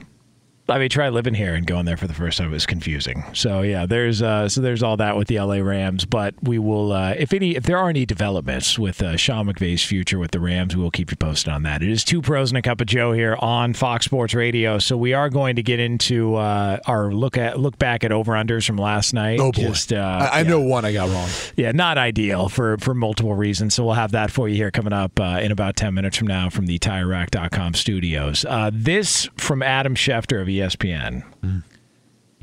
I 0.68 0.78
mean, 0.78 0.88
try 0.88 1.08
living 1.10 1.34
here 1.34 1.54
and 1.54 1.66
going 1.66 1.84
there 1.86 1.96
for 1.96 2.08
the 2.08 2.14
first 2.14 2.38
time 2.38 2.50
was 2.50 2.66
confusing. 2.66 3.24
So 3.34 3.62
yeah, 3.62 3.86
there's 3.86 4.20
uh, 4.20 4.48
so 4.48 4.60
there's 4.60 4.82
all 4.82 4.96
that 4.96 5.16
with 5.16 5.28
the 5.28 5.38
LA 5.38 5.56
Rams. 5.56 6.04
But 6.04 6.34
we 6.42 6.58
will, 6.58 6.92
uh, 6.92 7.14
if 7.16 7.32
any, 7.32 7.54
if 7.54 7.64
there 7.64 7.78
are 7.78 7.88
any 7.88 8.04
developments 8.04 8.78
with 8.78 9.00
uh, 9.00 9.16
Sean 9.16 9.46
McVay's 9.46 9.84
future 9.84 10.18
with 10.18 10.32
the 10.32 10.40
Rams, 10.40 10.76
we 10.76 10.82
will 10.82 10.90
keep 10.90 11.10
you 11.10 11.16
posted 11.16 11.52
on 11.52 11.62
that. 11.62 11.82
It 11.82 11.90
is 11.90 12.02
two 12.02 12.20
pros 12.20 12.50
and 12.50 12.58
a 12.58 12.62
cup 12.62 12.80
of 12.80 12.88
Joe 12.88 13.12
here 13.12 13.36
on 13.38 13.74
Fox 13.74 14.06
Sports 14.06 14.34
Radio. 14.34 14.78
So 14.78 14.96
we 14.96 15.12
are 15.12 15.30
going 15.30 15.56
to 15.56 15.62
get 15.62 15.78
into 15.78 16.34
uh, 16.34 16.78
our 16.86 17.12
look 17.12 17.38
at 17.38 17.60
look 17.60 17.78
back 17.78 18.02
at 18.02 18.10
over 18.10 18.32
unders 18.32 18.66
from 18.66 18.76
last 18.76 19.14
night. 19.14 19.38
Oh 19.38 19.52
boy, 19.52 19.62
Just, 19.62 19.92
uh, 19.92 19.96
I, 19.96 20.38
I 20.38 20.40
yeah. 20.40 20.48
know 20.48 20.60
one 20.60 20.84
I 20.84 20.92
got 20.92 21.08
wrong. 21.10 21.28
Yeah, 21.56 21.70
not 21.72 21.96
ideal 21.96 22.48
for 22.48 22.76
for 22.78 22.92
multiple 22.92 23.34
reasons. 23.34 23.74
So 23.74 23.84
we'll 23.84 23.94
have 23.94 24.12
that 24.12 24.32
for 24.32 24.48
you 24.48 24.56
here 24.56 24.72
coming 24.72 24.92
up 24.92 25.20
uh, 25.20 25.38
in 25.40 25.52
about 25.52 25.76
10 25.76 25.94
minutes 25.94 26.16
from 26.16 26.26
now 26.26 26.50
from 26.50 26.66
the 26.66 26.78
TireRack.com 26.78 27.74
studios. 27.74 28.44
Uh, 28.44 28.70
this 28.72 29.28
from 29.36 29.62
Adam 29.62 29.94
Schefter 29.94 30.40
of 30.40 30.48
ESPN. 30.58 31.62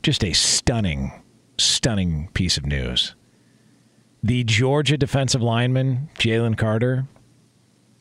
Just 0.02 0.24
a 0.24 0.34
stunning, 0.34 1.12
stunning 1.58 2.30
piece 2.34 2.58
of 2.58 2.66
news. 2.66 3.16
The 4.22 4.44
Georgia 4.44 4.98
defensive 4.98 5.42
lineman, 5.42 6.10
Jalen 6.18 6.58
Carter, 6.58 7.08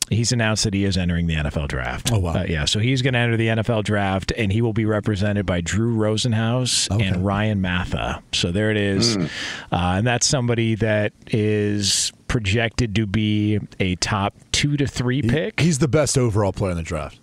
he's 0.09 0.31
announced 0.31 0.63
that 0.63 0.73
he 0.73 0.85
is 0.85 0.97
entering 0.97 1.27
the 1.27 1.35
NFL 1.35 1.67
draft. 1.67 2.11
Oh, 2.11 2.19
wow. 2.19 2.33
Uh, 2.35 2.45
yeah, 2.47 2.65
so 2.65 2.79
he's 2.79 3.01
going 3.01 3.13
to 3.13 3.19
enter 3.19 3.37
the 3.37 3.47
NFL 3.47 3.83
draft, 3.83 4.31
and 4.37 4.51
he 4.51 4.61
will 4.61 4.73
be 4.73 4.85
represented 4.85 5.45
by 5.45 5.61
Drew 5.61 5.95
Rosenhaus 5.95 6.87
and 7.01 7.25
Ryan 7.25 7.61
Matha. 7.61 8.21
So 8.31 8.51
there 8.51 8.71
it 8.71 8.77
is. 8.77 9.17
Uh, 9.17 9.27
and 9.71 10.07
that's 10.07 10.25
somebody 10.25 10.75
that 10.75 11.13
is 11.27 12.11
projected 12.27 12.95
to 12.95 13.05
be 13.05 13.59
a 13.79 13.95
top 13.95 14.33
two 14.51 14.77
to 14.77 14.87
three 14.87 15.21
pick. 15.21 15.59
He's 15.59 15.79
the 15.79 15.87
best 15.87 16.17
overall 16.17 16.53
player 16.53 16.71
in 16.71 16.77
the 16.77 16.83
draft. 16.83 17.19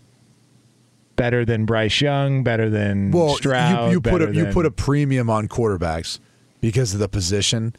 Better 1.20 1.44
than 1.44 1.66
Bryce 1.66 2.00
Young, 2.00 2.42
better 2.42 2.70
than 2.70 3.10
Well, 3.10 3.34
Stroud. 3.36 3.88
you, 3.88 3.92
you 3.96 4.00
put 4.00 4.22
a, 4.22 4.26
better 4.26 4.38
you 4.38 4.46
put 4.46 4.64
a 4.64 4.70
premium 4.70 5.28
on 5.28 5.48
quarterbacks 5.48 6.18
because 6.62 6.94
of 6.94 7.00
the 7.00 7.08
position. 7.08 7.74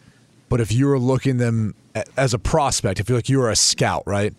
But 0.47 0.61
if 0.61 0.71
you 0.71 0.85
were 0.87 0.99
looking 0.99 1.37
them 1.37 1.73
as 2.15 2.33
a 2.35 2.39
prospect, 2.39 2.99
if 2.99 3.09
you're 3.09 3.17
like 3.17 3.29
you 3.29 3.39
were 3.39 3.49
a 3.49 3.55
scout, 3.55 4.03
right? 4.05 4.33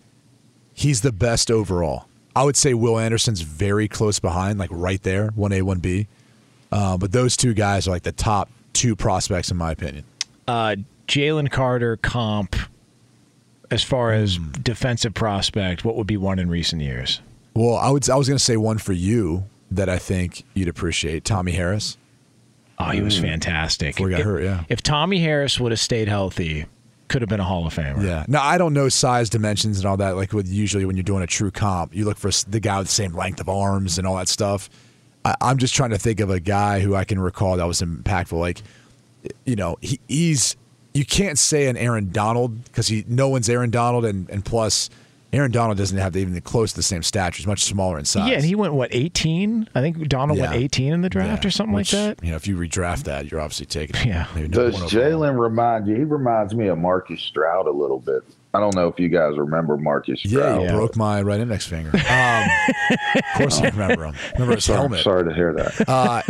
He's 0.73 1.01
the 1.01 1.11
best 1.11 1.51
overall. 1.51 2.05
I 2.35 2.43
would 2.43 2.55
say 2.55 2.73
Will 2.73 2.97
Anderson's 2.97 3.41
very 3.41 3.87
close 3.87 4.19
behind, 4.19 4.57
like 4.57 4.69
right 4.71 5.01
there, 5.03 5.27
one 5.35 5.51
A, 5.51 5.61
one 5.63 5.79
B. 5.79 6.07
Uh, 6.71 6.97
but 6.97 7.11
those 7.11 7.35
two 7.37 7.53
guys 7.53 7.87
are 7.87 7.91
like 7.91 8.03
the 8.03 8.11
top 8.11 8.49
two 8.71 8.95
prospects 8.95 9.51
in 9.51 9.57
my 9.57 9.71
opinion. 9.71 10.05
uh, 10.47 10.75
Jalen 11.07 11.51
Carter 11.51 11.97
comp 11.97 12.55
as 13.69 13.83
far 13.83 14.13
as 14.13 14.37
Hmm. 14.37 14.51
defensive 14.63 15.13
prospect. 15.13 15.83
What 15.83 15.95
would 15.97 16.07
be 16.07 16.17
one 16.17 16.39
in 16.39 16.49
recent 16.49 16.81
years? 16.81 17.21
Well, 17.55 17.75
I 17.75 17.89
would 17.89 18.09
I 18.09 18.15
was 18.15 18.27
going 18.27 18.37
to 18.37 18.43
say 18.43 18.57
one 18.57 18.77
for 18.77 18.93
you 18.93 19.45
that 19.71 19.89
I 19.89 19.97
think 19.97 20.43
you'd 20.53 20.67
appreciate, 20.67 21.23
Tommie 21.23 21.51
Harris. 21.51 21.97
Oh, 22.79 22.89
he 22.89 23.01
was 23.01 23.17
mm. 23.17 23.21
fantastic. 23.21 23.95
Before 23.95 24.09
he 24.09 24.11
got 24.11 24.19
if, 24.21 24.25
hurt, 24.25 24.43
yeah. 24.43 24.63
If 24.69 24.81
Tommie 24.81 25.19
Harris 25.19 25.59
would 25.59 25.71
have 25.71 25.79
stayed 25.79 26.07
healthy, 26.07 26.65
could 27.07 27.21
have 27.21 27.29
been 27.29 27.39
a 27.39 27.43
Hall 27.43 27.67
of 27.67 27.73
Famer. 27.75 28.03
Yeah. 28.03 28.25
Now 28.27 28.43
I 28.43 28.57
don't 28.57 28.73
know 28.73 28.89
size, 28.89 29.29
dimensions, 29.29 29.77
and 29.77 29.85
all 29.85 29.97
that. 29.97 30.15
Like 30.15 30.33
with 30.33 30.47
usually 30.47 30.85
when 30.85 30.95
you're 30.95 31.03
doing 31.03 31.23
a 31.23 31.27
true 31.27 31.51
comp, 31.51 31.95
you 31.95 32.05
look 32.05 32.17
for 32.17 32.31
the 32.49 32.59
guy 32.59 32.79
with 32.79 32.87
the 32.87 32.93
same 32.93 33.13
length 33.13 33.39
of 33.39 33.49
arms 33.49 33.97
and 33.97 34.07
all 34.07 34.15
that 34.17 34.27
stuff. 34.27 34.69
I, 35.23 35.35
I'm 35.39 35.57
just 35.57 35.75
trying 35.75 35.91
to 35.91 35.97
think 35.97 36.19
of 36.19 36.29
a 36.29 36.39
guy 36.39 36.79
who 36.79 36.95
I 36.95 37.05
can 37.05 37.19
recall 37.19 37.57
that 37.57 37.67
was 37.67 37.81
impactful. 37.81 38.39
Like, 38.39 38.61
you 39.45 39.55
know, 39.55 39.77
he, 39.81 39.99
he's 40.07 40.57
you 40.93 41.05
can't 41.05 41.37
say 41.37 41.67
an 41.67 41.77
Aaron 41.77 42.11
Donald 42.11 42.63
because 42.65 42.87
he 42.87 43.05
no 43.07 43.29
one's 43.29 43.49
Aaron 43.49 43.69
Donald, 43.69 44.05
and 44.05 44.29
and 44.29 44.43
plus 44.43 44.89
Aaron 45.33 45.51
Donald 45.51 45.79
doesn't 45.79 45.97
have 45.97 46.15
even 46.15 46.39
close 46.41 46.71
to 46.71 46.75
the 46.77 46.83
same 46.83 47.01
stature. 47.01 47.37
He's 47.37 47.47
much 47.47 47.63
smaller 47.63 47.97
in 47.97 48.05
size. 48.05 48.29
Yeah, 48.29 48.35
and 48.35 48.45
he 48.45 48.53
went 48.53 48.75
what 48.75 48.93
eighteen? 48.93 49.67
I 49.73 49.81
think 49.81 50.07
Donald 50.07 50.39
went 50.39 50.53
eighteen 50.53 50.93
in 50.93 51.01
the 51.01 51.09
draft 51.09 51.43
Yeah, 51.43 51.47
or 51.47 51.51
something 51.51 51.73
which, 51.73 51.91
like 51.91 52.17
that. 52.17 52.23
You 52.23 52.29
know, 52.31 52.35
if 52.35 52.47
you 52.47 52.55
redraft 52.55 53.05
that, 53.05 53.31
you're 53.31 53.41
obviously 53.41 53.65
taking 53.65 53.95
it. 53.95 54.05
Yeah. 54.05 54.27
Does. 54.49 54.75
Jalen 54.75 55.39
remind 55.39 55.87
you? 55.87 55.95
He 55.95 56.03
reminds 56.03 56.53
me 56.53 56.67
of 56.67 56.77
Marcus 56.77 57.21
Stroud 57.21 57.67
a 57.67 57.71
little 57.71 57.99
bit. 57.99 58.23
I 58.55 58.59
don't 58.59 58.75
know 58.75 58.87
if 58.87 58.99
you 58.99 59.09
guys 59.09 59.35
remember 59.37 59.77
Marcus 59.77 60.23
Yeah, 60.23 60.29
Stroud. 60.41 60.61
he 60.61 60.67
broke 60.75 60.95
my 60.95 61.21
right 61.23 61.39
index 61.39 61.65
finger. 61.65 61.89
Um, 61.89 62.49
of 63.15 63.23
course, 63.35 63.59
I 63.59 63.69
remember 63.69 64.05
him. 64.05 64.15
Remember 64.33 64.55
his 64.55 64.65
Sorry, 64.65 64.77
helmet. 64.79 64.99
sorry 65.03 65.23
to 65.23 65.33
hear 65.33 65.53
that. 65.53 65.89
Uh, 65.89 66.21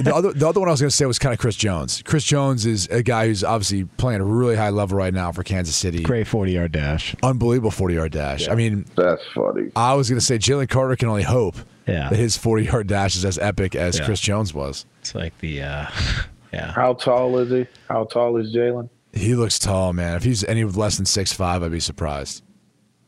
the 0.00 0.14
other 0.14 0.32
the 0.32 0.48
other 0.48 0.60
one 0.60 0.68
I 0.68 0.72
was 0.72 0.80
going 0.80 0.90
to 0.90 0.96
say 0.96 1.06
was 1.06 1.18
kind 1.18 1.32
of 1.32 1.40
Chris 1.40 1.56
Jones. 1.56 2.00
Chris 2.04 2.22
Jones 2.24 2.66
is 2.66 2.86
a 2.88 3.02
guy 3.02 3.26
who's 3.26 3.42
obviously 3.42 3.84
playing 3.84 4.16
at 4.16 4.20
a 4.20 4.24
really 4.24 4.54
high 4.54 4.70
level 4.70 4.96
right 4.96 5.12
now 5.12 5.32
for 5.32 5.42
Kansas 5.42 5.74
City. 5.74 6.02
Great 6.02 6.26
forty 6.28 6.52
yard 6.52 6.70
dash. 6.72 7.16
Unbelievable 7.22 7.70
40 7.72 7.94
yard 7.94 8.12
dash. 8.12 8.48
I 8.48 8.54
mean, 8.54 8.84
That's 8.96 9.22
funny. 9.34 9.70
I 9.74 9.94
was 9.94 10.08
going 10.08 10.20
to 10.20 10.24
say 10.24 10.38
Jalen 10.38 10.68
Carter 10.68 10.94
can 10.96 11.08
only 11.08 11.24
hope 11.24 11.56
Yeah. 11.88 12.10
that 12.10 12.16
his 12.18 12.36
40 12.36 12.64
yard 12.64 12.86
dash 12.86 13.16
is 13.16 13.24
as 13.24 13.38
epic 13.38 13.74
as 13.74 13.98
Yeah. 13.98 14.04
Chris 14.04 14.20
Jones 14.20 14.54
was. 14.54 14.86
It's 15.00 15.14
like 15.16 15.36
the 15.40 15.62
uh, 15.62 15.86
yeah. 16.52 16.70
How 16.72 16.94
tall 16.94 17.38
is 17.38 17.50
he? 17.50 17.66
How 17.88 18.04
tall 18.04 18.36
is 18.36 18.54
Jalen? 18.54 18.88
He 19.12 19.34
looks 19.34 19.58
tall, 19.58 19.92
man. 19.92 20.16
If 20.16 20.24
he's 20.24 20.42
any 20.44 20.64
less 20.64 20.96
than 20.96 21.06
six 21.06 21.32
five, 21.32 21.62
I'd 21.62 21.70
be 21.70 21.80
surprised. 21.80 22.42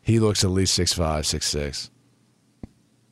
He 0.03 0.21
looks 0.21 0.45
at 0.45 0.51
least 0.51 0.75
six 0.75 0.93
five, 0.93 1.27
six 1.27 1.47
six. 1.47 1.90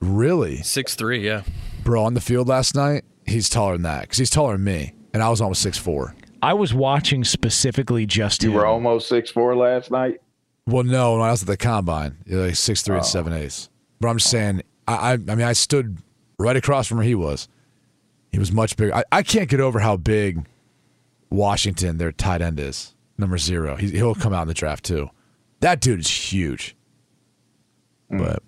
Really? 0.00 0.58
Six 0.58 0.94
three, 0.94 1.24
yeah. 1.24 1.42
Bro, 1.84 2.04
on 2.04 2.14
the 2.14 2.20
field 2.20 2.48
last 2.48 2.74
night, 2.74 3.04
he's 3.26 3.48
taller 3.48 3.74
than 3.74 3.82
that 3.82 4.02
because 4.02 4.18
he's 4.18 4.30
taller 4.30 4.52
than 4.54 4.64
me, 4.64 4.94
and 5.14 5.22
I 5.22 5.30
was 5.30 5.40
almost 5.40 5.62
six 5.62 5.78
four. 5.78 6.14
I 6.42 6.54
was 6.54 6.74
watching 6.74 7.24
specifically 7.24 8.04
just 8.04 8.42
You 8.42 8.50
him. 8.50 8.56
were 8.56 8.66
almost 8.66 9.08
six 9.08 9.30
four 9.30 9.56
last 9.56 9.90
night. 9.90 10.20
Well, 10.66 10.84
no, 10.84 11.14
when 11.14 11.22
I 11.22 11.30
was 11.30 11.42
at 11.42 11.48
the 11.48 11.56
combine, 11.56 12.18
you're 12.26 12.46
like 12.46 12.56
six 12.56 12.82
three 12.82 12.96
and 12.96 13.04
oh. 13.04 13.06
seven 13.06 13.32
eighths. 13.32 13.70
But 14.00 14.08
I'm 14.08 14.18
just 14.18 14.30
saying, 14.30 14.62
I, 14.86 14.94
I, 14.94 15.12
I 15.12 15.16
mean, 15.16 15.42
I 15.42 15.52
stood 15.52 15.98
right 16.38 16.56
across 16.56 16.88
from 16.88 16.98
where 16.98 17.06
he 17.06 17.14
was. 17.14 17.48
He 18.32 18.38
was 18.38 18.50
much 18.52 18.76
bigger. 18.76 18.94
I, 18.94 19.04
I 19.12 19.22
can't 19.22 19.48
get 19.48 19.60
over 19.60 19.78
how 19.78 19.96
big 19.96 20.44
Washington, 21.32 21.98
their 21.98 22.12
tight 22.12 22.42
end, 22.42 22.60
is. 22.60 22.94
Number 23.18 23.38
zero. 23.38 23.76
He, 23.76 23.90
he'll 23.90 24.14
come 24.14 24.32
out 24.32 24.42
in 24.42 24.48
the 24.48 24.54
draft 24.54 24.84
too. 24.84 25.10
That 25.60 25.80
dude 25.80 26.00
is 26.00 26.10
huge. 26.10 26.74
But 28.10 28.42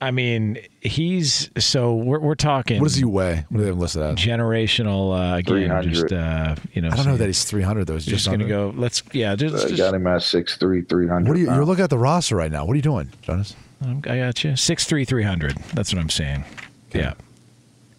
I 0.00 0.10
mean, 0.10 0.58
he's 0.80 1.50
so 1.58 1.94
we're 1.94 2.18
we're 2.18 2.34
talking. 2.34 2.80
what 2.80 2.88
does 2.88 2.96
he 2.96 3.04
weigh? 3.04 3.44
What 3.48 3.58
do 3.58 3.62
they 3.62 3.68
have 3.68 3.78
listed 3.78 4.02
as? 4.02 4.16
generational 4.16 5.34
uh, 5.34 5.36
again? 5.36 5.92
Just 5.92 6.12
uh, 6.12 6.56
you 6.72 6.82
know, 6.82 6.88
I 6.88 6.96
don't 6.96 7.06
know 7.06 7.16
that 7.16 7.26
he's 7.26 7.44
300 7.44 7.86
though. 7.86 7.94
He's 7.94 8.04
just, 8.04 8.24
just, 8.24 8.30
gonna 8.30 8.48
go. 8.48 8.72
Let's 8.76 9.02
yeah. 9.12 9.36
Just, 9.36 9.64
I 9.64 9.68
just 9.68 9.76
got 9.76 9.94
him 9.94 10.06
at 10.08 10.22
six 10.22 10.56
three, 10.56 10.82
three 10.82 11.06
hundred. 11.06 11.28
What 11.28 11.36
are 11.36 11.40
you? 11.40 11.46
You're 11.46 11.64
looking 11.64 11.84
at 11.84 11.90
the 11.90 11.98
roster 11.98 12.34
right 12.34 12.50
now. 12.50 12.64
What 12.64 12.72
are 12.72 12.76
you 12.76 12.82
doing, 12.82 13.10
Jonas? 13.22 13.54
I 13.86 13.94
got 13.94 14.42
you. 14.42 14.56
Six 14.56 14.84
three 14.86 15.04
three 15.04 15.22
hundred. 15.22 15.56
That's 15.74 15.92
what 15.94 16.00
I'm 16.00 16.10
saying. 16.10 16.44
Yeah. 16.92 17.14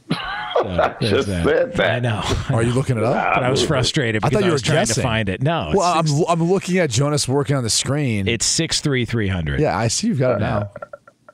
So, 0.73 0.95
there's 0.99 1.11
just 1.11 1.27
said 1.27 1.73
that. 1.73 1.91
I 1.95 1.99
know. 1.99 2.21
Are 2.55 2.63
you 2.63 2.73
looking 2.73 2.97
it 2.97 3.03
up? 3.03 3.13
But 3.35 3.43
I 3.43 3.49
was 3.49 3.65
frustrated 3.65 4.23
I 4.23 4.29
thought 4.29 4.41
you 4.41 4.47
were 4.47 4.53
was 4.53 4.61
trying 4.61 4.79
guessing. 4.79 4.95
to 4.95 5.01
find 5.01 5.29
it. 5.29 5.41
No, 5.41 5.67
it's, 5.69 5.77
Well, 5.77 5.93
I'm 5.93 6.07
six, 6.07 6.25
I'm 6.29 6.43
looking 6.43 6.77
at 6.77 6.89
Jonas 6.89 7.27
working 7.27 7.55
on 7.55 7.63
the 7.63 7.69
screen. 7.69 8.27
it's 8.27 8.45
six 8.45 8.81
three 8.81 9.05
three 9.05 9.27
hundred. 9.27 9.59
yeah, 9.59 9.77
I 9.77 9.87
see 9.87 10.07
you've 10.07 10.19
got 10.19 10.41
it 10.41 10.43
uh, 10.43 10.59
now. 10.59 10.71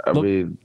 I 0.05 0.11
Look- 0.11 0.23
mean, 0.25 0.57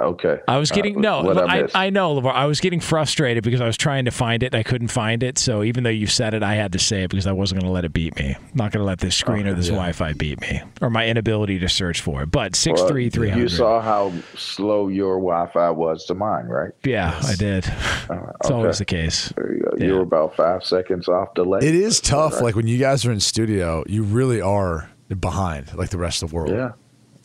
Okay. 0.00 0.40
I 0.46 0.58
was 0.58 0.70
getting 0.70 0.98
Uh, 0.98 1.22
no. 1.22 1.32
I 1.46 1.62
I. 1.62 1.86
I 1.86 1.90
know, 1.90 2.14
LeVar. 2.20 2.32
I 2.32 2.46
was 2.46 2.60
getting 2.60 2.80
frustrated 2.80 3.42
because 3.44 3.60
I 3.60 3.66
was 3.66 3.76
trying 3.76 4.04
to 4.06 4.10
find 4.10 4.42
it. 4.42 4.46
and 4.46 4.56
I 4.56 4.62
couldn't 4.62 4.88
find 4.88 5.22
it. 5.22 5.38
So 5.38 5.62
even 5.62 5.84
though 5.84 5.90
you 5.90 6.06
said 6.06 6.34
it, 6.34 6.42
I 6.42 6.54
had 6.54 6.72
to 6.72 6.78
say 6.78 7.04
it 7.04 7.08
because 7.10 7.26
I 7.26 7.32
wasn't 7.32 7.60
going 7.60 7.68
to 7.68 7.72
let 7.72 7.84
it 7.84 7.92
beat 7.92 8.16
me. 8.16 8.34
I'm 8.36 8.50
not 8.54 8.72
going 8.72 8.80
to 8.82 8.86
let 8.86 8.98
this 8.98 9.14
screen 9.16 9.46
or 9.46 9.54
this 9.54 9.68
Wi-Fi 9.68 10.12
beat 10.14 10.40
me 10.40 10.60
or 10.82 10.90
my 10.90 11.06
inability 11.06 11.58
to 11.60 11.68
search 11.68 12.00
for 12.00 12.22
it. 12.22 12.30
But 12.30 12.54
six 12.56 12.80
Well, 12.80 12.88
three 12.88 13.10
three 13.10 13.32
You 13.32 13.48
saw 13.48 13.80
how 13.80 14.12
slow 14.36 14.88
your 14.88 15.16
Wi-Fi 15.16 15.70
was 15.70 16.04
to 16.06 16.14
mine, 16.14 16.46
right? 16.46 16.72
Yeah, 16.84 17.18
I 17.24 17.34
did. 17.34 17.64
It's 17.66 18.50
always 18.50 18.78
the 18.78 18.84
case. 18.84 19.32
There 19.36 19.52
you 19.54 19.62
go. 19.62 19.84
You 19.84 19.94
were 19.94 20.02
about 20.02 20.36
five 20.36 20.64
seconds 20.64 21.08
off 21.08 21.34
delay. 21.34 21.60
It 21.62 21.74
is 21.74 22.00
tough. 22.00 22.34
Right. 22.34 22.42
Like 22.44 22.56
when 22.56 22.66
you 22.66 22.78
guys 22.78 23.04
are 23.06 23.12
in 23.12 23.20
studio, 23.20 23.82
you 23.86 24.02
really 24.02 24.40
are 24.40 24.90
behind, 25.20 25.74
like 25.74 25.90
the 25.90 25.98
rest 25.98 26.22
of 26.22 26.30
the 26.30 26.36
world. 26.36 26.50
Yeah. 26.50 26.72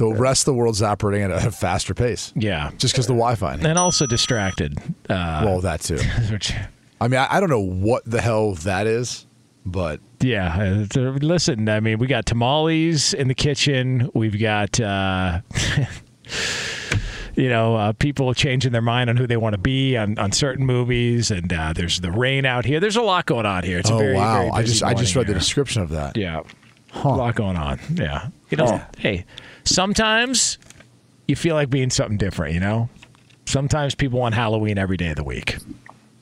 The 0.10 0.14
rest 0.16 0.42
of 0.44 0.46
the 0.48 0.54
world's 0.56 0.82
operating 0.82 1.24
at 1.24 1.46
a 1.46 1.52
faster 1.52 1.94
pace. 1.94 2.34
Yeah. 2.36 2.72
Just 2.78 2.94
because 2.94 3.08
the 3.08 3.14
Wi-Fi. 3.14 3.54
And 3.56 3.78
also 3.78 4.06
distracted. 4.08 4.78
Uh, 5.10 5.42
well, 5.46 5.62
that 5.62 5.82
too. 5.82 5.98
which- 6.32 6.54
I 7.00 7.08
mean, 7.08 7.20
I, 7.20 7.28
I 7.32 7.40
don't 7.40 7.50
know 7.50 7.60
what 7.60 8.04
the 8.06 8.22
hell 8.22 8.54
that 8.54 8.86
is, 8.86 9.26
but 9.66 10.00
Yeah, 10.20 10.86
uh, 10.96 11.00
listen. 11.00 11.68
I 11.68 11.80
mean, 11.80 11.98
we 11.98 12.06
got 12.08 12.26
tamales 12.28 13.14
in 13.16 13.28
the 13.28 13.34
kitchen. 13.34 14.10
We've 14.14 14.40
got, 14.40 14.80
uh, 14.80 15.42
you 17.36 17.50
know, 17.50 17.76
uh, 17.76 17.94
people 17.94 18.34
changing 18.34 18.72
their 18.72 18.82
mind 18.82 19.10
on 19.10 19.18
who 19.18 19.26
they 19.26 19.38
want 19.38 19.54
to 19.54 19.58
be 19.58 19.98
on, 19.98 20.18
on 20.20 20.32
certain 20.32 20.66
movies, 20.66 21.32
and 21.32 21.52
uh, 21.52 21.74
there's 21.74 22.00
the 22.02 22.12
rain 22.12 22.46
out 22.46 22.66
here. 22.66 22.80
There's 22.80 22.96
a 22.98 23.02
lot 23.02 23.26
going 23.26 23.46
on 23.46 23.64
here. 23.64 23.80
It's 23.80 23.90
a 23.90 23.94
oh 23.94 23.98
very, 23.98 24.16
wow! 24.16 24.40
very 24.40 24.50
I 24.52 24.64
just 24.64 24.84
I 24.84 24.94
just 24.94 25.16
read 25.16 25.22
morning 25.22 25.34
the 25.34 25.40
description 25.40 25.82
of 25.82 25.90
that. 25.90 26.18
Yeah, 26.18 26.42
a 26.96 27.08
lot 27.08 27.36
going 27.36 27.58
on. 27.58 27.80
Yeah, 27.94 28.28
you 28.50 28.58
know, 28.58 28.66
Huh. 28.78 28.86
hey, 29.00 29.26
sometimes 29.64 30.58
you 31.28 31.36
feel 31.36 31.56
like 31.56 31.70
being 31.70 31.90
something 31.90 32.18
different. 32.18 32.54
You 32.54 32.60
know, 32.60 32.90
sometimes 33.46 33.96
people 33.96 34.20
want 34.20 34.36
Halloween 34.36 34.78
every 34.78 34.98
day 34.98 35.10
of 35.10 35.16
the 35.16 35.24
week. 35.24 35.58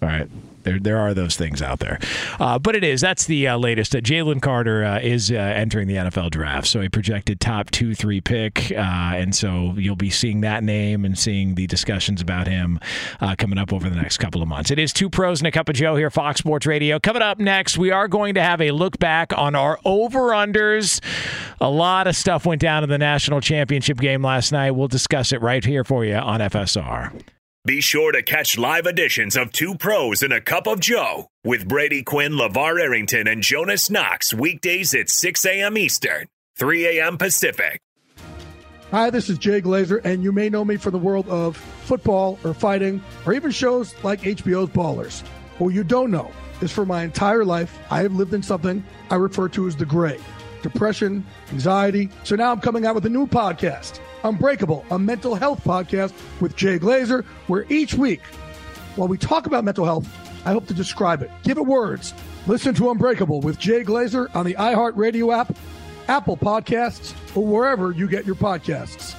All 0.02 0.10
right. 0.10 0.30
There, 0.64 0.80
there 0.80 0.98
are 0.98 1.14
those 1.14 1.36
things 1.36 1.62
out 1.62 1.80
there, 1.80 2.00
uh, 2.40 2.60
but 2.60 2.76
it 2.76 2.84
is 2.84 3.02
that's 3.02 3.26
the 3.26 3.48
uh, 3.48 3.58
latest. 3.58 3.96
Uh, 3.96 4.00
Jalen 4.00 4.42
Carter 4.42 4.84
uh, 4.84 5.00
is 5.00 5.32
uh, 5.32 5.36
entering 5.36 5.88
the 5.88 5.96
NFL 5.96 6.32
draft, 6.32 6.68
so 6.68 6.82
a 6.82 6.90
projected 6.90 7.40
top 7.40 7.72
two, 7.72 7.96
three 7.96 8.22
pick, 8.22 8.72
uh, 8.72 8.76
and 8.76 9.36
so 9.36 9.74
you'll 9.78 9.96
be 9.96 10.10
seeing 10.10 10.42
that 10.42 10.64
name 10.64 11.06
and 11.06 11.18
seeing 11.18 11.56
the 11.56 11.68
discussions 11.68 12.22
about 12.22 12.48
him 12.48 12.80
coming 13.38 13.58
up 13.58 13.72
over 13.72 13.90
the 13.90 13.96
next 13.96 14.18
couple 14.18 14.42
of 14.42 14.48
months. 14.48 14.72
It 14.72 14.80
is 14.80 14.92
two 14.94 15.10
pros 15.10 15.40
and 15.40 15.48
a 15.48 15.52
cup 15.52 15.70
of 15.70 15.76
Joe 15.76 15.96
here, 15.96 16.10
Fox 16.10 16.40
Sports 16.40 16.66
Radio. 16.66 17.00
Coming 17.00 17.22
up 17.22 17.40
next, 17.40 17.78
we 17.78 17.92
are 17.92 18.08
going 18.08 18.34
to 18.36 18.42
have 18.42 18.62
a 18.62 18.72
look 18.72 19.00
back 19.00 19.38
on 19.38 19.56
our 19.56 19.80
over 19.86 20.30
unders. 20.30 21.02
A 21.62 21.70
lot 21.70 22.08
of 22.08 22.16
stuff 22.16 22.46
went 22.46 22.62
down 22.62 22.84
in 22.84 22.90
the 22.90 22.98
national 22.98 23.42
championship 23.42 23.98
game 24.00 24.24
last 24.24 24.52
night. 24.52 24.72
We'll 24.72 24.88
discuss 24.88 25.32
it 25.32 25.42
right 25.42 25.64
here 25.64 25.84
for 25.84 26.06
you 26.06 26.16
on 26.16 26.40
FSR. 26.40 27.39
Be 27.70 27.82
sure 27.82 28.12
to 28.12 28.24
catch 28.24 28.58
live 28.58 28.88
editions 28.88 29.38
of 29.38 29.52
Two 29.52 29.76
Pros 29.76 30.24
and 30.24 30.34
a 30.34 30.42
Cup 30.42 30.66
of 30.66 30.80
Joe 30.80 31.28
with 31.44 31.68
Brady 31.68 32.02
Quinn, 32.02 32.32
LeVar 32.32 32.82
Arrington, 32.82 33.28
and 33.28 33.44
Jonas 33.44 33.92
Knox 33.92 34.34
weekdays 34.34 34.96
at 34.96 35.08
6 35.08 35.46
a.m. 35.46 35.78
Eastern, 35.78 36.26
3 36.58 36.98
a.m. 36.98 37.20
Pacific. 37.20 37.80
Hi, 38.90 39.12
this 39.12 39.30
is 39.30 39.38
Jay 39.38 39.62
Glazer, 39.62 40.04
and 40.04 40.24
you 40.24 40.32
may 40.32 40.50
know 40.50 40.66
me 40.66 40.78
from 40.78 40.94
the 40.94 40.98
world 40.98 41.30
of 41.30 41.58
football 41.58 42.40
or 42.44 42.56
fighting 42.56 43.04
or 43.28 43.34
even 43.34 43.52
shows 43.52 43.94
like 44.04 44.22
HBO's 44.22 44.72
Ballers. 44.72 45.22
What 45.60 45.70
you 45.70 45.84
don't 45.84 46.10
know 46.10 46.32
is 46.62 46.72
for 46.72 46.88
my 46.88 47.04
entire 47.04 47.46
life, 47.46 47.78
I 47.92 48.02
have 48.02 48.14
lived 48.14 48.34
in 48.34 48.42
something 48.42 48.84
I 49.12 49.16
refer 49.18 49.48
to 49.50 49.68
as 49.68 49.76
the 49.76 49.86
gray 49.86 50.20
depression, 50.62 51.26
anxiety. 51.52 52.10
So 52.24 52.36
now 52.36 52.52
I'm 52.52 52.60
coming 52.60 52.86
out 52.86 52.96
with 52.96 53.06
a 53.06 53.10
new 53.10 53.28
podcast, 53.28 54.00
Unbreakable, 54.24 54.86
a 54.92 55.00
mental 55.00 55.36
health 55.36 55.64
podcast 55.64 56.14
with 56.42 56.56
Jay 56.56 56.80
Glazer, 56.80 57.26
where 57.48 57.66
each 57.70 57.94
week, 57.94 58.22
while 58.96 59.08
we 59.08 59.18
talk 59.18 59.46
about 59.46 59.64
mental 59.64 59.86
health, 59.86 60.08
I 60.46 60.52
hope 60.52 60.68
to 60.68 60.74
describe 60.74 61.22
it, 61.22 61.32
give 61.44 61.58
it 61.58 61.66
words. 61.66 62.14
Listen 62.48 62.74
to 62.76 62.90
Unbreakable 62.92 63.42
with 63.42 63.60
Jay 63.60 63.84
Glazer 63.84 64.34
on 64.36 64.46
the 64.46 64.56
iHeartRadio 64.56 65.38
app, 65.38 65.56
Apple 66.08 66.38
Podcasts, 66.38 67.14
or 67.36 67.46
wherever 67.46 67.92
you 67.92 68.08
get 68.08 68.26
your 68.26 68.36
podcasts. 68.36 69.19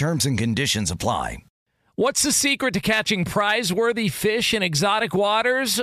Terms 0.00 0.24
and 0.24 0.38
conditions 0.38 0.90
apply. 0.90 1.44
What's 1.94 2.22
the 2.22 2.32
secret 2.32 2.72
to 2.72 2.80
catching 2.80 3.26
prize 3.26 3.70
worthy 3.70 4.08
fish 4.08 4.54
in 4.54 4.62
exotic 4.62 5.12
waters? 5.12 5.82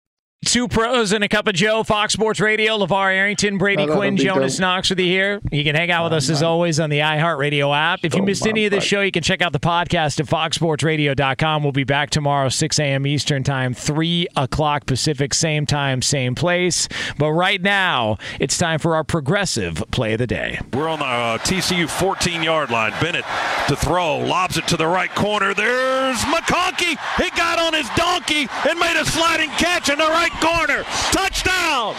Two 0.43 0.67
pros 0.67 1.11
and 1.11 1.23
a 1.23 1.29
cup 1.29 1.47
of 1.47 1.53
Joe, 1.53 1.83
Fox 1.83 2.13
Sports 2.13 2.39
Radio, 2.39 2.75
LeVar 2.79 3.13
Arrington, 3.13 3.59
Brady 3.59 3.83
Hello, 3.83 3.95
Quinn, 3.95 4.17
Jonas 4.17 4.55
dope. 4.55 4.61
Knox 4.61 4.89
with 4.89 4.97
you 4.99 5.05
here. 5.05 5.39
You 5.51 5.63
can 5.63 5.75
hang 5.75 5.91
out 5.91 6.05
with 6.05 6.13
us 6.13 6.31
as 6.31 6.41
always 6.41 6.79
on 6.79 6.89
the 6.89 6.97
iHeartRadio 6.97 7.73
app. 7.77 7.99
If 8.01 8.15
you 8.15 8.23
missed 8.23 8.47
any 8.47 8.65
of 8.65 8.71
the 8.71 8.77
God. 8.77 8.83
show, 8.83 9.01
you 9.01 9.11
can 9.11 9.21
check 9.21 9.43
out 9.43 9.53
the 9.53 9.59
podcast 9.59 10.19
at 10.19 10.25
foxsportsradio.com. 10.25 11.61
We'll 11.61 11.71
be 11.71 11.83
back 11.83 12.09
tomorrow, 12.09 12.49
6 12.49 12.79
a.m. 12.79 13.05
Eastern 13.05 13.43
Time, 13.43 13.75
3 13.75 14.27
o'clock 14.35 14.87
Pacific, 14.87 15.35
same 15.35 15.67
time, 15.67 16.01
same 16.01 16.33
place. 16.33 16.87
But 17.19 17.33
right 17.33 17.61
now, 17.61 18.17
it's 18.39 18.57
time 18.57 18.79
for 18.79 18.95
our 18.95 19.03
progressive 19.03 19.83
play 19.91 20.13
of 20.13 20.19
the 20.19 20.27
day. 20.27 20.59
We're 20.73 20.89
on 20.89 20.99
the 20.99 21.05
uh, 21.05 21.37
TCU 21.37 21.87
14 21.87 22.41
yard 22.41 22.71
line. 22.71 22.93
Bennett 22.99 23.25
to 23.67 23.75
throw, 23.75 24.17
lobs 24.17 24.57
it 24.57 24.67
to 24.69 24.75
the 24.75 24.87
right 24.87 25.13
corner. 25.13 25.53
There's 25.53 26.17
McConkey. 26.21 26.97
He 27.23 27.29
got 27.37 27.59
on 27.59 27.75
his 27.75 27.87
donkey 27.95 28.47
and 28.67 28.79
made 28.79 28.99
a 28.99 29.05
sliding 29.05 29.51
catch 29.51 29.89
in 29.89 29.99
the 29.99 30.05
right 30.05 30.30
corner. 30.39 30.83
Touchdown! 31.11 31.95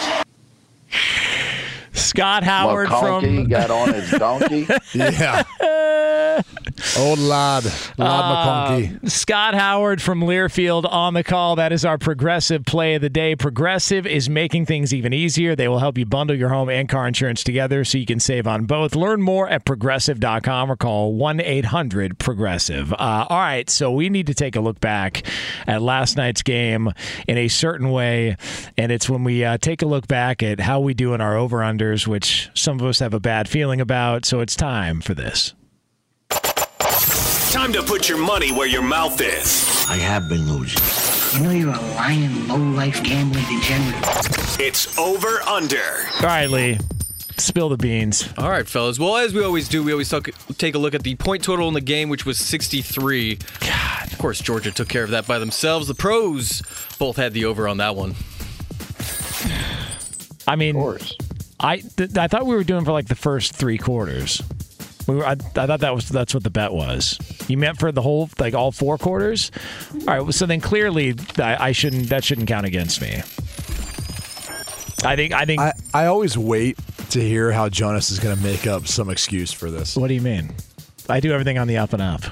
Scott 1.92 2.42
Howard 2.44 2.88
McConkey 2.88 3.36
from. 3.36 3.48
got 3.48 3.70
on 3.70 3.94
his 3.94 4.10
donkey. 4.10 4.66
Yeah. 4.94 5.42
Old 6.98 7.18
lad. 7.18 7.64
Ladd 7.64 7.98
McConkey. 7.98 9.04
Uh, 9.04 9.08
Scott 9.08 9.54
Howard 9.54 10.00
from 10.00 10.20
Learfield 10.20 10.90
on 10.90 11.14
the 11.14 11.22
call. 11.22 11.56
That 11.56 11.72
is 11.72 11.84
our 11.84 11.98
progressive 11.98 12.64
play 12.64 12.94
of 12.94 13.02
the 13.02 13.10
day. 13.10 13.36
Progressive 13.36 14.06
is 14.06 14.28
making 14.30 14.66
things 14.66 14.92
even 14.94 15.12
easier. 15.12 15.54
They 15.54 15.68
will 15.68 15.78
help 15.78 15.98
you 15.98 16.06
bundle 16.06 16.36
your 16.36 16.48
home 16.48 16.68
and 16.70 16.88
car 16.88 17.06
insurance 17.06 17.44
together 17.44 17.84
so 17.84 17.98
you 17.98 18.06
can 18.06 18.20
save 18.20 18.46
on 18.46 18.64
both. 18.64 18.94
Learn 18.94 19.20
more 19.22 19.48
at 19.48 19.64
progressive.com 19.64 20.70
or 20.72 20.76
call 20.76 21.14
1 21.14 21.40
800 21.40 22.18
Progressive. 22.18 22.92
Uh, 22.94 23.26
all 23.28 23.38
right, 23.38 23.68
so 23.68 23.90
we 23.92 24.08
need 24.08 24.26
to 24.26 24.34
take 24.34 24.56
a 24.56 24.60
look 24.60 24.80
back 24.80 25.22
at 25.66 25.82
last 25.82 26.16
night's 26.16 26.42
game 26.42 26.90
in 27.28 27.36
a 27.38 27.48
certain 27.48 27.90
way. 27.90 28.36
And 28.78 28.90
it's 28.92 29.08
when 29.08 29.24
we 29.24 29.44
uh, 29.44 29.58
take 29.58 29.82
a 29.82 29.86
look 29.86 30.06
back 30.08 30.42
at 30.42 30.60
how 30.60 30.80
we 30.80 30.94
do 30.94 31.14
in 31.14 31.20
our 31.20 31.36
over 31.36 31.62
unders, 31.82 32.06
which 32.06 32.50
some 32.54 32.80
of 32.80 32.86
us 32.86 32.98
have 33.00 33.14
a 33.14 33.20
bad 33.20 33.48
feeling 33.48 33.80
about. 33.80 34.24
So 34.24 34.40
it's 34.40 34.56
time 34.56 35.00
for 35.00 35.14
this. 35.14 35.54
Time 37.50 37.72
to 37.72 37.82
put 37.82 38.08
your 38.08 38.18
money 38.18 38.50
where 38.50 38.66
your 38.66 38.82
mouth 38.82 39.20
is. 39.20 39.86
I 39.88 39.96
have 39.96 40.28
been 40.28 40.50
losing. 40.50 40.80
You 41.38 41.46
know 41.46 41.50
you're 41.50 41.74
a 41.74 41.94
lying, 41.94 42.48
low-life 42.48 43.02
gambling 43.02 43.44
degenerate. 43.44 44.60
It's 44.60 44.98
over 44.98 45.40
under. 45.42 46.06
All 46.20 46.26
right, 46.26 46.48
Lee. 46.48 46.78
Spill 47.36 47.68
the 47.68 47.76
beans. 47.76 48.28
All 48.38 48.50
right, 48.50 48.66
fellas. 48.68 48.98
Well, 48.98 49.16
as 49.16 49.34
we 49.34 49.42
always 49.42 49.68
do, 49.68 49.82
we 49.82 49.92
always 49.92 50.08
talk, 50.08 50.28
take 50.58 50.74
a 50.74 50.78
look 50.78 50.94
at 50.94 51.02
the 51.02 51.14
point 51.16 51.42
total 51.42 51.68
in 51.68 51.74
the 51.74 51.80
game, 51.80 52.08
which 52.08 52.24
was 52.24 52.38
63. 52.38 53.38
God. 53.60 54.12
Of 54.12 54.18
course, 54.18 54.40
Georgia 54.40 54.70
took 54.70 54.88
care 54.88 55.04
of 55.04 55.10
that 55.10 55.26
by 55.26 55.38
themselves. 55.38 55.88
The 55.88 55.94
pros 55.94 56.62
both 56.98 57.16
had 57.16 57.32
the 57.32 57.46
over 57.46 57.66
on 57.66 57.78
that 57.78 57.96
one. 57.96 58.14
I 60.46 60.56
mean, 60.56 60.76
I 61.62 61.78
th- 61.78 62.16
I 62.16 62.28
thought 62.28 62.46
we 62.46 62.54
were 62.54 62.64
doing 62.64 62.84
for 62.84 62.92
like 62.92 63.06
the 63.06 63.14
first 63.14 63.54
three 63.54 63.78
quarters. 63.78 64.42
We 65.06 65.16
were, 65.16 65.26
I, 65.26 65.32
I 65.32 65.34
thought 65.66 65.80
that 65.80 65.94
was 65.94 66.08
that's 66.08 66.34
what 66.34 66.42
the 66.42 66.50
bet 66.50 66.72
was. 66.72 67.18
You 67.48 67.56
meant 67.56 67.78
for 67.78 67.92
the 67.92 68.02
whole 68.02 68.28
like 68.38 68.54
all 68.54 68.72
four 68.72 68.98
quarters. 68.98 69.50
All 69.92 70.06
right, 70.06 70.20
well, 70.20 70.32
so 70.32 70.46
then 70.46 70.60
clearly 70.60 71.14
I, 71.38 71.68
I 71.68 71.72
shouldn't 71.72 72.08
that 72.08 72.24
shouldn't 72.24 72.48
count 72.48 72.66
against 72.66 73.00
me. 73.00 73.22
I 75.04 75.16
think 75.16 75.32
I 75.32 75.44
think. 75.44 75.60
I, 75.60 75.72
I 75.92 76.06
always 76.06 76.38
wait 76.38 76.78
to 77.10 77.20
hear 77.20 77.52
how 77.52 77.68
Jonas 77.68 78.10
is 78.10 78.18
going 78.18 78.36
to 78.36 78.42
make 78.42 78.66
up 78.66 78.86
some 78.86 79.10
excuse 79.10 79.52
for 79.52 79.70
this. 79.70 79.96
What 79.96 80.08
do 80.08 80.14
you 80.14 80.20
mean? 80.20 80.54
I 81.08 81.20
do 81.20 81.32
everything 81.32 81.58
on 81.58 81.66
the 81.66 81.76
up 81.78 81.92
and 81.92 82.02
up. 82.02 82.22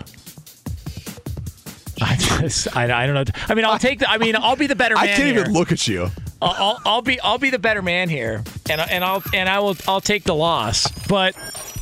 I 2.01 2.17
just 2.17 2.75
I, 2.77 2.85
I 2.85 3.07
don't 3.07 3.15
know. 3.15 3.25
I 3.49 3.55
mean, 3.55 3.65
I'll 3.65 3.79
take 3.79 3.99
the. 3.99 4.11
I 4.11 4.19
mean, 4.19 4.37
I'll 4.37 4.57
be 4.57 4.67
the 4.67 4.77
better 4.77 4.95
man. 4.95 5.05
I 5.05 5.09
can't 5.09 5.25
here. 5.25 5.41
even 5.41 5.53
look 5.53 5.73
at 5.73 5.87
you. 5.87 6.09
I'll, 6.43 6.55
I'll, 6.59 6.81
I'll 6.87 7.03
be 7.03 7.21
I'll 7.21 7.39
be 7.39 7.51
the 7.51 7.59
better 7.59 7.83
man 7.83 8.09
here, 8.09 8.43
and 8.71 8.81
I- 8.81 8.85
and 8.91 9.05
I'll 9.05 9.23
and 9.35 9.49
I 9.49 9.59
will 9.61 9.77
I'll 9.87 10.01
take 10.01 10.25
the 10.25 10.35
loss. 10.35 10.91
But 11.07 11.35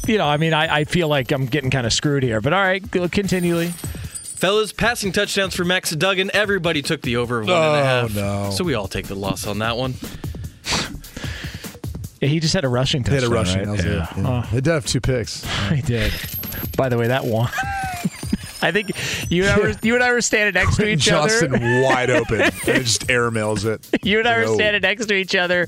you 0.06 0.18
know, 0.18 0.26
I 0.26 0.36
mean, 0.36 0.52
I, 0.54 0.78
I 0.78 0.84
feel 0.84 1.08
like 1.08 1.30
I'm 1.32 1.46
getting 1.46 1.70
kind 1.70 1.86
of 1.86 1.92
screwed 1.92 2.22
here. 2.22 2.40
But 2.40 2.52
all 2.52 2.62
right, 2.62 2.88
go 2.90 3.08
continually. 3.08 3.68
Fellas, 3.68 4.72
passing 4.72 5.10
touchdowns 5.12 5.54
for 5.54 5.64
Max 5.64 5.90
Duggan. 5.90 6.30
Everybody 6.32 6.80
took 6.82 7.02
the 7.02 7.16
over 7.16 7.40
of 7.40 7.48
one 7.48 7.56
and 7.56 7.64
a 7.64 7.68
Oh, 7.68 7.84
half. 7.84 8.14
no. 8.14 8.50
So 8.50 8.62
we 8.64 8.74
all 8.74 8.86
take 8.88 9.06
the 9.06 9.16
loss 9.16 9.46
on 9.46 9.58
that 9.58 9.76
one. 9.76 9.94
Yeah, 12.20 12.28
he 12.28 12.40
just 12.40 12.52
had 12.52 12.64
a 12.64 12.68
rushing 12.68 13.04
He 13.04 13.12
had 13.12 13.20
touchdown. 13.20 13.32
a 13.32 13.34
rushing. 13.36 13.58
right? 13.58 13.64
That 13.66 13.70
was 13.70 13.84
it. 13.84 14.22
Yeah. 14.24 14.42
He 14.46 14.56
did 14.56 14.66
have 14.72 14.86
two 14.86 15.00
picks. 15.00 15.44
Oh, 15.46 15.48
he 15.74 15.82
did. 15.82 16.12
By 16.76 16.88
the 16.88 16.98
way, 16.98 17.06
that 17.06 17.24
one. 17.24 17.48
I 18.62 18.72
think 18.72 18.90
you 19.30 19.44
and 19.44 19.52
I 19.52 19.58
were 19.58 19.74
you 19.82 19.94
and 19.94 20.02
I 20.04 20.12
were 20.12 20.20
standing 20.20 20.54
next 20.60 20.76
to 20.76 20.88
each 20.88 21.00
Justin 21.00 21.54
other. 21.54 21.82
wide 21.82 22.10
open. 22.10 22.40
and 22.40 22.52
it 22.68 22.82
just 22.84 23.06
airmails 23.08 23.64
it. 23.64 24.04
You 24.04 24.18
and 24.18 24.28
I 24.28 24.38
were 24.38 24.54
standing 24.54 24.82
next 24.82 25.06
to 25.06 25.14
each 25.14 25.34
other. 25.34 25.66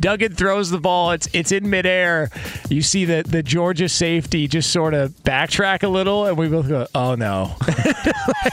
Duggan 0.00 0.34
throws 0.34 0.70
the 0.70 0.78
ball. 0.78 1.12
It's 1.12 1.28
it's 1.32 1.52
in 1.52 1.68
midair. 1.70 2.30
You 2.68 2.82
see 2.82 3.04
the 3.04 3.22
the 3.26 3.42
Georgia 3.42 3.88
safety 3.88 4.48
just 4.48 4.70
sort 4.72 4.94
of 4.94 5.10
backtrack 5.22 5.82
a 5.82 5.88
little, 5.88 6.26
and 6.26 6.36
we 6.38 6.48
both 6.48 6.68
go, 6.68 6.86
"Oh 6.94 7.14
no!" 7.14 7.54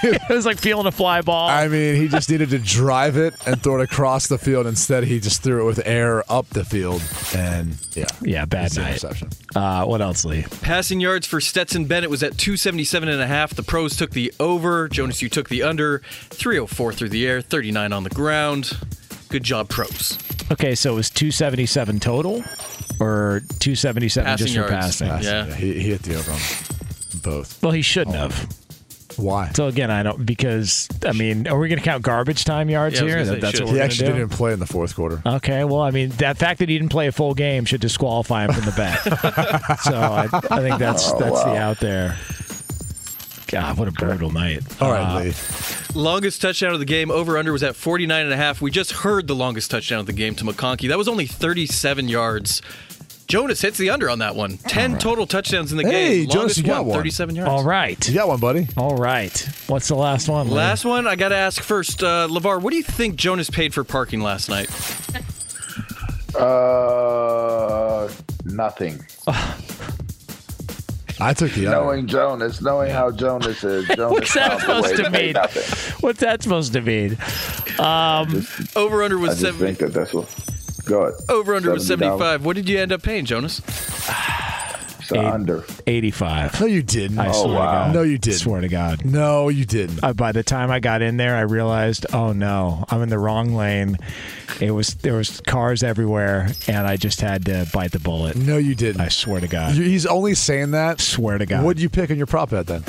it 0.03 0.21
was 0.29 0.45
like 0.45 0.57
feeling 0.59 0.85
a 0.87 0.91
fly 0.91 1.21
ball. 1.21 1.49
I 1.49 1.67
mean, 1.67 1.95
he 1.95 2.07
just 2.07 2.29
needed 2.29 2.49
to 2.49 2.59
drive 2.59 3.17
it 3.17 3.33
and 3.45 3.61
throw 3.61 3.79
it 3.79 3.83
across 3.83 4.27
the 4.27 4.37
field. 4.37 4.67
Instead, 4.67 5.03
he 5.05 5.19
just 5.19 5.43
threw 5.43 5.61
it 5.63 5.65
with 5.65 5.81
air 5.85 6.23
up 6.31 6.47
the 6.49 6.65
field. 6.65 7.01
And 7.35 7.75
yeah. 7.93 8.05
Yeah, 8.21 8.45
bad 8.45 8.75
night. 8.75 8.89
interception. 8.89 9.29
Uh, 9.55 9.85
what 9.85 10.01
else, 10.01 10.25
Lee? 10.25 10.45
Passing 10.61 10.99
yards 10.99 11.25
for 11.27 11.39
Stetson 11.41 11.85
Bennett 11.85 12.09
was 12.09 12.23
at 12.23 12.37
277 12.37 13.09
and 13.09 13.21
a 13.21 13.27
half. 13.27 13.53
The 13.53 13.63
pros 13.77 13.95
took 13.95 14.09
the 14.09 14.33
over. 14.39 14.87
Jonas, 14.89 15.21
you 15.21 15.29
took 15.29 15.49
the 15.49 15.61
under. 15.61 15.99
304 15.99 16.93
through 16.93 17.09
the 17.09 17.27
air, 17.27 17.41
39 17.41 17.93
on 17.93 18.03
the 18.03 18.09
ground. 18.09 18.75
Good 19.29 19.43
job, 19.43 19.69
pros. 19.69 20.17
Okay, 20.51 20.73
so 20.73 20.93
it 20.93 20.95
was 20.95 21.11
277 21.11 21.99
total, 21.99 22.43
or 22.99 23.43
277 23.59 24.25
Passing 24.25 24.45
just 24.47 24.55
for 24.55 24.61
yards. 24.61 24.73
passing. 24.73 25.07
Yeah. 25.21 25.45
He, 25.53 25.73
he 25.73 25.91
hit 25.91 26.01
the 26.01 26.15
over 26.15 26.31
on 26.31 26.39
both. 27.21 27.61
Well, 27.61 27.71
he 27.71 27.83
shouldn't 27.83 28.15
oh. 28.15 28.29
have. 28.29 28.49
Why? 29.17 29.51
So 29.53 29.67
again, 29.67 29.91
I 29.91 30.01
don't 30.01 30.25
because 30.25 30.87
I 31.05 31.11
mean, 31.11 31.47
are 31.47 31.57
we 31.59 31.69
going 31.69 31.79
to 31.79 31.85
count 31.85 32.01
garbage 32.03 32.45
time 32.45 32.69
yards 32.71 32.95
Yeah, 32.95 33.01
I 33.01 33.03
was 33.03 33.13
here? 33.13 33.17
gonna 33.17 33.25
say, 33.27 33.33
That- 33.35 33.41
that's 33.41 33.57
should. 33.57 33.65
what 33.65 33.73
He 33.73 33.77
we're 33.77 33.83
actually 33.83 34.07
going 34.07 34.19
to 34.21 34.25
didn't 34.27 34.37
play 34.37 34.53
in 34.53 34.59
the 34.59 34.67
fourth 34.67 34.95
quarter. 34.95 35.21
Okay, 35.23 35.63
well, 35.65 35.81
I 35.81 35.91
mean, 35.91 36.09
that 36.17 36.37
fact 36.37 36.59
that 36.59 36.69
he 36.69 36.77
didn't 36.79 36.91
play 36.91 37.07
a 37.07 37.11
full 37.11 37.35
game 37.35 37.65
should 37.65 37.81
disqualify 37.81 38.45
him 38.45 38.53
from 38.53 38.65
the 38.65 38.71
bet. 38.71 39.79
so 39.81 39.95
I, 39.95 40.27
I 40.49 40.61
think 40.61 40.79
that's 40.79 41.11
Oh, 41.11 41.19
that's 41.19 41.43
the 41.43 41.55
out 41.57 41.79
there. 41.79 42.17
God, 43.47 43.77
what 43.77 43.87
a 43.87 43.91
brutal 43.91 44.29
night. 44.31 44.61
All 44.81 44.91
right, 44.91 45.03
Uh, 45.03 45.19
Lee. 45.23 45.33
Longest 45.93 46.41
touchdown 46.41 46.73
of 46.73 46.79
the 46.79 46.85
game, 46.85 47.09
over 47.09 47.37
under 47.37 47.51
was 47.53 47.63
at 47.63 47.75
49 47.75 48.25
and 48.25 48.33
a 48.33 48.37
half. 48.37 48.61
We 48.61 48.71
just 48.71 48.91
heard 48.91 49.27
the 49.27 49.35
longest 49.35 49.71
touchdown 49.71 49.99
of 50.01 50.05
the 50.05 50.13
game 50.13 50.35
to 50.35 50.43
McConkey. 50.43 50.89
That 50.89 50.97
was 50.97 51.07
only 51.07 51.25
37 51.27 52.09
yards. 52.09 52.61
Jonas 53.27 53.59
hits 53.61 53.77
the 53.77 53.89
under 53.89 54.09
on 54.09 54.19
that 54.19 54.35
one. 54.35 54.57
10 54.57 54.99
total 54.99 55.25
touchdowns 55.27 55.71
in 55.71 55.77
the 55.77 55.83
Hey, 55.83 56.19
game. 56.21 56.29
Jonas, 56.29 56.35
Longest 56.35 56.57
you 56.59 56.63
got 56.63 56.85
one. 56.85 56.97
37 56.97 57.35
yards. 57.35 57.49
All 57.49 57.63
right, 57.63 58.07
You 58.07 58.13
got 58.15 58.27
one, 58.29 58.39
buddy. 58.39 58.67
all 58.77 58.95
right. 58.95 59.49
What's 59.67 59.87
the 59.89 59.95
last 59.95 60.29
one? 60.29 60.47
Lee? 60.49 60.53
Last 60.55 60.85
one, 60.85 61.07
I 61.07 61.15
got 61.15 61.29
to 61.29 61.35
ask 61.35 61.61
first, 61.61 62.03
uh, 62.03 62.27
LeVar, 62.29 62.61
what 62.61 62.71
do 62.71 62.77
you 62.77 62.83
think 62.83 63.15
Jonas 63.17 63.49
paid 63.49 63.73
for 63.73 63.83
parking 63.83 64.21
last 64.21 64.49
night? 64.49 64.69
Uh, 66.37 68.07
nothing. 68.45 69.05
I 71.19 71.33
took 71.33 71.51
the 71.51 71.67
under. 71.67 71.79
Knowing 71.81 72.07
Jonas, 72.07 72.61
knowing 72.61 72.91
how 72.91 73.11
Jonas 73.11 73.63
is, 73.63 73.87
Jonas 73.95 74.11
What's 74.11 74.33
that 74.35 74.61
found 74.61 74.63
a 74.63 74.81
way 74.81 74.89
supposed 74.89 75.03
to 75.03 75.09
mean? 75.09 75.33
nothing. 75.33 75.95
What's 76.01 76.19
that 76.19 76.43
supposed 76.43 76.73
to 76.73 76.81
mean? 76.81 77.17
Um, 77.79 78.47
Over 78.75 79.03
under 79.03 79.17
I 79.17 79.21
was 79.21 79.29
just 79.31 79.41
seven. 79.41 79.59
think 79.59 79.79
that 79.79 79.93
that's 79.93 80.13
what. 80.13 80.27
Go 80.85 81.03
ahead. 81.03 81.19
Over 81.29 81.55
under 81.55 81.71
was 81.71 81.83
$70. 81.83 81.87
75. 81.87 82.45
What 82.45 82.55
did 82.55 82.69
you 82.69 82.79
end 82.79 82.91
up 82.91 83.01
paying, 83.01 83.25
Jonas? 83.25 83.61
It's 85.09 85.11
a 85.13 85.33
under. 85.33 85.63
85. 85.85 86.59
No, 86.59 86.65
you 86.67 86.83
didn't. 86.83 87.19
I 87.19 87.31
swear 87.31 87.47
to 87.47 87.53
God. 87.53 87.93
No, 87.93 88.01
you 88.03 88.17
didn't. 88.17 88.39
Swear 88.39 88.61
to 88.61 88.67
God. 88.67 89.05
No, 89.05 89.49
you 89.49 89.65
didn't. 89.65 90.03
Uh, 90.03 90.13
by 90.13 90.31
the 90.33 90.43
time 90.43 90.69
I 90.69 90.79
got 90.79 91.01
in 91.01 91.17
there, 91.17 91.35
I 91.35 91.41
realized, 91.41 92.05
oh 92.13 92.33
no, 92.33 92.83
I'm 92.89 93.01
in 93.01 93.09
the 93.09 93.19
wrong 93.19 93.53
lane. 93.55 93.97
It 94.59 94.71
was 94.71 94.95
there 94.95 95.13
was 95.13 95.39
cars 95.41 95.83
everywhere, 95.83 96.49
and 96.67 96.85
I 96.87 96.97
just 96.97 97.21
had 97.21 97.45
to 97.45 97.67
bite 97.73 97.91
the 97.91 97.99
bullet. 97.99 98.35
No, 98.35 98.57
you 98.57 98.75
didn't. 98.75 99.01
I 99.01 99.07
swear 99.09 99.39
to 99.39 99.47
God. 99.47 99.75
You- 99.75 99.83
He's 99.83 100.05
only 100.05 100.35
saying 100.35 100.71
that. 100.71 100.99
swear 100.99 101.37
to 101.37 101.45
God. 101.45 101.63
What'd 101.63 101.81
you 101.81 101.89
pick 101.89 102.11
on 102.11 102.17
your 102.17 102.25
prop 102.27 102.49
bet 102.49 102.67
then? 102.67 102.81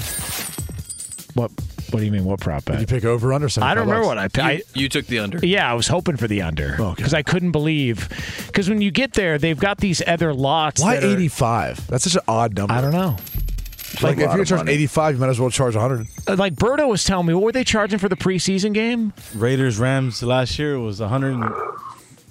What? 1.35 1.51
What 1.91 2.01
do 2.01 2.05
you 2.05 2.12
mean? 2.12 2.24
What 2.24 2.41
prop 2.41 2.64
bet? 2.66 2.78
Did 2.78 2.80
you 2.91 2.97
pick 2.97 3.05
over 3.05 3.32
under? 3.32 3.49
Something? 3.49 3.68
I 3.68 3.74
don't 3.74 3.86
remember 3.89 4.07
what 4.07 4.18
I 4.18 4.24
You, 4.24 4.28
picked. 4.59 4.76
you 4.76 4.89
took 4.89 5.07
the 5.07 5.18
under. 5.20 5.39
Yeah, 5.45 5.70
I 5.70 5.74
was 5.74 5.89
hoping 5.89 6.16
for 6.16 6.28
the 6.28 6.43
under 6.43 6.76
because 6.97 7.14
I 7.14 7.22
couldn't 7.22 7.53
believe 7.53 8.09
because 8.47 8.68
when 8.68 8.80
you 8.82 8.91
get 8.91 9.14
there, 9.14 9.39
they've 9.39 9.59
got 9.59 9.78
these 9.78 10.03
other 10.07 10.34
lots. 10.34 10.82
Why 10.82 10.97
that 10.97 11.05
are- 11.05 11.07
85? 11.12 11.86
That's 11.86 12.05
such 12.05 12.14
an 12.16 12.20
odd 12.28 12.57
number. 12.57 12.74
I 12.74 12.80
don't 12.80 12.93
know. 12.93 13.16
Like, 14.03 14.18
a 14.18 14.24
if 14.24 14.32
you're 14.32 14.43
of 14.43 14.49
charging 14.49 14.57
money. 14.66 14.72
85, 14.72 15.14
you 15.14 15.20
might 15.20 15.28
as 15.30 15.41
well 15.41 15.49
charge 15.51 15.74
100. 15.74 16.07
Uh, 16.28 16.36
Like 16.36 16.55
Berto 16.55 16.86
was 16.89 17.05
telling 17.05 17.26
me, 17.26 17.32
what 17.32 17.43
were 17.43 17.53
they 17.53 17.64
charging 17.64 17.99
for 17.99 18.11
the 18.11 18.16
preseason 18.16 18.74
game? 18.74 19.14
Raiders 19.34 19.78
Rams 19.78 20.22
last 20.22 20.59
year 20.59 20.78
was 20.78 21.01
a 21.01 21.09
hundred 21.09 21.43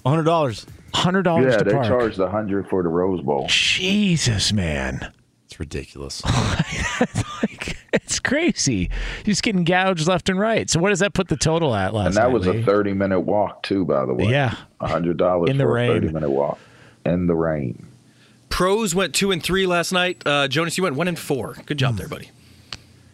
hundred 0.06 0.22
dollars. 0.22 0.66
Hundred 0.94 1.22
dollars 1.22 1.52
Yeah, 1.52 1.58
to 1.58 1.64
they 1.64 1.72
park. 1.72 1.86
charged 1.86 2.18
a 2.20 2.30
hundred 2.30 2.68
for 2.68 2.82
the 2.84 2.88
Rose 2.88 3.20
Bowl. 3.22 3.46
Jesus, 3.48 4.52
man. 4.52 5.12
It's 5.58 5.74
ridiculous. 5.74 6.24
like, 7.42 7.76
it's 7.92 8.20
crazy. 8.20 8.90
You're 9.18 9.24
just 9.32 9.42
getting 9.42 9.64
gouged 9.64 10.06
left 10.06 10.28
and 10.28 10.38
right. 10.38 10.70
So 10.70 10.78
what 10.78 10.90
does 10.90 11.00
that 11.00 11.14
put 11.14 11.26
the 11.28 11.36
total 11.36 11.74
at 11.74 11.92
last 11.94 12.04
night? 12.04 12.06
And 12.06 12.16
that 12.16 12.22
night, 12.22 12.32
was 12.32 12.46
a 12.46 12.62
thirty-minute 12.62 13.20
walk 13.20 13.62
too, 13.64 13.84
by 13.84 14.06
the 14.06 14.14
way. 14.14 14.26
Yeah. 14.30 14.54
a 14.80 14.88
hundred 14.88 15.16
dollars 15.16 15.50
In 15.50 15.58
the 15.58 15.64
for 15.64 15.72
rain. 15.72 15.90
a 15.90 15.94
thirty-minute 15.94 16.30
walk 16.30 16.58
in 17.04 17.26
the 17.26 17.34
rain. 17.34 17.86
Pros 18.50 18.94
went 18.94 19.14
two 19.14 19.30
and 19.32 19.42
three 19.42 19.66
last 19.66 19.92
night. 19.92 20.22
Uh, 20.24 20.46
Jonas, 20.48 20.76
you 20.78 20.84
went 20.84 20.94
one 20.96 21.08
and 21.08 21.18
four. 21.18 21.56
Good 21.66 21.78
job 21.78 21.96
there, 21.96 22.08
buddy. 22.08 22.30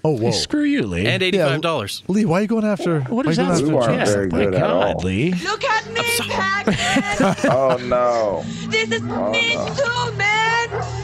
Oh, 0.07 0.11
whoa. 0.11 0.27
Hey, 0.27 0.33
screw 0.33 0.65
you, 0.65 0.83
Lee. 0.87 1.07
And 1.07 1.23
eighty-five 1.23 1.63
dollars. 1.63 2.03
Lee, 2.09 2.27
why 2.27 2.41
are 2.41 2.43
you 2.43 2.47
going 2.49 2.65
after? 2.67 3.01
what 3.03 3.25
why 3.25 3.33
is 3.33 3.39
are 3.39 3.43
you 3.45 3.49
that? 3.55 3.67
You 3.67 3.79
aren't 3.79 3.95
Yeah, 4.01 4.05
very 4.05 4.29
my 4.29 4.39
good 4.45 4.55
at 4.55 4.61
God, 4.61 4.97
all. 4.97 5.01
Lee. 5.03 5.33
Look 5.33 5.65
at 5.65 5.87
me, 5.91 6.03
Pac-Man! 6.29 7.37
Oh 7.51 7.77
no! 7.79 8.45
this 8.71 8.91
is 8.91 9.01
me 9.03 9.53
too, 9.77 10.13
man! 10.17 11.04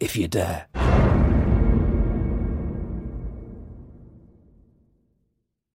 if 0.00 0.16
you 0.16 0.28
dare. 0.28 1.13